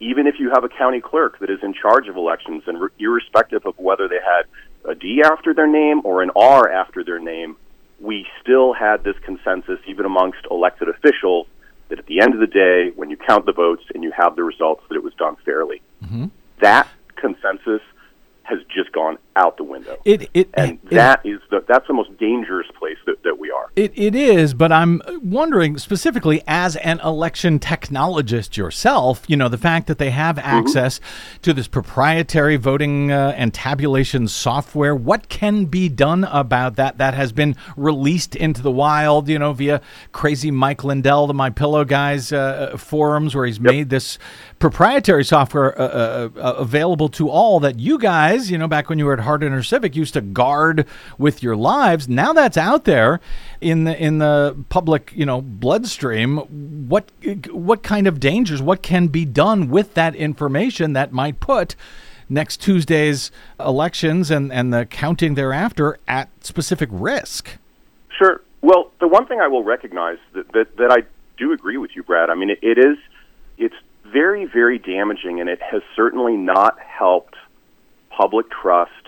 even 0.00 0.26
if 0.26 0.34
you 0.38 0.50
have 0.50 0.64
a 0.64 0.68
county 0.68 1.00
clerk 1.00 1.38
that 1.40 1.50
is 1.50 1.58
in 1.62 1.74
charge 1.74 2.08
of 2.08 2.16
elections, 2.16 2.62
and 2.66 2.80
re- 2.80 2.88
irrespective 2.98 3.64
of 3.66 3.78
whether 3.78 4.08
they 4.08 4.16
had 4.16 4.46
a 4.90 4.94
D 4.94 5.22
after 5.24 5.54
their 5.54 5.66
name 5.66 6.02
or 6.04 6.22
an 6.22 6.30
R 6.36 6.70
after 6.70 7.04
their 7.04 7.18
name, 7.18 7.56
we 8.00 8.26
still 8.42 8.72
had 8.72 9.04
this 9.04 9.16
consensus, 9.24 9.78
even 9.86 10.04
amongst 10.04 10.40
elected 10.50 10.88
officials, 10.88 11.46
that 11.88 11.98
at 11.98 12.06
the 12.06 12.20
end 12.20 12.34
of 12.34 12.40
the 12.40 12.46
day, 12.46 12.90
when 12.96 13.10
you 13.10 13.16
count 13.16 13.46
the 13.46 13.52
votes 13.52 13.84
and 13.94 14.02
you 14.02 14.12
have 14.16 14.36
the 14.36 14.42
results, 14.42 14.82
that 14.88 14.96
it 14.96 15.02
was 15.02 15.14
done 15.14 15.36
fairly. 15.44 15.80
Mm-hmm. 16.04 16.26
That 16.60 16.88
consensus 17.16 17.80
has 18.42 18.58
just 18.74 18.92
gone 18.92 19.18
out 19.36 19.56
the 19.56 19.64
window. 19.64 19.98
It 20.04 20.28
it 20.34 20.48
and 20.54 20.72
it- 20.72 20.90
that 20.90 21.20
is 21.24 21.40
the 21.50 21.64
that's 21.66 21.86
the 21.86 21.94
most 21.94 22.16
dangerous 22.18 22.66
place 22.78 22.98
that, 23.06 23.22
that 23.22 23.38
we 23.38 23.50
are. 23.50 23.70
It, 23.76 23.92
it 23.96 24.14
is, 24.14 24.54
but 24.54 24.70
I'm 24.70 25.00
wondering 25.22 25.78
specifically 25.78 26.42
as 26.46 26.76
an 26.76 27.00
election 27.00 27.58
technologist 27.58 28.56
yourself, 28.56 29.24
you 29.26 29.36
know, 29.36 29.48
the 29.48 29.58
fact 29.58 29.86
that 29.88 29.98
they 29.98 30.10
have 30.10 30.38
access 30.38 31.00
to 31.42 31.52
this 31.52 31.66
proprietary 31.66 32.56
voting 32.56 33.10
uh, 33.10 33.34
and 33.36 33.52
tabulation 33.52 34.28
software, 34.28 34.94
what 34.94 35.28
can 35.28 35.64
be 35.64 35.88
done 35.88 36.24
about 36.24 36.76
that? 36.76 36.98
That 36.98 37.14
has 37.14 37.32
been 37.32 37.56
released 37.76 38.36
into 38.36 38.62
the 38.62 38.70
wild, 38.70 39.28
you 39.28 39.38
know, 39.38 39.52
via 39.52 39.80
crazy 40.12 40.50
Mike 40.50 40.84
Lindell, 40.84 41.26
the 41.26 41.34
My 41.34 41.50
Pillow 41.50 41.84
guys 41.84 42.32
uh, 42.32 42.76
forums, 42.78 43.34
where 43.34 43.46
he's 43.46 43.60
made 43.60 43.90
this 43.90 44.18
proprietary 44.58 45.24
software 45.24 45.78
uh, 45.80 45.84
uh, 45.84 46.28
uh, 46.36 46.54
available 46.58 47.08
to 47.10 47.28
all 47.28 47.60
that 47.60 47.78
you 47.78 47.98
guys, 47.98 48.50
you 48.50 48.58
know, 48.58 48.68
back 48.68 48.88
when 48.88 48.98
you 48.98 49.06
were 49.06 49.14
at 49.14 49.23
Hart 49.24 49.42
InterCivic, 49.42 49.94
used 49.94 50.14
to 50.14 50.20
guard 50.20 50.86
with 51.18 51.42
your 51.42 51.56
lives. 51.56 52.08
Now 52.08 52.32
that's 52.32 52.56
out 52.56 52.84
there 52.84 53.20
in 53.60 53.84
the 53.84 54.00
in 54.00 54.18
the 54.18 54.56
public, 54.68 55.12
you 55.14 55.26
know, 55.26 55.40
bloodstream. 55.40 56.38
What 56.88 57.10
what 57.50 57.82
kind 57.82 58.06
of 58.06 58.20
dangers? 58.20 58.62
What 58.62 58.82
can 58.82 59.08
be 59.08 59.24
done 59.24 59.68
with 59.68 59.94
that 59.94 60.14
information 60.14 60.92
that 60.92 61.12
might 61.12 61.40
put 61.40 61.74
next 62.28 62.60
Tuesday's 62.60 63.30
elections 63.58 64.30
and 64.30 64.52
and 64.52 64.72
the 64.72 64.86
counting 64.86 65.34
thereafter 65.34 65.98
at 66.06 66.28
specific 66.44 66.88
risk? 66.92 67.58
Sure. 68.16 68.40
Well, 68.62 68.92
the 69.00 69.08
one 69.08 69.26
thing 69.26 69.40
I 69.40 69.48
will 69.48 69.64
recognize 69.64 70.18
that 70.32 70.52
that, 70.52 70.76
that 70.76 70.90
I 70.90 71.04
do 71.36 71.52
agree 71.52 71.76
with 71.76 71.90
you, 71.94 72.02
Brad. 72.02 72.30
I 72.30 72.34
mean, 72.34 72.50
it, 72.50 72.58
it 72.62 72.78
is 72.78 72.96
it's 73.58 73.74
very 74.04 74.44
very 74.44 74.78
damaging, 74.78 75.40
and 75.40 75.48
it 75.48 75.60
has 75.60 75.82
certainly 75.96 76.36
not 76.36 76.78
helped 76.78 77.36
public 78.10 78.46
trust 78.50 79.03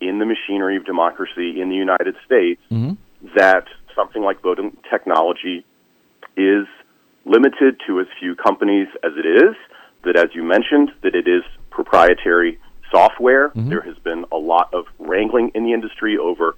in 0.00 0.18
the 0.18 0.26
machinery 0.26 0.76
of 0.76 0.84
democracy 0.84 1.60
in 1.60 1.68
the 1.68 1.76
United 1.76 2.14
States 2.24 2.60
mm-hmm. 2.70 2.94
that 3.36 3.64
something 3.94 4.22
like 4.22 4.40
voting 4.42 4.76
technology 4.90 5.64
is 6.36 6.66
limited 7.24 7.80
to 7.86 8.00
as 8.00 8.06
few 8.20 8.34
companies 8.34 8.88
as 9.02 9.12
it 9.16 9.26
is. 9.26 9.54
That, 10.04 10.16
as 10.16 10.28
you 10.34 10.44
mentioned, 10.44 10.92
that 11.02 11.14
it 11.14 11.26
is 11.26 11.42
proprietary 11.70 12.60
software. 12.90 13.48
Mm-hmm. 13.50 13.68
There 13.68 13.80
has 13.82 13.98
been 13.98 14.24
a 14.30 14.36
lot 14.36 14.72
of 14.72 14.86
wrangling 14.98 15.50
in 15.54 15.64
the 15.64 15.72
industry 15.72 16.16
over, 16.16 16.54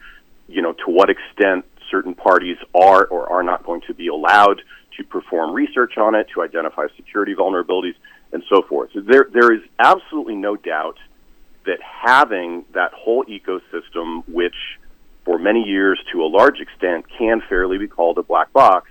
you 0.46 0.60
know, 0.62 0.72
to 0.72 0.84
what 0.86 1.08
extent 1.10 1.64
certain 1.90 2.14
parties 2.14 2.58
are 2.74 3.06
or 3.06 3.32
are 3.32 3.42
not 3.42 3.64
going 3.64 3.80
to 3.86 3.94
be 3.94 4.08
allowed 4.08 4.60
to 4.96 5.04
perform 5.04 5.54
research 5.54 5.96
on 5.96 6.14
it, 6.14 6.28
to 6.34 6.42
identify 6.42 6.86
security 6.96 7.34
vulnerabilities, 7.34 7.94
and 8.32 8.42
so 8.48 8.62
forth. 8.68 8.90
So 8.94 9.00
there, 9.00 9.26
there 9.32 9.52
is 9.52 9.62
absolutely 9.78 10.36
no 10.36 10.56
doubt 10.56 10.98
that 11.70 11.78
having 11.82 12.64
that 12.74 12.92
whole 12.92 13.24
ecosystem, 13.26 14.24
which 14.26 14.56
for 15.24 15.38
many 15.38 15.62
years 15.62 16.00
to 16.12 16.24
a 16.24 16.26
large 16.26 16.58
extent 16.58 17.06
can 17.16 17.40
fairly 17.48 17.78
be 17.78 17.86
called 17.86 18.18
a 18.18 18.24
black 18.24 18.52
box, 18.52 18.90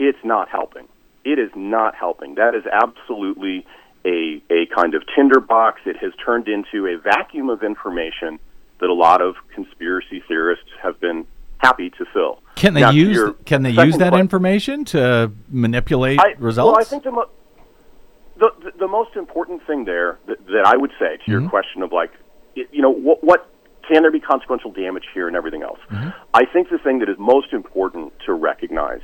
it's 0.00 0.18
not 0.24 0.48
helping. 0.48 0.88
It 1.24 1.38
is 1.38 1.50
not 1.54 1.94
helping. 1.94 2.34
That 2.34 2.56
is 2.56 2.64
absolutely 2.66 3.64
a, 4.04 4.42
a 4.50 4.66
kind 4.74 4.94
of 4.94 5.04
tinderbox. 5.14 5.82
It 5.86 5.96
has 5.98 6.12
turned 6.24 6.48
into 6.48 6.86
a 6.88 6.98
vacuum 6.98 7.48
of 7.48 7.62
information 7.62 8.40
that 8.80 8.90
a 8.90 8.94
lot 8.94 9.22
of 9.22 9.36
conspiracy 9.54 10.22
theorists 10.26 10.70
have 10.82 10.98
been 10.98 11.26
happy 11.58 11.90
to 11.90 12.04
fill. 12.12 12.42
Can 12.56 12.74
they 12.74 12.80
Now, 12.80 12.90
use 12.90 13.34
can 13.44 13.62
they 13.62 13.70
use 13.70 13.98
that 13.98 14.14
information 14.14 14.84
to 14.86 15.30
manipulate 15.48 16.18
I, 16.18 16.34
results? 16.38 16.74
Well, 16.74 16.80
I 16.80 16.84
think 16.84 17.04
the, 17.04 17.12
mo- 17.12 17.30
the, 18.38 18.50
the 18.62 18.70
the 18.80 18.88
most 18.88 19.16
important 19.16 19.66
thing 19.66 19.84
there 19.84 20.18
that, 20.26 20.44
that 20.46 20.64
I 20.66 20.76
would 20.76 20.92
say 20.98 21.16
to 21.16 21.22
Mm-hmm. 21.22 21.30
your 21.32 21.48
question 21.48 21.82
of 21.82 21.92
like, 21.92 22.10
you 22.54 22.82
know, 22.82 22.90
what, 22.90 23.22
what 23.24 23.50
can 23.88 24.02
there 24.02 24.10
be 24.12 24.20
consequential 24.20 24.72
damage 24.72 25.04
here 25.14 25.26
and 25.28 25.36
everything 25.36 25.62
else? 25.62 25.78
Mm-hmm. 25.90 26.10
I 26.34 26.44
think 26.52 26.70
the 26.70 26.78
thing 26.78 26.98
that 27.00 27.08
is 27.08 27.16
most 27.18 27.52
important 27.52 28.12
to 28.26 28.32
recognize, 28.32 29.00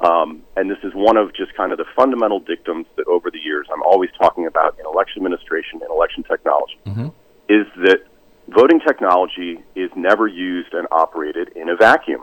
um, 0.00 0.42
and 0.56 0.70
this 0.70 0.78
is 0.82 0.92
one 0.94 1.16
of 1.16 1.34
just 1.34 1.54
kind 1.56 1.72
of 1.72 1.78
the 1.78 1.84
fundamental 1.96 2.40
dictums 2.40 2.86
that 2.96 3.06
over 3.06 3.30
the 3.30 3.38
years 3.38 3.66
I'm 3.72 3.82
always 3.82 4.10
talking 4.18 4.46
about 4.46 4.78
in 4.78 4.86
election 4.86 5.16
administration 5.22 5.80
and 5.82 5.90
election 5.90 6.22
technology, 6.24 6.78
Mm-hmm. 6.86 7.08
is 7.48 7.66
that 7.84 8.00
voting 8.48 8.80
technology 8.86 9.58
is 9.74 9.90
never 9.96 10.26
used 10.26 10.72
and 10.74 10.86
operated 10.90 11.48
in 11.56 11.68
a 11.68 11.76
vacuum. 11.76 12.22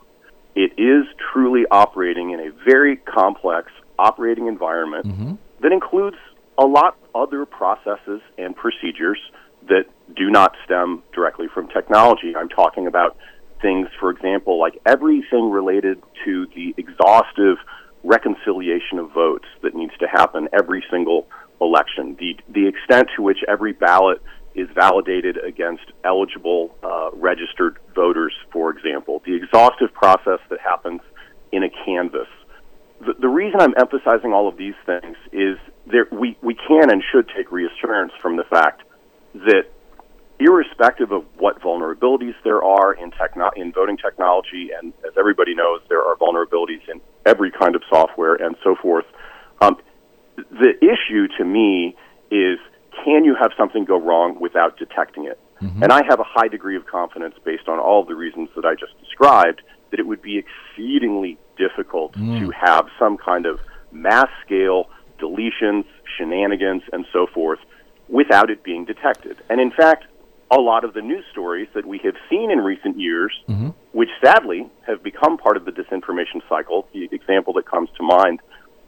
It 0.55 0.71
is 0.77 1.05
truly 1.31 1.65
operating 1.71 2.31
in 2.31 2.39
a 2.39 2.49
very 2.65 2.97
complex 2.97 3.71
operating 3.99 4.47
environment 4.47 5.05
that 5.61 5.71
includes 5.71 6.17
a 6.57 6.65
lot 6.65 6.97
other 7.13 7.45
processes 7.45 8.21
and 8.37 8.55
procedures 8.55 9.19
that 9.67 9.85
do 10.15 10.29
not 10.29 10.55
stem 10.65 11.03
directly 11.13 11.47
from 11.53 11.67
technology. 11.67 12.35
I'm 12.35 12.49
talking 12.49 12.87
about 12.87 13.17
things, 13.61 13.87
for 13.99 14.09
example, 14.09 14.59
like 14.59 14.79
everything 14.85 15.49
related 15.49 16.01
to 16.25 16.47
the 16.55 16.73
exhaustive 16.77 17.57
reconciliation 18.03 18.99
of 18.99 19.11
votes 19.11 19.45
that 19.61 19.75
needs 19.75 19.93
to 19.99 20.07
happen 20.07 20.47
every 20.53 20.83
single 20.89 21.27
election, 21.59 22.15
the, 22.19 22.37
the 22.49 22.67
extent 22.67 23.09
to 23.15 23.21
which 23.21 23.39
every 23.47 23.73
ballot 23.73 24.21
is 24.55 24.67
validated 24.73 25.37
against 25.37 25.83
eligible 26.03 26.75
uh, 26.83 27.09
registered 27.13 27.77
voters, 27.93 28.33
for 28.51 28.69
example, 28.71 29.21
the 29.25 29.35
exhaustive 29.35 29.93
process 29.93 30.39
that 30.49 30.59
happens 30.59 31.01
in 31.51 31.63
a 31.63 31.69
canvass. 31.85 32.27
The, 32.99 33.13
the 33.19 33.27
reason 33.27 33.59
I'm 33.61 33.73
emphasizing 33.77 34.33
all 34.33 34.47
of 34.47 34.57
these 34.57 34.75
things 34.85 35.15
is 35.31 35.57
there, 35.85 36.07
we, 36.11 36.37
we 36.41 36.55
can 36.55 36.89
and 36.89 37.03
should 37.11 37.29
take 37.35 37.51
reassurance 37.51 38.11
from 38.21 38.37
the 38.37 38.43
fact 38.43 38.81
that 39.35 39.65
irrespective 40.39 41.11
of 41.11 41.23
what 41.37 41.61
vulnerabilities 41.61 42.35
there 42.43 42.63
are 42.63 42.93
in 42.93 43.11
techno- 43.11 43.51
in 43.55 43.71
voting 43.71 43.97
technology, 43.97 44.69
and 44.79 44.93
as 45.05 45.13
everybody 45.17 45.55
knows, 45.55 45.81
there 45.89 46.03
are 46.03 46.15
vulnerabilities 46.15 46.87
in 46.87 47.01
every 47.25 47.51
kind 47.51 47.75
of 47.75 47.81
software 47.89 48.35
and 48.35 48.55
so 48.63 48.75
forth. 48.75 49.05
Um, 49.61 49.77
the 50.35 50.73
issue 50.81 51.27
to 51.37 51.45
me 51.45 51.95
is 52.29 52.59
can 53.03 53.23
you 53.23 53.35
have 53.39 53.51
something 53.57 53.85
go 53.85 53.99
wrong 53.99 54.39
without 54.39 54.77
detecting 54.77 55.25
it? 55.25 55.39
And 55.83 55.91
I 55.91 56.03
have 56.07 56.19
a 56.19 56.23
high 56.23 56.47
degree 56.47 56.75
of 56.75 56.85
confidence 56.85 57.35
based 57.43 57.67
on 57.67 57.79
all 57.79 58.01
of 58.01 58.07
the 58.07 58.15
reasons 58.15 58.49
that 58.55 58.65
I 58.65 58.75
just 58.75 58.93
described 58.99 59.61
that 59.89 59.99
it 59.99 60.05
would 60.05 60.21
be 60.21 60.37
exceedingly 60.37 61.37
difficult 61.57 62.13
to 62.13 62.51
have 62.51 62.87
some 62.99 63.17
kind 63.17 63.45
of 63.45 63.59
mass 63.91 64.27
scale 64.45 64.89
deletions, 65.19 65.85
shenanigans, 66.17 66.83
and 66.93 67.05
so 67.11 67.27
forth 67.33 67.59
without 68.07 68.49
it 68.49 68.63
being 68.63 68.85
detected. 68.85 69.37
And 69.49 69.59
in 69.59 69.71
fact, 69.71 70.05
a 70.49 70.57
lot 70.57 70.83
of 70.85 70.93
the 70.93 71.01
news 71.01 71.25
stories 71.31 71.67
that 71.75 71.85
we 71.85 71.97
have 72.05 72.15
seen 72.29 72.51
in 72.51 72.59
recent 72.59 72.97
years, 72.99 73.33
which 73.91 74.09
sadly 74.23 74.69
have 74.85 75.03
become 75.03 75.37
part 75.37 75.57
of 75.57 75.65
the 75.65 75.71
disinformation 75.71 76.41
cycle, 76.47 76.87
the 76.93 77.09
example 77.11 77.53
that 77.53 77.65
comes 77.65 77.89
to 77.97 78.03
mind 78.03 78.39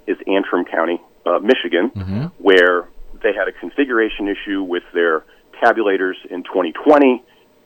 is 0.07 0.17
Antrim 0.27 0.63
County, 0.65 1.01
uh, 1.25 1.39
Michigan, 1.39 1.91
where 2.37 2.87
they 3.21 3.33
had 3.33 3.47
a 3.47 3.51
configuration 3.51 4.29
issue 4.29 4.63
with 4.63 4.83
their 4.93 5.25
tabulators 5.61 6.15
in 6.29 6.43
2020. 6.43 7.21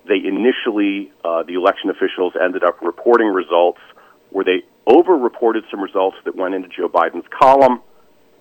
They 0.08 0.16
initially, 0.26 1.12
uh, 1.24 1.44
the 1.44 1.54
election 1.54 1.92
officials 1.92 2.34
ended 2.42 2.64
up 2.64 2.82
reporting 2.82 3.28
results 3.28 3.80
where 4.32 4.44
they 4.44 4.64
over-reported 4.86 5.64
some 5.72 5.82
results 5.82 6.18
that 6.26 6.36
went 6.36 6.56
into 6.56 6.68
Joe 6.68 6.90
Biden's 6.90 7.28
column. 7.30 7.82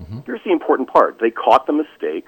Mm-hmm. 0.03 0.21
Here's 0.27 0.43
the 0.45 0.53
important 0.53 0.89
part: 0.89 1.19
they 1.21 1.31
caught 1.31 1.67
the 1.67 1.73
mistake. 1.73 2.27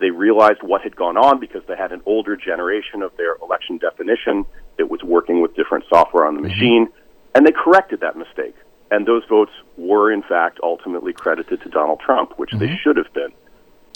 They 0.00 0.10
realized 0.10 0.62
what 0.62 0.82
had 0.82 0.96
gone 0.96 1.16
on 1.16 1.38
because 1.38 1.62
they 1.68 1.76
had 1.76 1.92
an 1.92 2.02
older 2.04 2.36
generation 2.36 3.02
of 3.02 3.16
their 3.16 3.36
election 3.36 3.78
definition 3.78 4.44
that 4.76 4.90
was 4.90 5.02
working 5.02 5.40
with 5.40 5.54
different 5.54 5.84
software 5.88 6.26
on 6.26 6.34
the 6.34 6.40
mm-hmm. 6.40 6.48
machine, 6.48 6.88
and 7.34 7.46
they 7.46 7.52
corrected 7.52 8.00
that 8.00 8.16
mistake. 8.16 8.56
And 8.90 9.06
those 9.06 9.22
votes 9.28 9.52
were, 9.76 10.12
in 10.12 10.22
fact, 10.22 10.60
ultimately 10.62 11.12
credited 11.12 11.62
to 11.62 11.68
Donald 11.68 12.00
Trump, 12.00 12.38
which 12.38 12.50
they 12.52 12.66
mm-hmm. 12.66 12.74
should 12.82 12.96
have 12.96 13.12
been. 13.12 13.32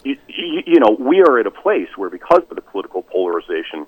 You, 0.05 0.16
you, 0.28 0.62
you 0.66 0.80
know, 0.80 0.97
we 0.99 1.20
are 1.20 1.39
at 1.39 1.47
a 1.47 1.51
place 1.51 1.89
where, 1.97 2.11
because 2.11 2.43
of 2.49 2.57
the 2.57 2.62
political 2.62 3.03
polarization, 3.03 3.86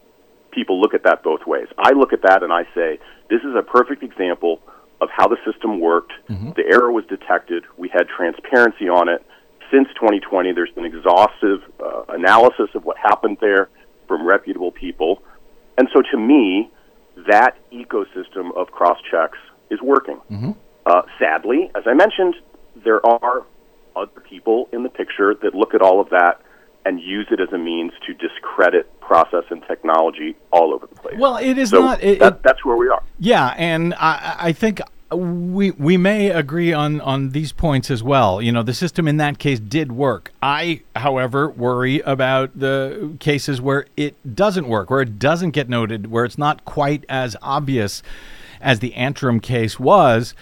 people 0.50 0.80
look 0.80 0.94
at 0.94 1.04
that 1.04 1.22
both 1.22 1.46
ways. 1.46 1.68
I 1.78 1.92
look 1.92 2.12
at 2.12 2.22
that 2.22 2.42
and 2.42 2.52
I 2.52 2.64
say, 2.74 2.98
this 3.28 3.40
is 3.42 3.54
a 3.56 3.62
perfect 3.62 4.02
example 4.02 4.60
of 5.00 5.08
how 5.10 5.26
the 5.28 5.36
system 5.44 5.80
worked. 5.80 6.12
The 6.54 6.64
error 6.66 6.92
was 6.92 7.04
detected. 7.06 7.64
We 7.76 7.88
had 7.88 8.08
transparency 8.08 8.88
on 8.88 9.08
it. 9.08 9.24
Since 9.70 9.88
2020, 9.94 10.52
there's 10.52 10.70
been 10.72 10.84
exhaustive 10.84 11.62
uh, 11.78 12.02
analysis 12.08 12.70
of 12.74 12.84
what 12.84 12.96
happened 12.98 13.38
there 13.40 13.68
from 14.08 14.26
reputable 14.26 14.72
people. 14.72 15.22
And 15.78 15.88
so 15.94 16.02
to 16.10 16.16
me, 16.18 16.70
that 17.28 17.56
ecosystem 17.72 18.54
of 18.56 18.70
cross 18.72 18.98
checks 19.10 19.38
is 19.70 19.80
working. 19.80 20.20
Uh, 20.86 21.02
sadly, 21.18 21.70
as 21.74 21.84
I 21.86 21.94
mentioned, 21.94 22.34
there 22.84 23.04
are 23.06 23.44
other 23.94 24.20
people 24.28 24.68
in 24.72 24.82
the 24.82 24.88
picture 24.88 25.34
that 25.34 25.54
look 25.54 25.74
at 25.74 25.82
all 25.82 26.00
of 26.00 26.10
that 26.10 26.40
and 26.84 27.00
use 27.00 27.26
it 27.30 27.40
as 27.40 27.48
a 27.52 27.58
means 27.58 27.92
to 28.06 28.14
discredit 28.14 28.88
process 29.00 29.44
and 29.50 29.62
technology 29.66 30.36
all 30.52 30.72
over 30.72 30.86
the 30.86 30.94
place. 30.94 31.16
well, 31.18 31.36
it 31.36 31.58
is 31.58 31.70
so 31.70 31.80
not. 31.80 32.02
It, 32.02 32.18
that, 32.20 32.34
it- 32.34 32.42
that's 32.42 32.64
where 32.64 32.76
we 32.76 32.88
are. 32.88 33.02
Yeah, 33.18 33.54
and 33.56 33.94
I, 33.94 34.36
I 34.38 34.52
think 34.52 34.80
we 35.12 35.72
we 35.72 35.96
may 35.96 36.30
agree 36.30 36.72
on 36.72 37.00
on 37.00 37.30
these 37.30 37.52
points 37.52 37.90
as 37.90 38.02
well. 38.02 38.40
You 38.40 38.52
know, 38.52 38.62
the 38.62 38.72
system 38.74 39.08
in 39.08 39.16
that 39.18 39.38
case 39.38 39.58
did 39.58 39.90
work. 39.92 40.32
I, 40.40 40.82
however, 40.96 41.50
worry 41.50 41.98
about 42.00 42.58
the 42.58 43.16
cases 43.20 43.60
where 43.60 43.86
it 43.96 44.34
doesn't 44.36 44.68
work, 44.68 44.88
where 44.88 45.02
it 45.02 45.18
doesn't 45.18 45.50
get 45.50 45.68
noted, 45.68 46.10
where 46.10 46.24
it's 46.24 46.38
not 46.38 46.64
quite 46.64 47.04
as 47.08 47.36
obvious 47.42 48.02
as 48.60 48.78
the 48.78 48.94
Antrim 48.94 49.40
case 49.40 49.80
was 49.80 50.34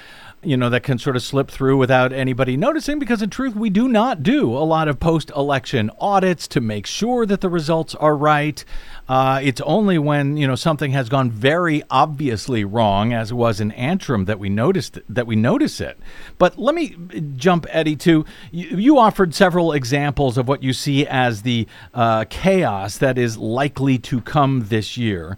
you 0.43 0.57
know, 0.57 0.70
that 0.70 0.84
can 0.84 0.99
sort 0.99 1.16
of 1.16 1.22
slip 1.22 1.51
through 1.51 1.76
without 1.76 2.12
anybody 2.12 2.57
noticing 2.57 2.99
because, 3.01 3.22
in 3.22 3.30
truth, 3.30 3.57
we 3.57 3.70
do 3.70 3.89
not 3.89 4.22
do 4.22 4.57
a 4.57 4.62
lot 4.62 4.86
of 4.86 5.01
post 5.01 5.30
election 5.34 5.91
audits 5.99 6.47
to 6.49 6.61
make 6.61 6.86
sure 6.86 7.26
that 7.26 7.41
the 7.41 7.49
results 7.49 7.95
are 7.97 8.16
right. 8.16 8.64
Uh, 9.09 9.41
it's 9.43 9.61
only 9.62 9.99
when, 9.99 10.36
you 10.36 10.47
know, 10.47 10.55
something 10.55 10.93
has 10.93 11.09
gone 11.09 11.28
very 11.28 11.82
obviously 11.91 12.64
wrong, 12.64 13.12
as 13.12 13.32
was 13.32 13.61
in 13.61 13.72
Antrim, 13.72 14.26
that 14.26 14.39
we 14.39 14.49
noticed 14.49 15.01
that 15.09 15.26
we 15.26 15.34
notice 15.34 15.80
it. 15.80 15.99
But 16.39 16.57
let 16.57 16.74
me 16.74 16.97
jump, 17.36 17.66
Eddie, 17.70 17.97
to 17.97 18.24
you, 18.53 18.76
you 18.76 18.99
offered 18.99 19.34
several 19.34 19.72
examples 19.72 20.39
of 20.39 20.47
what 20.47 20.62
you 20.62 20.72
see 20.72 21.05
as 21.07 21.43
the 21.43 21.66
uh, 21.95 22.26
chaos 22.30 22.99
that 22.99 23.18
is 23.18 23.36
likely 23.36 23.99
to 23.99 24.20
come 24.20 24.66
this 24.68 24.97
year. 24.97 25.36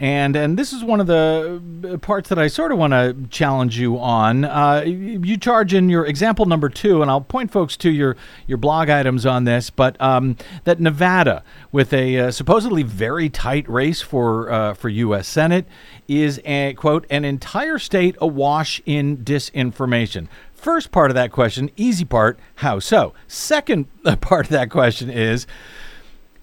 And 0.00 0.34
and 0.34 0.58
this 0.58 0.72
is 0.72 0.82
one 0.82 0.98
of 0.98 1.06
the 1.06 1.60
uh, 1.84 1.98
parts 1.98 2.30
that 2.30 2.38
I 2.38 2.46
sort 2.46 2.72
of 2.72 2.78
want 2.78 2.94
to 2.94 3.14
challenge 3.28 3.78
you 3.78 3.98
on. 3.98 4.46
Uh, 4.46 4.82
you 4.86 5.36
charge 5.36 5.74
in 5.74 5.90
your 5.90 6.06
example 6.06 6.46
number 6.46 6.70
two, 6.70 7.02
and 7.02 7.10
I'll 7.10 7.20
point 7.20 7.50
folks 7.50 7.76
to 7.78 7.90
your 7.90 8.16
your 8.46 8.56
blog 8.56 8.88
items 8.88 9.26
on 9.26 9.44
this. 9.44 9.68
But 9.68 10.00
um, 10.00 10.38
that 10.64 10.80
Nevada, 10.80 11.44
with 11.70 11.92
a 11.92 12.18
uh, 12.18 12.30
supposedly 12.30 12.82
very 12.82 13.28
tight 13.28 13.68
race 13.68 14.00
for 14.00 14.50
uh, 14.50 14.72
for 14.72 14.88
U.S. 14.88 15.28
Senate, 15.28 15.66
is 16.08 16.40
a 16.46 16.72
quote 16.78 17.06
an 17.10 17.26
entire 17.26 17.78
state 17.78 18.16
awash 18.22 18.80
in 18.86 19.18
disinformation. 19.18 20.28
First 20.54 20.92
part 20.92 21.10
of 21.10 21.14
that 21.14 21.30
question, 21.30 21.70
easy 21.76 22.06
part, 22.06 22.38
how 22.56 22.78
so? 22.78 23.12
Second 23.28 23.86
part 24.22 24.46
of 24.46 24.52
that 24.52 24.70
question 24.70 25.10
is 25.10 25.46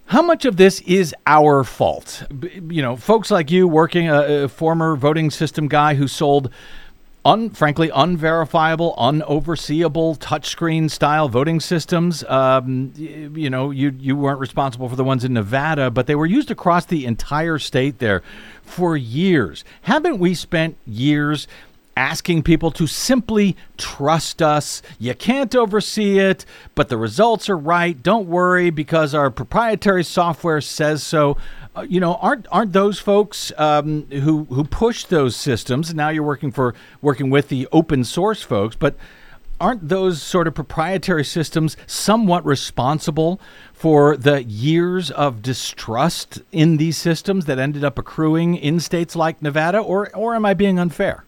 how 0.08 0.22
much 0.22 0.46
of 0.46 0.56
this 0.56 0.80
is 0.82 1.14
our 1.26 1.64
fault? 1.66 2.24
You 2.70 2.82
know, 2.82 2.96
folks 2.96 3.30
like 3.30 3.52
you, 3.52 3.68
working 3.68 4.10
a, 4.10 4.44
a 4.44 4.48
former 4.48 4.96
voting 4.96 5.30
system 5.30 5.68
guy 5.68 5.96
who 5.96 6.08
sold, 6.08 6.50
un, 7.26 7.50
frankly, 7.50 7.92
unverifiable, 7.94 8.96
unoverseeable 8.98 10.18
touchscreen 10.20 10.90
style 10.90 11.28
voting 11.28 11.60
systems. 11.60 12.24
Um, 12.24 12.94
you, 12.96 13.34
you 13.36 13.50
know, 13.50 13.70
you 13.70 13.94
you 14.00 14.16
weren't 14.16 14.40
responsible 14.40 14.88
for 14.88 14.96
the 14.96 15.04
ones 15.04 15.26
in 15.26 15.34
Nevada, 15.34 15.92
but 15.92 16.08
they 16.08 16.16
were 16.16 16.26
used 16.26 16.52
across 16.52 16.86
the 16.86 17.06
entire 17.06 17.60
state 17.60 18.00
there 18.00 18.24
for 18.62 18.96
years. 18.96 19.66
Haven't 19.82 20.20
we 20.20 20.34
spent 20.34 20.78
years 20.86 21.50
asking 21.98 22.44
people 22.44 22.70
to 22.70 22.86
simply 22.86 23.58
trust 23.76 24.40
us. 24.42 24.84
You 25.00 25.16
can't 25.16 25.54
oversee 25.56 26.20
it, 26.20 26.46
but 26.76 26.90
the 26.90 26.98
results 26.98 27.50
are 27.50 27.58
right. 27.58 28.02
Don't 28.02 28.28
worry 28.28 28.70
because 28.70 29.16
our 29.16 29.32
proprietary 29.32 30.04
software 30.04 30.62
says 30.62 31.02
so. 31.02 31.38
Uh, 31.76 31.82
you 31.82 32.00
know, 32.00 32.16
aren't 32.16 32.48
aren't 32.52 32.74
those 32.74 33.00
folks 33.00 33.52
um, 33.58 34.06
who 34.12 34.46
who 34.46 34.64
push 34.64 35.06
those 35.06 35.36
systems? 35.36 35.94
Now 35.94 36.10
you're 36.10 36.24
working 36.24 36.52
for 36.52 36.76
working 37.02 37.32
with 37.32 37.50
the 37.50 37.68
open 37.72 38.04
source 38.04 38.44
folks, 38.44 38.76
but 38.76 38.96
aren't 39.60 39.90
those 39.90 40.22
sort 40.22 40.48
of 40.48 40.54
proprietary 40.54 41.26
systems 41.26 41.76
somewhat 41.88 42.46
responsible 42.46 43.42
for 43.74 44.16
the 44.16 44.44
years 44.44 45.10
of 45.12 45.42
distrust 45.42 46.42
in 46.52 46.78
these 46.78 46.96
systems 46.98 47.46
that 47.46 47.58
ended 47.58 47.84
up 47.84 47.98
accruing 47.98 48.56
in 48.56 48.80
states 48.80 49.16
like 49.16 49.42
Nevada? 49.42 49.80
Or 49.80 50.16
or 50.16 50.36
am 50.36 50.46
I 50.46 50.54
being 50.54 50.78
unfair? 50.78 51.27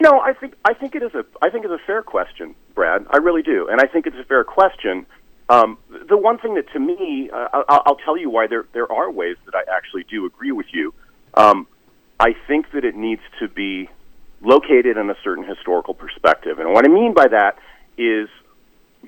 No, 0.00 0.18
I 0.18 0.32
think 0.32 0.54
I 0.64 0.72
think 0.72 0.94
it 0.94 1.02
is 1.02 1.14
a 1.14 1.24
I 1.42 1.50
think 1.50 1.64
it's 1.64 1.74
a 1.74 1.86
fair 1.86 2.02
question, 2.02 2.54
Brad. 2.74 3.06
I 3.10 3.18
really 3.18 3.42
do, 3.42 3.68
and 3.68 3.80
I 3.80 3.86
think 3.86 4.06
it's 4.06 4.16
a 4.16 4.24
fair 4.24 4.44
question. 4.44 5.06
Um, 5.50 5.78
the 6.08 6.16
one 6.16 6.38
thing 6.38 6.54
that, 6.54 6.70
to 6.74 6.78
me, 6.78 7.28
uh, 7.32 7.48
I'll, 7.68 7.82
I'll 7.84 7.96
tell 7.96 8.16
you 8.16 8.30
why 8.30 8.46
there 8.46 8.64
there 8.72 8.90
are 8.90 9.10
ways 9.10 9.36
that 9.44 9.54
I 9.54 9.62
actually 9.70 10.04
do 10.04 10.24
agree 10.24 10.52
with 10.52 10.66
you. 10.72 10.94
Um, 11.34 11.66
I 12.18 12.34
think 12.46 12.70
that 12.72 12.84
it 12.84 12.96
needs 12.96 13.22
to 13.40 13.48
be 13.48 13.90
located 14.40 14.96
in 14.96 15.10
a 15.10 15.16
certain 15.22 15.44
historical 15.44 15.92
perspective, 15.92 16.58
and 16.58 16.72
what 16.72 16.86
I 16.86 16.88
mean 16.88 17.12
by 17.12 17.28
that 17.28 17.58
is 17.98 18.28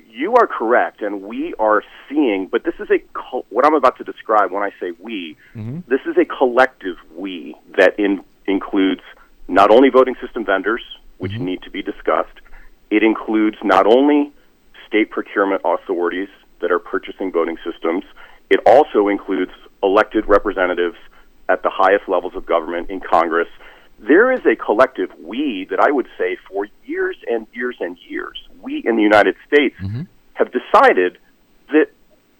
you 0.09 0.35
are 0.35 0.45
correct, 0.45 1.01
and 1.01 1.23
we 1.23 1.55
are 1.57 1.81
seeing. 2.07 2.47
But 2.47 2.65
this 2.65 2.75
is 2.79 2.87
a 2.91 2.99
what 3.49 3.65
I'm 3.65 3.73
about 3.73 3.97
to 3.97 4.03
describe 4.03 4.51
when 4.51 4.61
I 4.61 4.69
say 4.79 4.91
we. 4.99 5.37
Mm-hmm. 5.55 5.79
This 5.87 6.01
is 6.05 6.17
a 6.17 6.25
collective 6.25 6.97
we 7.15 7.55
that 7.77 7.97
in, 7.99 8.23
includes 8.45 9.01
not 9.47 9.71
only 9.71 9.89
voting 9.89 10.15
system 10.21 10.45
vendors, 10.45 10.81
which 11.17 11.33
mm-hmm. 11.33 11.45
need 11.45 11.61
to 11.63 11.69
be 11.71 11.81
discussed, 11.81 12.39
it 12.89 13.03
includes 13.03 13.57
not 13.63 13.85
only 13.85 14.31
state 14.87 15.09
procurement 15.09 15.61
authorities 15.65 16.29
that 16.61 16.71
are 16.71 16.79
purchasing 16.79 17.31
voting 17.31 17.57
systems, 17.63 18.03
it 18.49 18.59
also 18.65 19.07
includes 19.07 19.51
elected 19.81 20.25
representatives 20.27 20.97
at 21.49 21.63
the 21.63 21.69
highest 21.69 22.07
levels 22.07 22.35
of 22.35 22.45
government 22.45 22.89
in 22.89 22.99
Congress. 22.99 23.47
There 23.99 24.31
is 24.31 24.41
a 24.45 24.55
collective 24.55 25.09
we 25.19 25.67
that 25.69 25.79
I 25.79 25.91
would 25.91 26.07
say 26.17 26.37
for 26.49 26.67
years 26.85 27.17
and 27.27 27.47
years 27.53 27.77
and 27.79 27.97
years, 28.07 28.37
we 28.61 28.83
in 28.85 28.95
the 28.95 29.01
United 29.01 29.35
States 29.47 29.75
mm-hmm. 29.81 30.03
have 30.33 30.51
decided 30.51 31.17
that 31.69 31.87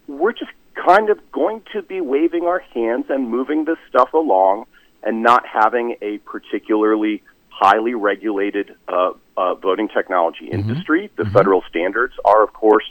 we're 0.06 0.32
just 0.32 0.52
kind 0.74 1.10
of 1.10 1.18
going 1.32 1.62
to 1.72 1.82
be 1.82 2.00
waving 2.00 2.44
our 2.44 2.60
hands 2.60 3.06
and 3.08 3.28
moving 3.28 3.64
this 3.64 3.78
stuff 3.88 4.12
along 4.12 4.66
and 5.04 5.22
not 5.22 5.46
having 5.46 5.96
a 6.02 6.18
particularly 6.18 7.22
highly 7.48 7.94
regulated 7.94 8.74
uh, 8.88 9.12
uh, 9.36 9.54
voting 9.54 9.88
technology 9.88 10.46
mm-hmm. 10.46 10.68
industry. 10.68 11.10
The 11.16 11.22
mm-hmm. 11.22 11.32
federal 11.32 11.62
standards 11.68 12.14
are, 12.24 12.42
of 12.42 12.52
course, 12.52 12.84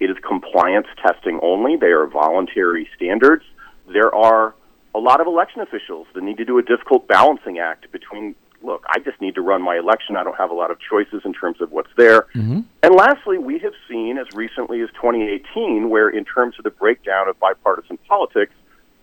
it 0.00 0.10
is 0.10 0.16
compliance 0.26 0.86
testing 1.04 1.40
only. 1.42 1.76
They 1.76 1.92
are 1.92 2.06
voluntary 2.06 2.88
standards. 2.96 3.44
There 3.92 4.14
are 4.14 4.54
a 4.94 4.98
lot 4.98 5.20
of 5.20 5.26
election 5.26 5.60
officials 5.60 6.06
that 6.14 6.22
need 6.22 6.36
to 6.36 6.44
do 6.44 6.58
a 6.58 6.62
difficult 6.62 7.08
balancing 7.08 7.58
act 7.58 7.90
between 7.90 8.34
look, 8.64 8.84
I 8.88 8.98
just 8.98 9.20
need 9.20 9.34
to 9.34 9.42
run 9.42 9.62
my 9.62 9.76
election. 9.76 10.16
I 10.16 10.24
don't 10.24 10.36
have 10.36 10.50
a 10.50 10.54
lot 10.54 10.70
of 10.70 10.78
choices 10.80 11.22
in 11.24 11.32
terms 11.32 11.60
of 11.60 11.70
what's 11.70 11.90
there. 11.96 12.22
Mm-hmm. 12.34 12.60
And 12.82 12.94
lastly, 12.94 13.38
we 13.38 13.58
have 13.58 13.74
seen 13.88 14.18
as 14.18 14.26
recently 14.34 14.80
as 14.80 14.88
2018, 14.94 15.90
where 15.90 16.08
in 16.08 16.24
terms 16.24 16.54
of 16.58 16.64
the 16.64 16.70
breakdown 16.70 17.28
of 17.28 17.38
bipartisan 17.38 17.98
politics 18.08 18.52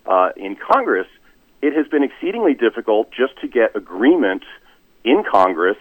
uh, 0.06 0.30
in 0.36 0.56
Congress, 0.56 1.06
it 1.62 1.74
has 1.74 1.86
been 1.86 2.02
exceedingly 2.02 2.54
difficult 2.54 3.10
just 3.12 3.40
to 3.40 3.48
get 3.48 3.76
agreement 3.76 4.42
in 5.04 5.22
Congress 5.30 5.78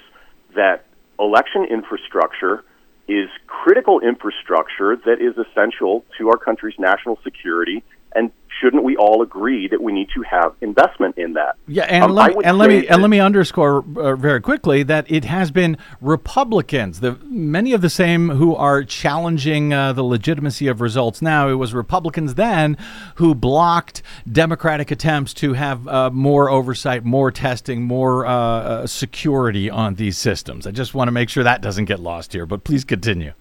that 0.56 0.86
election 1.20 1.66
infrastructure 1.66 2.64
is 3.08 3.30
critical 3.48 4.00
infrastructure 4.00 4.96
that 4.96 5.20
is 5.20 5.36
essential 5.38 6.06
to 6.18 6.30
our 6.30 6.38
country's 6.38 6.78
national 6.80 7.20
security 7.24 7.84
and 8.16 8.32
shouldn't 8.62 8.84
we 8.84 8.96
all 8.96 9.22
agree 9.22 9.68
that 9.68 9.82
we 9.82 9.92
need 9.92 10.08
to 10.14 10.22
have 10.22 10.54
investment 10.62 11.18
in 11.18 11.34
that? 11.34 11.56
Yeah, 11.68 11.84
and, 11.84 12.04
um, 12.06 12.12
let, 12.12 12.36
me, 12.36 12.44
and 12.44 12.58
let 12.58 12.70
me 12.70 12.88
and 12.88 13.02
let 13.02 13.10
me 13.10 13.20
underscore 13.20 13.84
uh, 13.98 14.16
very 14.16 14.42
quickly 14.42 14.84
that 14.84 15.10
it 15.10 15.26
has 15.26 15.52
been 15.52 15.78
Republicans, 16.00 17.00
the 17.00 17.18
many 17.24 17.74
of 17.74 17.82
the 17.82 17.90
same 17.90 18.30
who 18.30 18.56
are 18.56 18.84
challenging 18.84 19.74
uh, 19.74 19.94
the 19.94 20.04
legitimacy 20.04 20.68
of 20.68 20.82
results 20.82 21.22
now. 21.22 21.50
It 21.50 21.56
was 21.56 21.74
Republicans 21.74 22.36
then 22.36 22.78
who 23.16 23.34
blocked 23.34 24.02
Democratic 24.32 24.92
attempts 24.92 25.34
to 25.36 25.54
have 25.54 25.88
uh, 25.88 26.10
more 26.12 26.50
oversight, 26.50 27.04
more 27.04 27.32
testing, 27.32 27.84
more 27.84 28.26
uh, 28.26 28.32
uh, 28.32 28.88
security 28.88 29.70
on 29.70 29.96
these 29.96 30.18
systems. 30.18 30.68
I 30.68 30.72
just 30.72 30.94
want 30.94 31.08
to 31.08 31.12
make 31.12 31.30
sure 31.30 31.44
that 31.44 31.62
doesn't 31.62 31.86
get 31.86 32.00
lost 32.00 32.34
here. 32.34 32.46
But 32.46 32.64
please 32.64 32.84
continue. 32.84 33.34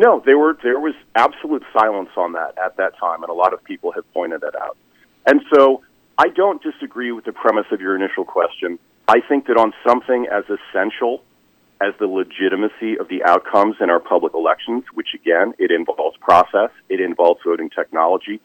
No, 0.00 0.22
there 0.24 0.38
were 0.38 0.56
there 0.62 0.80
was 0.80 0.94
absolute 1.14 1.62
silence 1.74 2.08
on 2.16 2.32
that 2.32 2.56
at 2.56 2.78
that 2.78 2.96
time, 2.98 3.22
and 3.22 3.28
a 3.28 3.34
lot 3.34 3.52
of 3.52 3.62
people 3.62 3.92
have 3.92 4.10
pointed 4.14 4.40
that 4.40 4.54
out. 4.56 4.78
And 5.26 5.42
so, 5.54 5.82
I 6.16 6.28
don't 6.28 6.62
disagree 6.62 7.12
with 7.12 7.26
the 7.26 7.32
premise 7.32 7.66
of 7.70 7.82
your 7.82 7.96
initial 7.96 8.24
question. 8.24 8.78
I 9.06 9.20
think 9.20 9.46
that 9.48 9.58
on 9.58 9.74
something 9.86 10.26
as 10.32 10.44
essential 10.48 11.22
as 11.82 11.92
the 11.98 12.06
legitimacy 12.06 12.98
of 12.98 13.08
the 13.08 13.22
outcomes 13.24 13.76
in 13.78 13.90
our 13.90 14.00
public 14.00 14.32
elections, 14.32 14.84
which 14.94 15.08
again, 15.14 15.52
it 15.58 15.70
involves 15.70 16.16
process, 16.16 16.70
it 16.88 17.02
involves 17.02 17.40
voting 17.44 17.68
technology, 17.68 18.40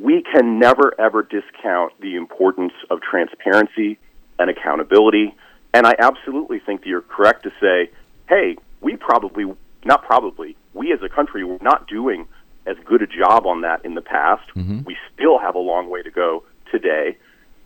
we 0.00 0.22
can 0.22 0.58
never 0.58 0.98
ever 0.98 1.22
discount 1.22 1.92
the 2.00 2.16
importance 2.16 2.72
of 2.88 3.02
transparency 3.02 3.98
and 4.38 4.48
accountability. 4.48 5.36
And 5.74 5.86
I 5.86 5.96
absolutely 5.98 6.60
think 6.60 6.80
that 6.80 6.88
you're 6.88 7.02
correct 7.02 7.42
to 7.42 7.50
say, 7.60 7.90
hey, 8.26 8.56
we 8.80 8.96
probably 8.96 9.44
not 9.84 10.04
probably, 10.04 10.56
we 10.74 10.92
as 10.92 11.00
a 11.02 11.08
country 11.08 11.44
were 11.44 11.58
not 11.60 11.88
doing 11.88 12.26
as 12.66 12.76
good 12.84 13.02
a 13.02 13.06
job 13.06 13.46
on 13.46 13.62
that 13.62 13.84
in 13.84 13.94
the 13.94 14.02
past. 14.02 14.48
Mm-hmm. 14.54 14.82
We 14.84 14.96
still 15.14 15.38
have 15.38 15.54
a 15.54 15.60
long 15.60 15.88
way 15.88 16.02
to 16.02 16.10
go 16.10 16.44
today. 16.70 17.16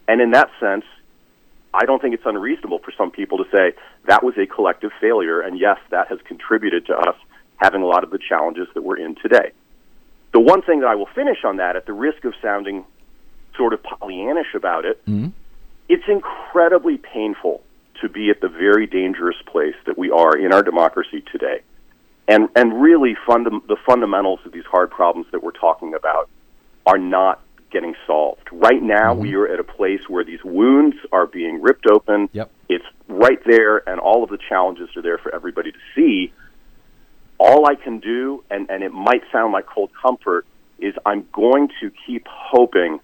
And 0.07 0.21
in 0.21 0.31
that 0.33 0.51
sense, 0.61 0.85
I 1.75 1.85
don't 1.87 2.01
think 2.01 2.15
it's 2.15 2.27
unreasonable 2.27 2.79
for 2.79 2.93
some 2.97 3.11
people 3.11 3.39
to 3.39 3.45
say 3.51 3.73
that 4.07 4.23
was 4.23 4.35
a 4.39 4.47
collective 4.47 4.91
failure. 5.01 5.41
And 5.41 5.59
yes, 5.59 5.79
that 5.91 6.09
has 6.09 6.19
contributed 6.25 6.87
to 6.87 6.95
us 6.95 7.17
having 7.57 7.83
a 7.83 7.87
lot 7.87 8.05
of 8.05 8.11
the 8.11 8.19
challenges 8.19 8.69
that 8.75 8.83
we're 8.83 8.99
in 8.99 9.15
today. 9.17 9.53
The 10.33 10.41
one 10.41 10.63
thing 10.63 10.81
that 10.81 10.89
I 10.89 10.95
will 10.95 11.09
finish 11.15 11.45
on 11.45 11.57
that, 11.57 11.77
at 11.77 11.87
the 11.87 11.93
risk 11.93 12.25
of 12.25 12.35
sounding 12.41 12.85
sort 13.57 13.73
of 13.73 13.83
Pollyannish 13.83 14.55
about 14.55 14.85
it, 14.85 15.05
mm-hmm. 15.07 15.29
it's 15.89 16.05
incredibly 16.09 16.97
painful 16.97 17.63
to 18.01 18.09
be 18.09 18.31
at 18.31 18.41
the 18.41 18.49
very 18.49 18.87
dangerous 18.87 19.37
place 19.47 19.75
that 19.87 19.97
we 19.99 20.11
are 20.11 20.37
in 20.37 20.53
our 20.53 20.63
democracy 20.63 21.23
today. 21.31 21.61
And, 22.29 22.49
and 22.55 22.81
really, 22.81 23.17
funda- 23.27 23.61
the 23.69 23.77
fundamentals 23.85 24.41
of 24.45 24.53
these 24.53 24.65
hard 24.65 24.91
problems 24.91 25.27
that 25.33 25.43
we're 25.43 25.51
talking 25.51 25.95
about 25.95 26.29
are 26.87 26.99
not 26.99 27.41
getting 27.71 27.95
solved. 28.07 28.49
Right 28.53 28.83
now, 28.83 29.13
mm-hmm. 29.13 29.23
we 29.23 29.35
are 29.35 29.49
at 29.49 29.59
a 29.59 29.65
place 29.65 30.01
where 30.09 30.25
these 30.25 30.43
wounds 30.45 30.97
are 31.11 31.27
being 31.27 31.61
ripped 31.61 31.87
open. 31.91 32.29
Yep. 32.33 32.51
It's 32.69 32.85
right 33.09 33.41
there, 33.45 33.89
and 33.89 33.99
all 33.99 34.23
of 34.23 34.31
the 34.31 34.39
challenges 34.49 34.89
are 34.97 35.03
there 35.03 35.19
for 35.19 35.35
everybody 35.35 35.73
to 35.73 35.79
see. 35.95 36.33
All 37.39 37.67
I 37.67 37.75
can 37.75 37.99
do, 37.99 38.45
and, 38.51 38.71
and 38.71 38.85
it 38.85 38.93
might 38.93 39.23
sound 39.33 39.53
like 39.53 39.67
cold 39.67 39.91
comfort, 40.01 40.47
is 40.79 40.95
I'm 41.05 41.27
going 41.33 41.69
to 41.81 41.91
keep 42.07 42.27
hoping 42.29 43.01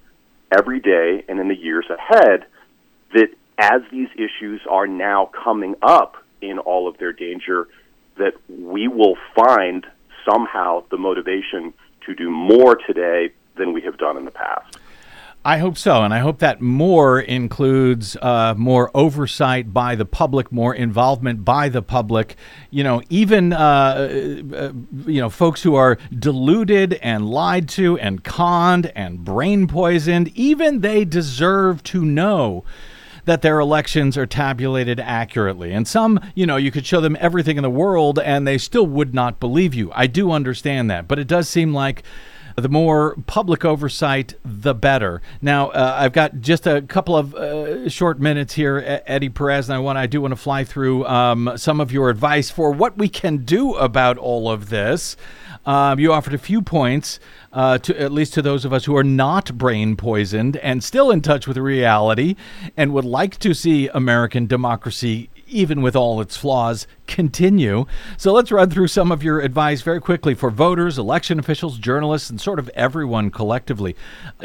every 0.57 0.81
day 0.81 1.25
and 1.29 1.41
in 1.41 1.49
the 1.49 1.57
years 1.57 1.87
ahead 1.91 2.47
that 3.15 3.29
as 3.59 3.83
these 3.91 4.09
issues 4.15 4.61
are 4.71 4.87
now 4.87 5.31
coming 5.45 5.75
up 5.83 6.17
in 6.41 6.59
all 6.59 6.89
of 6.89 6.99
their 6.99 7.13
danger, 7.13 7.69
that 8.19 8.35
we 8.49 8.89
will 8.89 9.17
find 9.35 9.87
somehow 10.29 10.85
the 10.91 10.99
motivation 10.99 11.73
to 12.07 12.15
do 12.15 12.31
more 12.31 12.77
today 12.77 13.33
than 13.57 13.73
we 13.73 13.83
have 13.83 13.99
done 13.99 14.17
in 14.17 14.25
the 14.25 14.31
past. 14.31 14.79
I 15.45 15.59
hope 15.59 15.79
so, 15.79 16.03
and 16.03 16.13
I 16.13 16.19
hope 16.19 16.41
that 16.41 16.61
more 16.61 17.21
includes 17.21 18.17
uh, 18.21 18.55
more 18.57 18.91
oversight 18.93 19.73
by 19.73 19.95
the 19.95 20.05
public, 20.05 20.51
more 20.51 20.75
involvement 20.75 21.45
by 21.45 21.69
the 21.69 21.81
public. 21.81 22.37
You 22.71 22.83
know, 22.83 23.03
even 23.09 23.53
uh, 23.53 23.57
uh, 23.57 24.73
you 25.07 25.21
know 25.21 25.31
folks 25.31 25.63
who 25.63 25.77
are 25.77 25.97
deluded 26.13 26.95
and 26.95 27.31
lied 27.31 27.69
to 27.71 27.97
and 27.99 28.23
conned 28.25 28.93
and 28.95 29.25
brain 29.25 29.69
poisoned. 29.69 30.29
Even 30.35 30.81
they 30.81 31.05
deserve 31.05 31.83
to 31.85 32.05
know 32.05 32.65
that 33.29 33.43
their 33.43 33.61
elections 33.61 34.17
are 34.17 34.27
tabulated 34.27 34.99
accurately. 35.01 35.73
And 35.73 35.87
some, 35.87 36.19
you 36.35 36.47
know, 36.47 36.57
you 36.57 36.71
could 36.71 36.87
show 36.87 37.01
them 37.01 37.17
everything 37.21 37.57
in 37.57 37.63
the 37.63 37.71
world 37.71 38.19
and 38.19 38.47
they 38.47 38.59
still 38.59 38.87
would 38.87 39.15
not 39.15 39.39
believe 39.39 39.75
you. 39.75 39.91
I 39.95 40.07
do 40.07 40.33
understand 40.33 40.91
that, 40.91 41.07
but 41.07 41.19
it 41.19 41.29
does 41.29 41.49
seem 41.49 41.73
like 41.73 42.03
the 42.61 42.69
more 42.69 43.17
public 43.27 43.65
oversight, 43.65 44.35
the 44.45 44.75
better. 44.75 45.23
Now, 45.41 45.69
uh, 45.69 45.97
I've 45.99 46.13
got 46.13 46.41
just 46.41 46.67
a 46.67 46.83
couple 46.83 47.17
of 47.17 47.35
uh, 47.35 47.89
short 47.89 48.21
minutes 48.21 48.55
here, 48.55 49.03
Eddie 49.07 49.29
Perez, 49.29 49.69
and 49.69 49.77
I 49.77 49.79
want 49.79 49.99
I 49.99 50.07
do 50.07 50.21
want 50.21 50.33
to 50.33 50.37
fly 50.37 50.65
through 50.65 51.07
um, 51.07 51.53
some 51.57 51.81
of 51.81 51.93
your 51.93 52.11
advice 52.11 52.51
for 52.51 52.71
what 52.71 52.97
we 52.99 53.09
can 53.09 53.39
do 53.39 53.75
about 53.75 54.19
all 54.19 54.51
of 54.51 54.71
this. 54.71 55.17
Um, 55.67 55.99
you 55.99 56.13
offered 56.13 56.35
a 56.35 56.39
few 56.39 56.63
points, 56.63 57.21
uh, 57.53 57.79
to 57.79 58.01
at 58.01 58.13
least 58.13 58.35
to 58.35 58.43
those 58.43 58.65
of 58.65 58.73
us 58.73 58.87
who 58.87 58.97
are 58.97 59.05
not 59.05 59.57
brain 59.59 59.97
poisoned 59.97 60.57
and 60.59 60.83
still 60.83 61.11
in 61.11 61.21
touch 61.21 61.47
with 61.47 61.59
reality, 61.59 62.37
and 62.77 62.95
would 62.95 63.05
like 63.05 63.39
to 63.41 63.55
see 63.55 63.89
American 63.89 64.47
democracy 64.47 65.29
even 65.49 65.83
with 65.83 65.97
all 65.97 66.21
its 66.21 66.37
flaws, 66.37 66.87
continue. 67.07 67.87
So 68.17 68.33
let's 68.33 68.53
run 68.53 68.71
through 68.71 68.89
some 68.89 69.11
of 69.11 69.23
your 69.23 69.41
advice 69.41 69.83
very 69.83 70.01
quickly 70.01 70.35
for 70.35 70.51
voters, 70.51 70.99
election 70.99 71.39
officials, 71.39 71.79
journalists, 71.79 72.31
and 72.31 72.41
sort 72.41 72.59
of 72.59 72.69
everyone 72.75 73.31
collectively. 73.31 73.97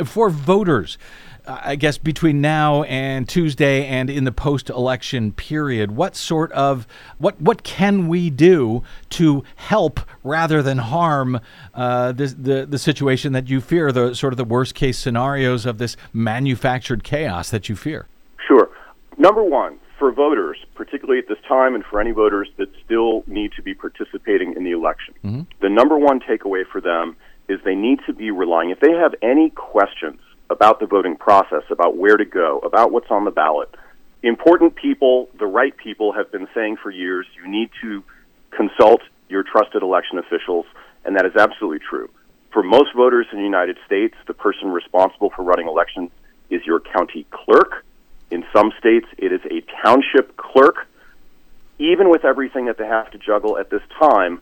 For 0.05 0.29
voters, 0.29 0.97
I 1.45 1.75
guess 1.75 1.97
between 1.97 2.39
now 2.39 2.83
and 2.83 3.27
Tuesday 3.27 3.85
and 3.85 4.09
in 4.09 4.23
the 4.23 4.31
post-election 4.31 5.33
period, 5.33 5.91
what 5.91 6.15
sort 6.15 6.51
of 6.53 6.87
what 7.17 7.39
what 7.41 7.63
can 7.63 8.07
we 8.07 8.29
do 8.29 8.83
to 9.11 9.43
help 9.57 9.99
rather 10.23 10.63
than 10.63 10.77
harm 10.77 11.41
uh, 11.73 12.13
the, 12.13 12.27
the 12.27 12.65
the 12.65 12.77
situation 12.79 13.33
that 13.33 13.49
you 13.49 13.59
fear, 13.59 13.91
the 13.91 14.13
sort 14.13 14.31
of 14.31 14.37
the 14.37 14.45
worst 14.45 14.73
case 14.73 14.97
scenarios 14.97 15.65
of 15.65 15.79
this 15.79 15.97
manufactured 16.13 17.03
chaos 17.03 17.49
that 17.49 17.67
you 17.67 17.75
fear? 17.75 18.07
Sure. 18.47 18.69
Number 19.17 19.43
one, 19.43 19.79
for 20.03 20.11
voters, 20.11 20.57
particularly 20.75 21.17
at 21.17 21.29
this 21.29 21.37
time, 21.47 21.75
and 21.75 21.85
for 21.85 22.01
any 22.01 22.11
voters 22.11 22.49
that 22.57 22.67
still 22.83 23.23
need 23.25 23.53
to 23.53 23.61
be 23.61 23.73
participating 23.73 24.53
in 24.53 24.65
the 24.65 24.71
election, 24.71 25.13
mm-hmm. 25.23 25.41
the 25.61 25.69
number 25.69 25.97
one 25.97 26.19
takeaway 26.19 26.63
for 26.69 26.81
them 26.81 27.15
is 27.47 27.57
they 27.63 27.73
need 27.73 27.99
to 28.05 28.11
be 28.11 28.29
relying. 28.29 28.69
If 28.69 28.81
they 28.81 28.91
have 28.91 29.15
any 29.21 29.49
questions 29.51 30.19
about 30.49 30.81
the 30.81 30.87
voting 30.87 31.15
process, 31.15 31.63
about 31.69 31.95
where 31.95 32.17
to 32.17 32.25
go, 32.25 32.59
about 32.65 32.91
what's 32.91 33.09
on 33.09 33.23
the 33.23 33.31
ballot, 33.31 33.73
important 34.23 34.75
people, 34.75 35.29
the 35.39 35.45
right 35.45 35.75
people, 35.77 36.11
have 36.11 36.29
been 36.33 36.49
saying 36.53 36.75
for 36.83 36.91
years 36.91 37.25
you 37.41 37.49
need 37.49 37.69
to 37.81 38.03
consult 38.51 38.99
your 39.29 39.41
trusted 39.41 39.83
election 39.83 40.17
officials, 40.17 40.65
and 41.05 41.15
that 41.15 41.25
is 41.25 41.37
absolutely 41.37 41.79
true. 41.79 42.09
For 42.51 42.61
most 42.61 42.93
voters 42.93 43.27
in 43.31 43.37
the 43.37 43.45
United 43.45 43.77
States, 43.85 44.15
the 44.27 44.33
person 44.33 44.67
responsible 44.67 45.29
for 45.33 45.43
running 45.43 45.69
elections 45.69 46.11
is 46.49 46.59
your 46.65 46.81
county 46.81 47.25
clerk. 47.31 47.85
In 48.33 48.43
some 48.51 48.71
states, 48.79 49.05
it 49.19 49.31
is 49.31 49.41
a 49.45 49.61
township 49.85 50.35
clerk. 50.35 50.87
Even 51.77 52.09
with 52.09 52.25
everything 52.25 52.65
that 52.65 52.79
they 52.79 52.87
have 52.87 53.11
to 53.11 53.19
juggle 53.19 53.59
at 53.59 53.69
this 53.69 53.83
time, 53.99 54.41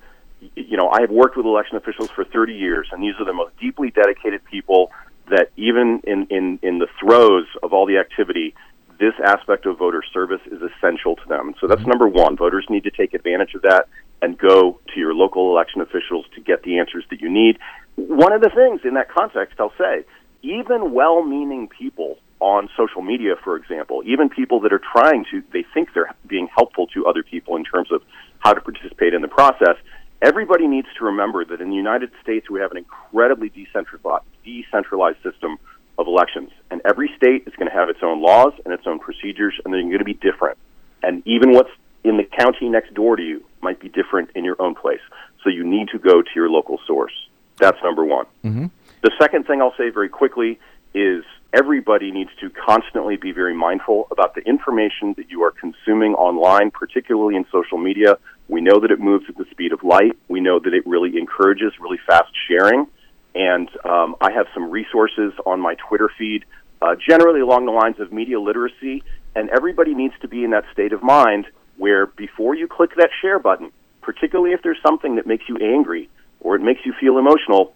you 0.55 0.77
know, 0.77 0.89
I 0.89 1.01
have 1.01 1.09
worked 1.09 1.35
with 1.35 1.45
election 1.45 1.75
officials 1.75 2.09
for 2.09 2.23
30 2.23 2.53
years, 2.53 2.87
and 2.93 3.03
these 3.03 3.15
are 3.19 3.25
the 3.25 3.33
most 3.33 3.51
deeply 3.59 3.91
dedicated 3.91 4.45
people 4.45 4.91
that 5.27 5.49
even 5.57 5.99
in, 6.05 6.25
in, 6.29 6.59
in 6.63 6.79
the 6.79 6.87
throes 7.01 7.47
of 7.61 7.73
all 7.73 7.85
the 7.85 7.97
activity, 7.97 8.55
this 8.97 9.13
aspect 9.25 9.65
of 9.65 9.77
voter 9.77 10.03
service 10.13 10.41
is 10.45 10.61
essential 10.61 11.17
to 11.17 11.27
them. 11.27 11.53
So 11.59 11.67
that's 11.67 11.81
mm-hmm. 11.81 11.89
number 11.89 12.07
one. 12.07 12.37
Voters 12.37 12.67
need 12.69 12.85
to 12.85 12.91
take 12.91 13.13
advantage 13.13 13.55
of 13.55 13.63
that 13.63 13.89
and 14.21 14.37
go 14.37 14.79
to 14.93 14.99
your 14.99 15.13
local 15.13 15.51
election 15.51 15.81
officials 15.81 16.25
to 16.35 16.41
get 16.41 16.63
the 16.63 16.79
answers 16.79 17.03
that 17.09 17.19
you 17.19 17.29
need. 17.29 17.59
One 17.97 18.31
of 18.31 18.39
the 18.39 18.51
things 18.55 18.81
in 18.85 18.93
that 18.93 19.09
context, 19.09 19.59
I'll 19.59 19.73
say, 19.77 20.05
even 20.43 20.93
well 20.93 21.23
meaning 21.23 21.67
people 21.67 22.19
on 22.41 22.67
social 22.75 23.03
media, 23.03 23.35
for 23.43 23.55
example, 23.55 24.01
even 24.05 24.27
people 24.27 24.59
that 24.61 24.73
are 24.73 24.81
trying 24.91 25.23
to, 25.29 25.43
they 25.53 25.63
think 25.73 25.93
they're 25.93 26.13
being 26.27 26.47
helpful 26.47 26.87
to 26.87 27.05
other 27.05 27.21
people 27.21 27.55
in 27.55 27.63
terms 27.63 27.91
of 27.91 28.01
how 28.39 28.51
to 28.51 28.59
participate 28.59 29.13
in 29.13 29.21
the 29.21 29.27
process. 29.27 29.77
Everybody 30.23 30.67
needs 30.67 30.87
to 30.97 31.05
remember 31.05 31.45
that 31.45 31.61
in 31.61 31.69
the 31.69 31.75
United 31.75 32.11
States, 32.21 32.49
we 32.49 32.59
have 32.59 32.71
an 32.71 32.77
incredibly 32.77 33.49
decentralized, 33.49 34.25
decentralized 34.43 35.21
system 35.21 35.57
of 35.99 36.07
elections. 36.07 36.49
And 36.71 36.81
every 36.83 37.11
state 37.15 37.43
is 37.45 37.53
going 37.57 37.69
to 37.69 37.75
have 37.75 37.89
its 37.89 37.99
own 38.01 38.21
laws 38.21 38.53
and 38.65 38.73
its 38.73 38.87
own 38.87 38.99
procedures, 38.99 39.53
and 39.63 39.73
they're 39.73 39.81
going 39.81 39.99
to 39.99 40.03
be 40.03 40.15
different. 40.15 40.57
And 41.03 41.21
even 41.27 41.51
what's 41.53 41.69
in 42.03 42.17
the 42.17 42.23
county 42.23 42.69
next 42.69 42.93
door 42.95 43.15
to 43.15 43.23
you 43.23 43.43
might 43.61 43.79
be 43.79 43.89
different 43.89 44.31
in 44.35 44.43
your 44.43 44.59
own 44.59 44.73
place. 44.73 45.01
So 45.43 45.49
you 45.49 45.63
need 45.63 45.89
to 45.89 45.99
go 45.99 46.23
to 46.23 46.29
your 46.35 46.49
local 46.49 46.79
source. 46.87 47.13
That's 47.57 47.77
number 47.83 48.03
one. 48.03 48.25
Mm-hmm. 48.43 48.65
The 49.03 49.11
second 49.19 49.45
thing 49.45 49.61
I'll 49.61 49.75
say 49.77 49.89
very 49.89 50.09
quickly 50.09 50.59
is 50.95 51.23
everybody 51.53 52.11
needs 52.11 52.29
to 52.39 52.49
constantly 52.49 53.17
be 53.17 53.31
very 53.31 53.55
mindful 53.55 54.07
about 54.11 54.35
the 54.35 54.41
information 54.41 55.13
that 55.17 55.29
you 55.29 55.43
are 55.43 55.51
consuming 55.51 56.13
online, 56.13 56.71
particularly 56.71 57.35
in 57.35 57.45
social 57.51 57.77
media. 57.77 58.17
We 58.47 58.61
know 58.61 58.79
that 58.79 58.91
it 58.91 58.99
moves 58.99 59.25
at 59.27 59.37
the 59.37 59.45
speed 59.51 59.73
of 59.73 59.83
light. 59.83 60.17
We 60.27 60.39
know 60.39 60.59
that 60.59 60.73
it 60.73 60.85
really 60.85 61.17
encourages 61.17 61.73
really 61.79 61.99
fast 62.07 62.31
sharing. 62.47 62.87
And 63.35 63.69
um, 63.85 64.15
I 64.21 64.31
have 64.31 64.47
some 64.53 64.69
resources 64.69 65.33
on 65.45 65.59
my 65.59 65.75
Twitter 65.75 66.09
feed, 66.17 66.45
uh, 66.81 66.95
generally 67.07 67.41
along 67.41 67.65
the 67.65 67.71
lines 67.71 67.99
of 67.99 68.11
media 68.11 68.39
literacy. 68.39 69.03
And 69.35 69.49
everybody 69.49 69.93
needs 69.93 70.13
to 70.21 70.27
be 70.27 70.43
in 70.43 70.51
that 70.51 70.65
state 70.73 70.93
of 70.93 71.03
mind 71.03 71.45
where 71.77 72.05
before 72.05 72.55
you 72.55 72.67
click 72.67 72.91
that 72.97 73.09
share 73.21 73.39
button, 73.39 73.71
particularly 74.01 74.53
if 74.53 74.61
there's 74.61 74.81
something 74.85 75.15
that 75.15 75.27
makes 75.27 75.45
you 75.47 75.57
angry 75.57 76.09
or 76.39 76.55
it 76.55 76.61
makes 76.61 76.81
you 76.85 76.93
feel 76.99 77.17
emotional, 77.17 77.73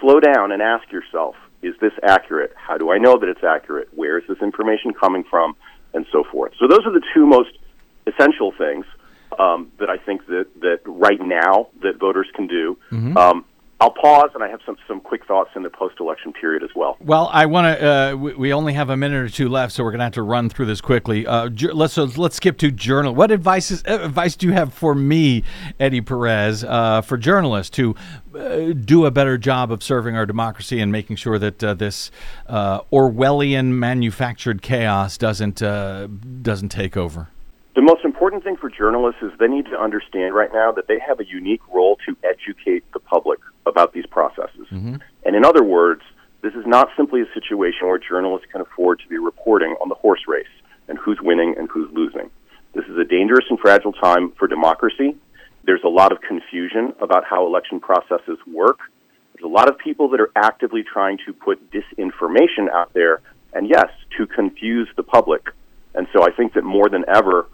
slow 0.00 0.20
down 0.20 0.52
and 0.52 0.62
ask 0.62 0.90
yourself, 0.92 1.34
is 1.62 1.74
this 1.80 1.92
accurate? 2.02 2.52
How 2.56 2.78
do 2.78 2.90
I 2.90 2.98
know 2.98 3.18
that 3.18 3.28
it's 3.28 3.44
accurate? 3.44 3.88
Where 3.94 4.18
is 4.18 4.24
this 4.28 4.38
information 4.42 4.92
coming 4.92 5.24
from? 5.24 5.56
And 5.94 6.06
so 6.12 6.22
forth. 6.30 6.52
So 6.60 6.68
those 6.68 6.84
are 6.84 6.92
the 6.92 7.02
two 7.14 7.26
most 7.26 7.50
essential 8.06 8.52
things 8.52 8.84
um, 9.38 9.72
that 9.78 9.88
I 9.88 9.96
think 9.96 10.26
that, 10.26 10.46
that 10.60 10.80
right 10.84 11.20
now 11.20 11.68
that 11.82 11.98
voters 11.98 12.28
can 12.34 12.46
do. 12.46 12.76
Um, 13.16 13.44
I'll 13.80 13.92
pause, 13.92 14.30
and 14.34 14.42
I 14.42 14.48
have 14.48 14.58
some, 14.66 14.76
some 14.88 15.00
quick 15.00 15.24
thoughts 15.24 15.50
in 15.54 15.62
the 15.62 15.70
post-election 15.70 16.32
period 16.32 16.64
as 16.64 16.70
well. 16.74 16.96
Well, 16.98 17.30
I 17.32 17.46
want 17.46 17.78
to. 17.78 17.86
Uh, 17.86 18.16
we, 18.16 18.34
we 18.34 18.52
only 18.52 18.72
have 18.72 18.90
a 18.90 18.96
minute 18.96 19.22
or 19.22 19.28
two 19.28 19.48
left, 19.48 19.72
so 19.72 19.84
we're 19.84 19.92
going 19.92 20.00
to 20.00 20.04
have 20.04 20.14
to 20.14 20.22
run 20.22 20.48
through 20.48 20.66
this 20.66 20.80
quickly. 20.80 21.24
Uh, 21.24 21.48
let's 21.72 21.92
so 21.92 22.04
let's 22.16 22.34
skip 22.34 22.58
to 22.58 22.72
journal. 22.72 23.14
What 23.14 23.30
advice 23.30 23.70
is, 23.70 23.84
uh, 23.86 24.00
advice 24.02 24.34
do 24.34 24.48
you 24.48 24.52
have 24.52 24.74
for 24.74 24.96
me, 24.96 25.44
Eddie 25.78 26.00
Perez, 26.00 26.64
uh, 26.64 27.02
for 27.02 27.16
journalists 27.16 27.70
to 27.76 27.94
uh, 28.34 28.72
do 28.72 29.06
a 29.06 29.12
better 29.12 29.38
job 29.38 29.70
of 29.70 29.84
serving 29.84 30.16
our 30.16 30.26
democracy 30.26 30.80
and 30.80 30.90
making 30.90 31.14
sure 31.14 31.38
that 31.38 31.60
this 31.60 32.10
Orwellian 32.48 33.66
manufactured 33.66 34.60
chaos 34.60 35.16
doesn't 35.16 35.62
doesn't 36.42 36.68
take 36.70 36.96
over? 36.96 37.28
The 37.78 37.82
most 37.82 38.04
important 38.04 38.42
thing 38.42 38.56
for 38.56 38.68
journalists 38.68 39.22
is 39.22 39.30
they 39.38 39.46
need 39.46 39.66
to 39.66 39.80
understand 39.80 40.34
right 40.34 40.52
now 40.52 40.72
that 40.72 40.88
they 40.88 40.98
have 40.98 41.20
a 41.20 41.24
unique 41.24 41.60
role 41.72 41.96
to 42.08 42.16
educate 42.24 42.82
the 42.92 42.98
public 42.98 43.38
about 43.66 43.92
these 43.92 44.04
processes. 44.04 44.66
Mm-hmm. 44.72 44.96
And 45.24 45.36
in 45.36 45.44
other 45.44 45.62
words, 45.62 46.02
this 46.42 46.54
is 46.54 46.66
not 46.66 46.88
simply 46.96 47.20
a 47.20 47.32
situation 47.32 47.86
where 47.86 47.98
journalists 47.98 48.48
can 48.50 48.62
afford 48.62 48.98
to 48.98 49.06
be 49.06 49.16
reporting 49.16 49.76
on 49.80 49.88
the 49.88 49.94
horse 49.94 50.22
race 50.26 50.50
and 50.88 50.98
who's 50.98 51.20
winning 51.22 51.54
and 51.56 51.70
who's 51.70 51.88
losing. 51.92 52.30
This 52.74 52.84
is 52.86 52.98
a 52.98 53.04
dangerous 53.04 53.44
and 53.48 53.60
fragile 53.60 53.92
time 53.92 54.32
for 54.36 54.48
democracy. 54.48 55.16
There's 55.62 55.84
a 55.84 55.88
lot 55.88 56.10
of 56.10 56.20
confusion 56.20 56.94
about 57.00 57.22
how 57.30 57.46
election 57.46 57.78
processes 57.78 58.38
work. 58.52 58.80
There's 59.34 59.44
a 59.44 59.54
lot 59.54 59.68
of 59.68 59.78
people 59.78 60.08
that 60.08 60.20
are 60.20 60.32
actively 60.34 60.82
trying 60.82 61.18
to 61.26 61.32
put 61.32 61.70
disinformation 61.70 62.68
out 62.74 62.92
there, 62.92 63.20
and 63.52 63.68
yes, 63.68 63.86
to 64.16 64.26
confuse 64.26 64.88
the 64.96 65.04
public. 65.04 65.46
And 65.94 66.08
so 66.12 66.24
I 66.24 66.32
think 66.32 66.54
that 66.54 66.64
more 66.64 66.88
than 66.88 67.04
ever, 67.06 67.46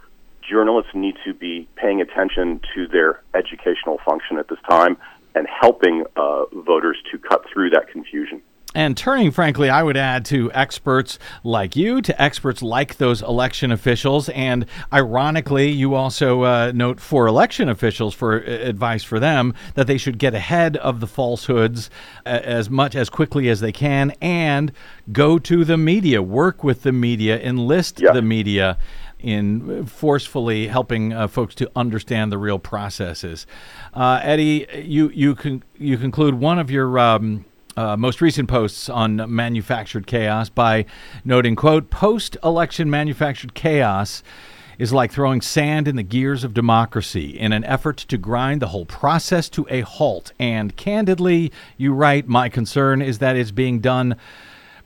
journalists 0.49 0.93
need 0.95 1.17
to 1.25 1.35
be 1.35 1.69
paying 1.77 2.01
attention 2.01 2.61
to 2.75 2.87
their 2.87 3.23
educational 3.35 3.99
function 4.05 4.39
at 4.39 4.49
this 4.49 4.59
time 4.69 4.97
and 5.35 5.47
helping 5.49 6.05
uh, 6.17 6.45
voters 6.53 6.97
to 7.11 7.19
cut 7.19 7.45
through 7.53 7.71
that 7.71 7.89
confusion. 7.89 8.41
And 8.77 8.97
turning, 8.97 9.31
frankly, 9.31 9.71
I 9.71 9.85
would 9.85 9.97
add 9.97 10.25
to 10.27 10.51
experts 10.53 11.21
like 11.45 11.77
you, 11.77 12.03
to 12.03 12.21
experts 12.21 12.61
like 12.61 12.97
those 12.97 13.23
election 13.23 13.71
officials. 13.71 14.29
And 14.31 14.67
ironically, 14.93 15.71
you 15.71 15.95
also 15.95 16.43
uh, 16.43 16.73
note 16.75 16.99
for 16.99 17.29
election 17.29 17.69
officials 17.69 18.15
for 18.15 18.43
uh, 18.43 18.51
advice 18.51 19.05
for 19.05 19.21
them 19.21 19.55
that 19.75 19.87
they 19.87 19.97
should 19.97 20.19
get 20.19 20.35
ahead 20.35 20.77
of 20.79 20.99
the 20.99 21.07
falsehoods 21.07 21.89
uh, 22.27 22.31
as 22.43 22.69
much 22.69 22.97
as 22.97 23.09
quickly 23.09 23.49
as 23.49 23.61
they 23.61 23.71
can 23.71 24.11
and 24.21 24.73
go 25.13 25.39
to 25.39 25.65
the 25.65 25.77
media, 25.77 26.21
work 26.21 26.65
with 26.65 26.83
the 26.83 26.93
media, 26.93 27.39
enlist 27.41 28.01
Yeah. 28.01 28.11
the 28.11 28.23
media 28.23 28.77
in 29.25 29.87
forcefully 29.87 30.69
helping 30.69 31.13
uh, 31.13 31.27
folks 31.27 31.55
to 31.55 31.71
understand 31.75 32.31
the 32.31 32.39
real 32.39 32.59
processes. 32.59 33.47
Uh, 33.95 34.21
Eddie, 34.23 34.67
you 34.75 35.09
you 35.09 35.35
con- 35.35 35.65
you 35.79 35.97
conclude 35.97 36.35
one 36.35 36.59
of 36.59 36.71
your 36.71 36.99
um, 36.99 37.45
uh, 37.77 37.97
most 37.97 38.21
recent 38.21 38.49
posts 38.49 38.89
on 38.89 39.35
manufactured 39.35 40.07
chaos 40.07 40.51
by 40.51 40.85
noting, 41.25 41.57
"quote 41.57 41.91
Post-election 41.91 42.91
manufactured 42.91 43.55
chaos." 43.55 44.23
Is 44.77 44.93
like 44.93 45.13
throwing 45.13 45.41
sand 45.41 45.87
in 45.87 45.95
the 45.95 46.03
gears 46.03 46.43
of 46.43 46.53
democracy 46.53 47.39
in 47.39 47.53
an 47.53 47.63
effort 47.63 47.97
to 47.97 48.19
grind 48.19 48.61
the 48.61 48.67
whole 48.67 48.85
process 48.85 49.49
to 49.51 49.65
a 49.71 49.83
halt. 49.83 50.33
And 50.41 50.75
candidly, 50.75 51.53
you 51.77 51.95
write, 51.95 52.27
my 52.27 52.49
concern 52.49 53.01
is 53.01 53.19
that 53.19 53.37
it's 53.37 53.53
being 53.53 53.79
done 53.79 54.17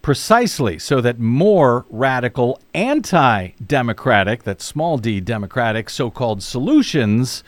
precisely 0.02 0.78
so 0.78 1.00
that 1.00 1.18
more 1.18 1.84
radical 1.90 2.60
anti 2.74 3.48
democratic, 3.64 4.44
that 4.44 4.60
small 4.60 4.98
d 4.98 5.20
democratic 5.20 5.90
so 5.90 6.10
called 6.10 6.42
solutions 6.42 7.44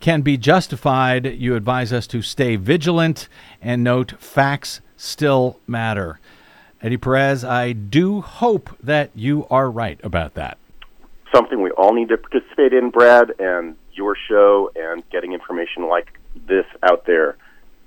can 0.00 0.20
be 0.22 0.36
justified. 0.36 1.26
You 1.26 1.54
advise 1.54 1.92
us 1.92 2.06
to 2.08 2.22
stay 2.22 2.56
vigilant 2.56 3.28
and 3.60 3.82
note 3.82 4.12
facts 4.18 4.80
still 4.96 5.58
matter. 5.66 6.18
Eddie 6.82 6.96
Perez, 6.96 7.44
I 7.44 7.72
do 7.72 8.20
hope 8.20 8.76
that 8.82 9.10
you 9.14 9.46
are 9.50 9.70
right 9.70 10.00
about 10.02 10.34
that. 10.34 10.58
Something 11.32 11.62
we 11.62 11.70
all 11.70 11.94
need 11.94 12.08
to 12.08 12.18
participate 12.18 12.72
in, 12.72 12.90
Brad, 12.90 13.32
and 13.38 13.76
your 13.92 14.16
show 14.28 14.70
and 14.74 15.08
getting 15.10 15.32
information 15.32 15.88
like 15.88 16.18
this 16.34 16.66
out 16.82 17.06
there 17.06 17.36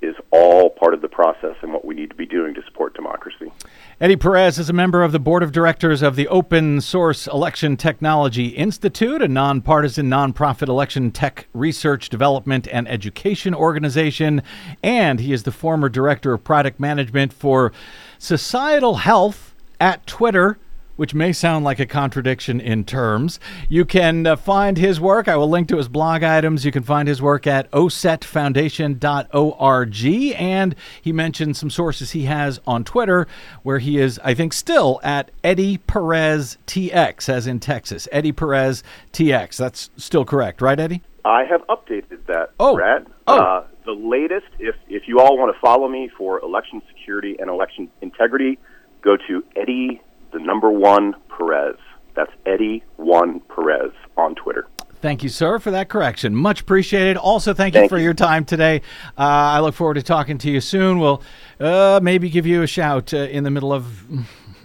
is 0.02 0.16
all 0.32 0.70
part 0.70 0.94
of 0.94 1.02
the 1.02 1.08
process 1.08 1.56
and 1.62 1.72
what 1.74 1.86
we 1.86 1.96
need 1.96 2.10
to 2.10 2.16
be 2.16 2.26
doing 2.26 2.54
to 2.54 2.64
support 2.64 2.94
democracy. 2.94 3.52
Eddie 4.00 4.18
Perez 4.18 4.60
is 4.60 4.70
a 4.70 4.74
member 4.74 5.04
of 5.04 5.12
the 5.12 5.20
board 5.20 5.42
of 5.42 5.52
directors 5.52 6.02
of 6.02 6.16
the 6.16 6.28
Open 6.28 6.82
Source 6.82 7.28
Election 7.28 7.78
Technology 7.78 8.48
Institute, 8.48 9.22
a 9.22 9.28
nonpartisan 9.28 10.10
nonprofit 10.10 10.68
election 10.68 11.12
tech 11.12 11.48
research, 11.54 12.10
development, 12.10 12.68
and 12.68 12.88
education 12.88 13.56
organization. 13.56 14.44
And 14.84 15.20
he 15.20 15.32
is 15.32 15.44
the 15.44 15.52
former 15.52 15.90
director 15.90 16.34
of 16.34 16.44
product 16.44 16.80
management 16.80 17.32
for 17.32 17.72
Societal 18.20 18.96
Health 18.96 19.56
at 19.80 20.06
Twitter. 20.06 20.58
Which 20.96 21.14
may 21.14 21.34
sound 21.34 21.66
like 21.66 21.80
a 21.80 21.86
contradiction 21.86 22.62
in 22.62 22.86
terms. 22.86 23.40
You 23.68 23.84
can 23.84 24.26
uh, 24.26 24.38
find 24.38 24.78
his 24.78 25.02
work. 25.02 25.28
I 25.28 25.36
will 25.36 25.50
link 25.50 25.68
to 25.70 25.78
his 25.78 25.90
blog 25.90 26.24
items. 26.24 26.64
You 26.64 26.72
can 26.72 26.84
find 26.84 27.08
his 27.08 27.22
work 27.22 27.46
at 27.46 27.70
osetfoundation.org. 27.72 30.06
And 30.36 30.76
he 31.02 31.12
mentioned 31.12 31.58
some 31.58 31.70
sources 31.70 32.12
he 32.12 32.26
has 32.26 32.60
on 32.66 32.84
Twitter 32.84 33.28
where 33.64 33.80
he 33.80 33.98
is, 34.00 34.20
I 34.24 34.34
think, 34.34 34.54
still 34.54 35.00
at 35.04 35.32
Eddie 35.44 35.78
Perez 35.80 36.58
TX, 36.68 37.30
as 37.30 37.48
in 37.48 37.60
Texas. 37.60 38.08
Eddie 38.12 38.32
Perez 38.32 38.84
TX. 39.14 39.58
That's 39.58 39.90
still 39.98 40.26
correct, 40.26 40.62
right, 40.62 40.80
Eddie? 40.80 41.02
I 41.26 41.44
have 41.46 41.62
updated 41.68 42.26
that, 42.28 42.52
Oh. 42.60 42.76
Brad. 42.76 43.08
Oh. 43.28 43.38
Uh, 43.38 43.64
the 43.86 43.94
latest, 43.94 44.46
if, 44.60 44.76
if 44.88 45.08
you 45.08 45.20
all 45.20 45.38
want 45.38 45.54
to 45.54 45.60
follow 45.60 45.88
me 45.88 46.10
for 46.18 46.40
election 46.40 46.82
security 46.88 47.36
and 47.40 47.50
election 47.50 47.90
integrity, 48.02 48.58
go 49.02 49.18
to 49.28 49.44
Eddie, 49.56 50.02
number 50.46 50.70
one 50.70 51.16
Perez. 51.36 51.76
That's 52.16 52.32
Eddie 52.46 52.84
one 52.98 53.42
Perez 53.42 53.92
on 54.16 54.36
Twitter. 54.36 54.68
Thank 55.02 55.22
you, 55.22 55.30
sir, 55.30 55.60
for 55.60 55.72
that 55.72 55.90
correction. 55.90 56.34
Much 56.36 56.62
appreciated. 56.62 57.18
Also, 57.18 57.54
thank 57.54 57.76
you 57.76 57.82
Thank 57.82 57.90
for 57.90 57.98
you. 57.98 58.06
your 58.06 58.14
time 58.14 58.44
today. 58.46 58.82
Uh, 59.18 59.22
I 59.24 59.60
look 59.60 59.76
forward 59.76 59.96
to 59.96 60.02
talking 60.04 60.38
to 60.40 60.50
you 60.50 60.62
soon. 60.62 61.00
We'll 61.00 61.22
uh, 61.60 62.00
maybe 62.02 62.30
give 62.30 62.48
you 62.48 62.64
a 62.64 62.68
shout 62.68 63.14
uh, 63.14 63.18
in 63.18 63.44
the 63.44 63.52
middle 63.52 63.72
of 63.74 63.86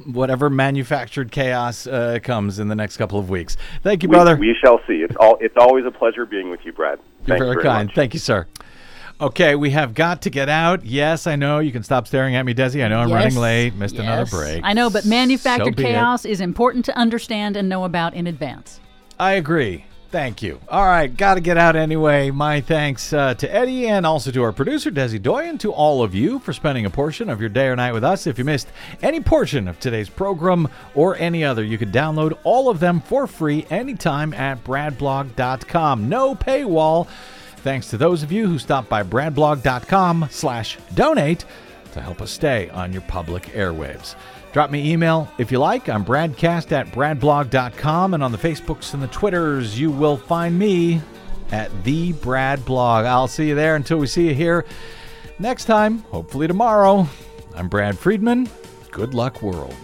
whatever 0.07 0.49
manufactured 0.49 1.31
chaos 1.31 1.87
uh, 1.87 2.21
comes 2.23 2.59
in 2.59 2.69
the 2.69 2.75
next 2.75 2.97
couple 2.97 3.19
of 3.19 3.29
weeks. 3.29 3.57
Thank 3.83 4.03
you, 4.03 4.09
We, 4.09 4.15
brother. 4.15 4.37
we 4.37 4.57
shall 4.65 4.81
see. 4.87 5.03
It's 5.03 5.17
all. 5.21 5.37
It's 5.41 5.57
always 5.59 5.85
a 5.85 5.91
pleasure 5.91 6.25
being 6.25 6.49
with 6.51 6.61
you, 6.65 6.73
Brad. 6.73 6.99
You're 7.27 7.37
Thanks 7.37 7.45
very, 7.45 7.55
very 7.55 7.63
kind. 7.65 7.89
much. 7.89 7.95
Thank 7.97 8.15
you, 8.15 8.21
sir. 8.21 8.47
Okay, 9.21 9.55
we 9.55 9.71
have 9.71 9.93
got 9.93 10.23
to 10.23 10.31
get 10.31 10.49
out. 10.49 10.85
Yes, 10.85 11.27
I 11.27 11.37
know. 11.37 11.59
You 11.59 11.73
can 11.73 11.83
stop 11.83 12.07
staring 12.07 12.37
at 12.37 12.47
me, 12.47 12.55
Desi. 12.55 12.83
I 12.83 12.89
know 12.89 13.01
I'm 13.01 13.13
running 13.13 13.37
late. 13.37 13.75
Missed 13.75 13.97
another 13.97 14.25
break. 14.25 14.63
I 14.65 14.73
know, 14.73 14.89
but 14.89 15.05
manufactured 15.05 15.77
So 15.77 15.83
chaos 15.83 16.25
is 16.25 16.41
important 16.41 16.87
to 16.87 16.97
understand 16.97 17.57
and 17.57 17.69
know 17.69 17.85
about 17.85 18.15
in 18.15 18.27
advance. 18.27 18.81
I 19.19 19.33
agree. 19.33 19.85
Thank 20.11 20.43
you. 20.43 20.59
All 20.69 20.85
right, 20.87 21.15
got 21.15 21.35
to 21.35 21.41
get 21.41 21.57
out 21.57 21.77
anyway. 21.77 22.33
My 22.33 22.61
thanks 22.61 23.13
uh, 23.13 23.35
to 23.35 23.55
Eddie 23.55 23.87
and 23.87 24.05
also 24.05 24.33
to 24.33 24.43
our 24.43 24.53
producer, 24.53 24.91
Desi 24.91 25.23
Doyen, 25.23 25.51
and 25.51 25.61
to 25.61 25.73
all 25.73 26.03
of 26.03 26.15
you 26.17 26.41
for 26.41 26.53
spending 26.53 26.85
a 26.87 26.91
portion 26.91 27.29
of 27.29 27.41
your 27.41 27.49
day 27.49 27.67
or 27.67 27.77
night 27.77 27.93
with 27.93 28.03
us. 28.03 28.27
If 28.27 28.37
you 28.37 28.45
missed 28.45 28.69
any 29.03 29.21
portion 29.21 29.69
of 29.69 29.79
today's 29.79 30.09
program 30.09 30.67
or 30.97 31.15
any 31.17 31.45
other, 31.45 31.63
you 31.63 31.79
can 31.79 31.93
download 31.93 32.37
all 32.43 32.69
of 32.69 32.81
them 32.81 33.01
for 33.01 33.29
free 33.29 33.67
anytime 33.71 34.35
at 34.35 34.65
bradblog.com. 34.65 36.09
No 36.09 36.35
paywall. 36.35 37.07
Thanks 37.63 37.91
to 37.91 37.99
those 37.99 38.23
of 38.23 38.33
you 38.33 38.47
who 38.47 38.59
stopped 38.59 38.89
by 38.89 39.03
bradblog.com 39.03 40.29
slash 40.31 40.79
donate 40.95 41.45
to 41.93 42.01
help 42.01 42.23
us 42.23 42.31
stay 42.31 42.71
on 42.71 42.93
your 42.93 43.03
public 43.03 43.45
airwaves. 43.49 44.15
Drop 44.53 44.71
me 44.71 44.91
email 44.93 45.31
if 45.39 45.53
you 45.53 45.59
like. 45.59 45.89
I'm 45.89 46.05
bradcast 46.05 46.73
at 46.73 46.87
bradblog.com, 46.89 48.15
and 48.15 48.23
on 48.23 48.33
the 48.33 48.39
Facebooks 48.39 48.95
and 48.95 49.03
the 49.03 49.09
Twitters, 49.09 49.79
you 49.79 49.91
will 49.91 50.17
find 50.17 50.59
me 50.59 51.01
at 51.53 51.71
the 51.85 52.13
Brad 52.15 52.65
Blog. 52.65 53.05
I'll 53.05 53.29
see 53.29 53.49
you 53.49 53.55
there 53.55 53.77
until 53.77 53.99
we 53.99 54.07
see 54.07 54.29
you 54.29 54.35
here 54.35 54.65
next 55.39 55.67
time, 55.67 55.99
hopefully 56.11 56.49
tomorrow. 56.49 57.07
I'm 57.55 57.69
Brad 57.69 57.99
Friedman. 57.99 58.49
Good 58.91 59.15
luck, 59.15 59.43
world. 59.43 59.77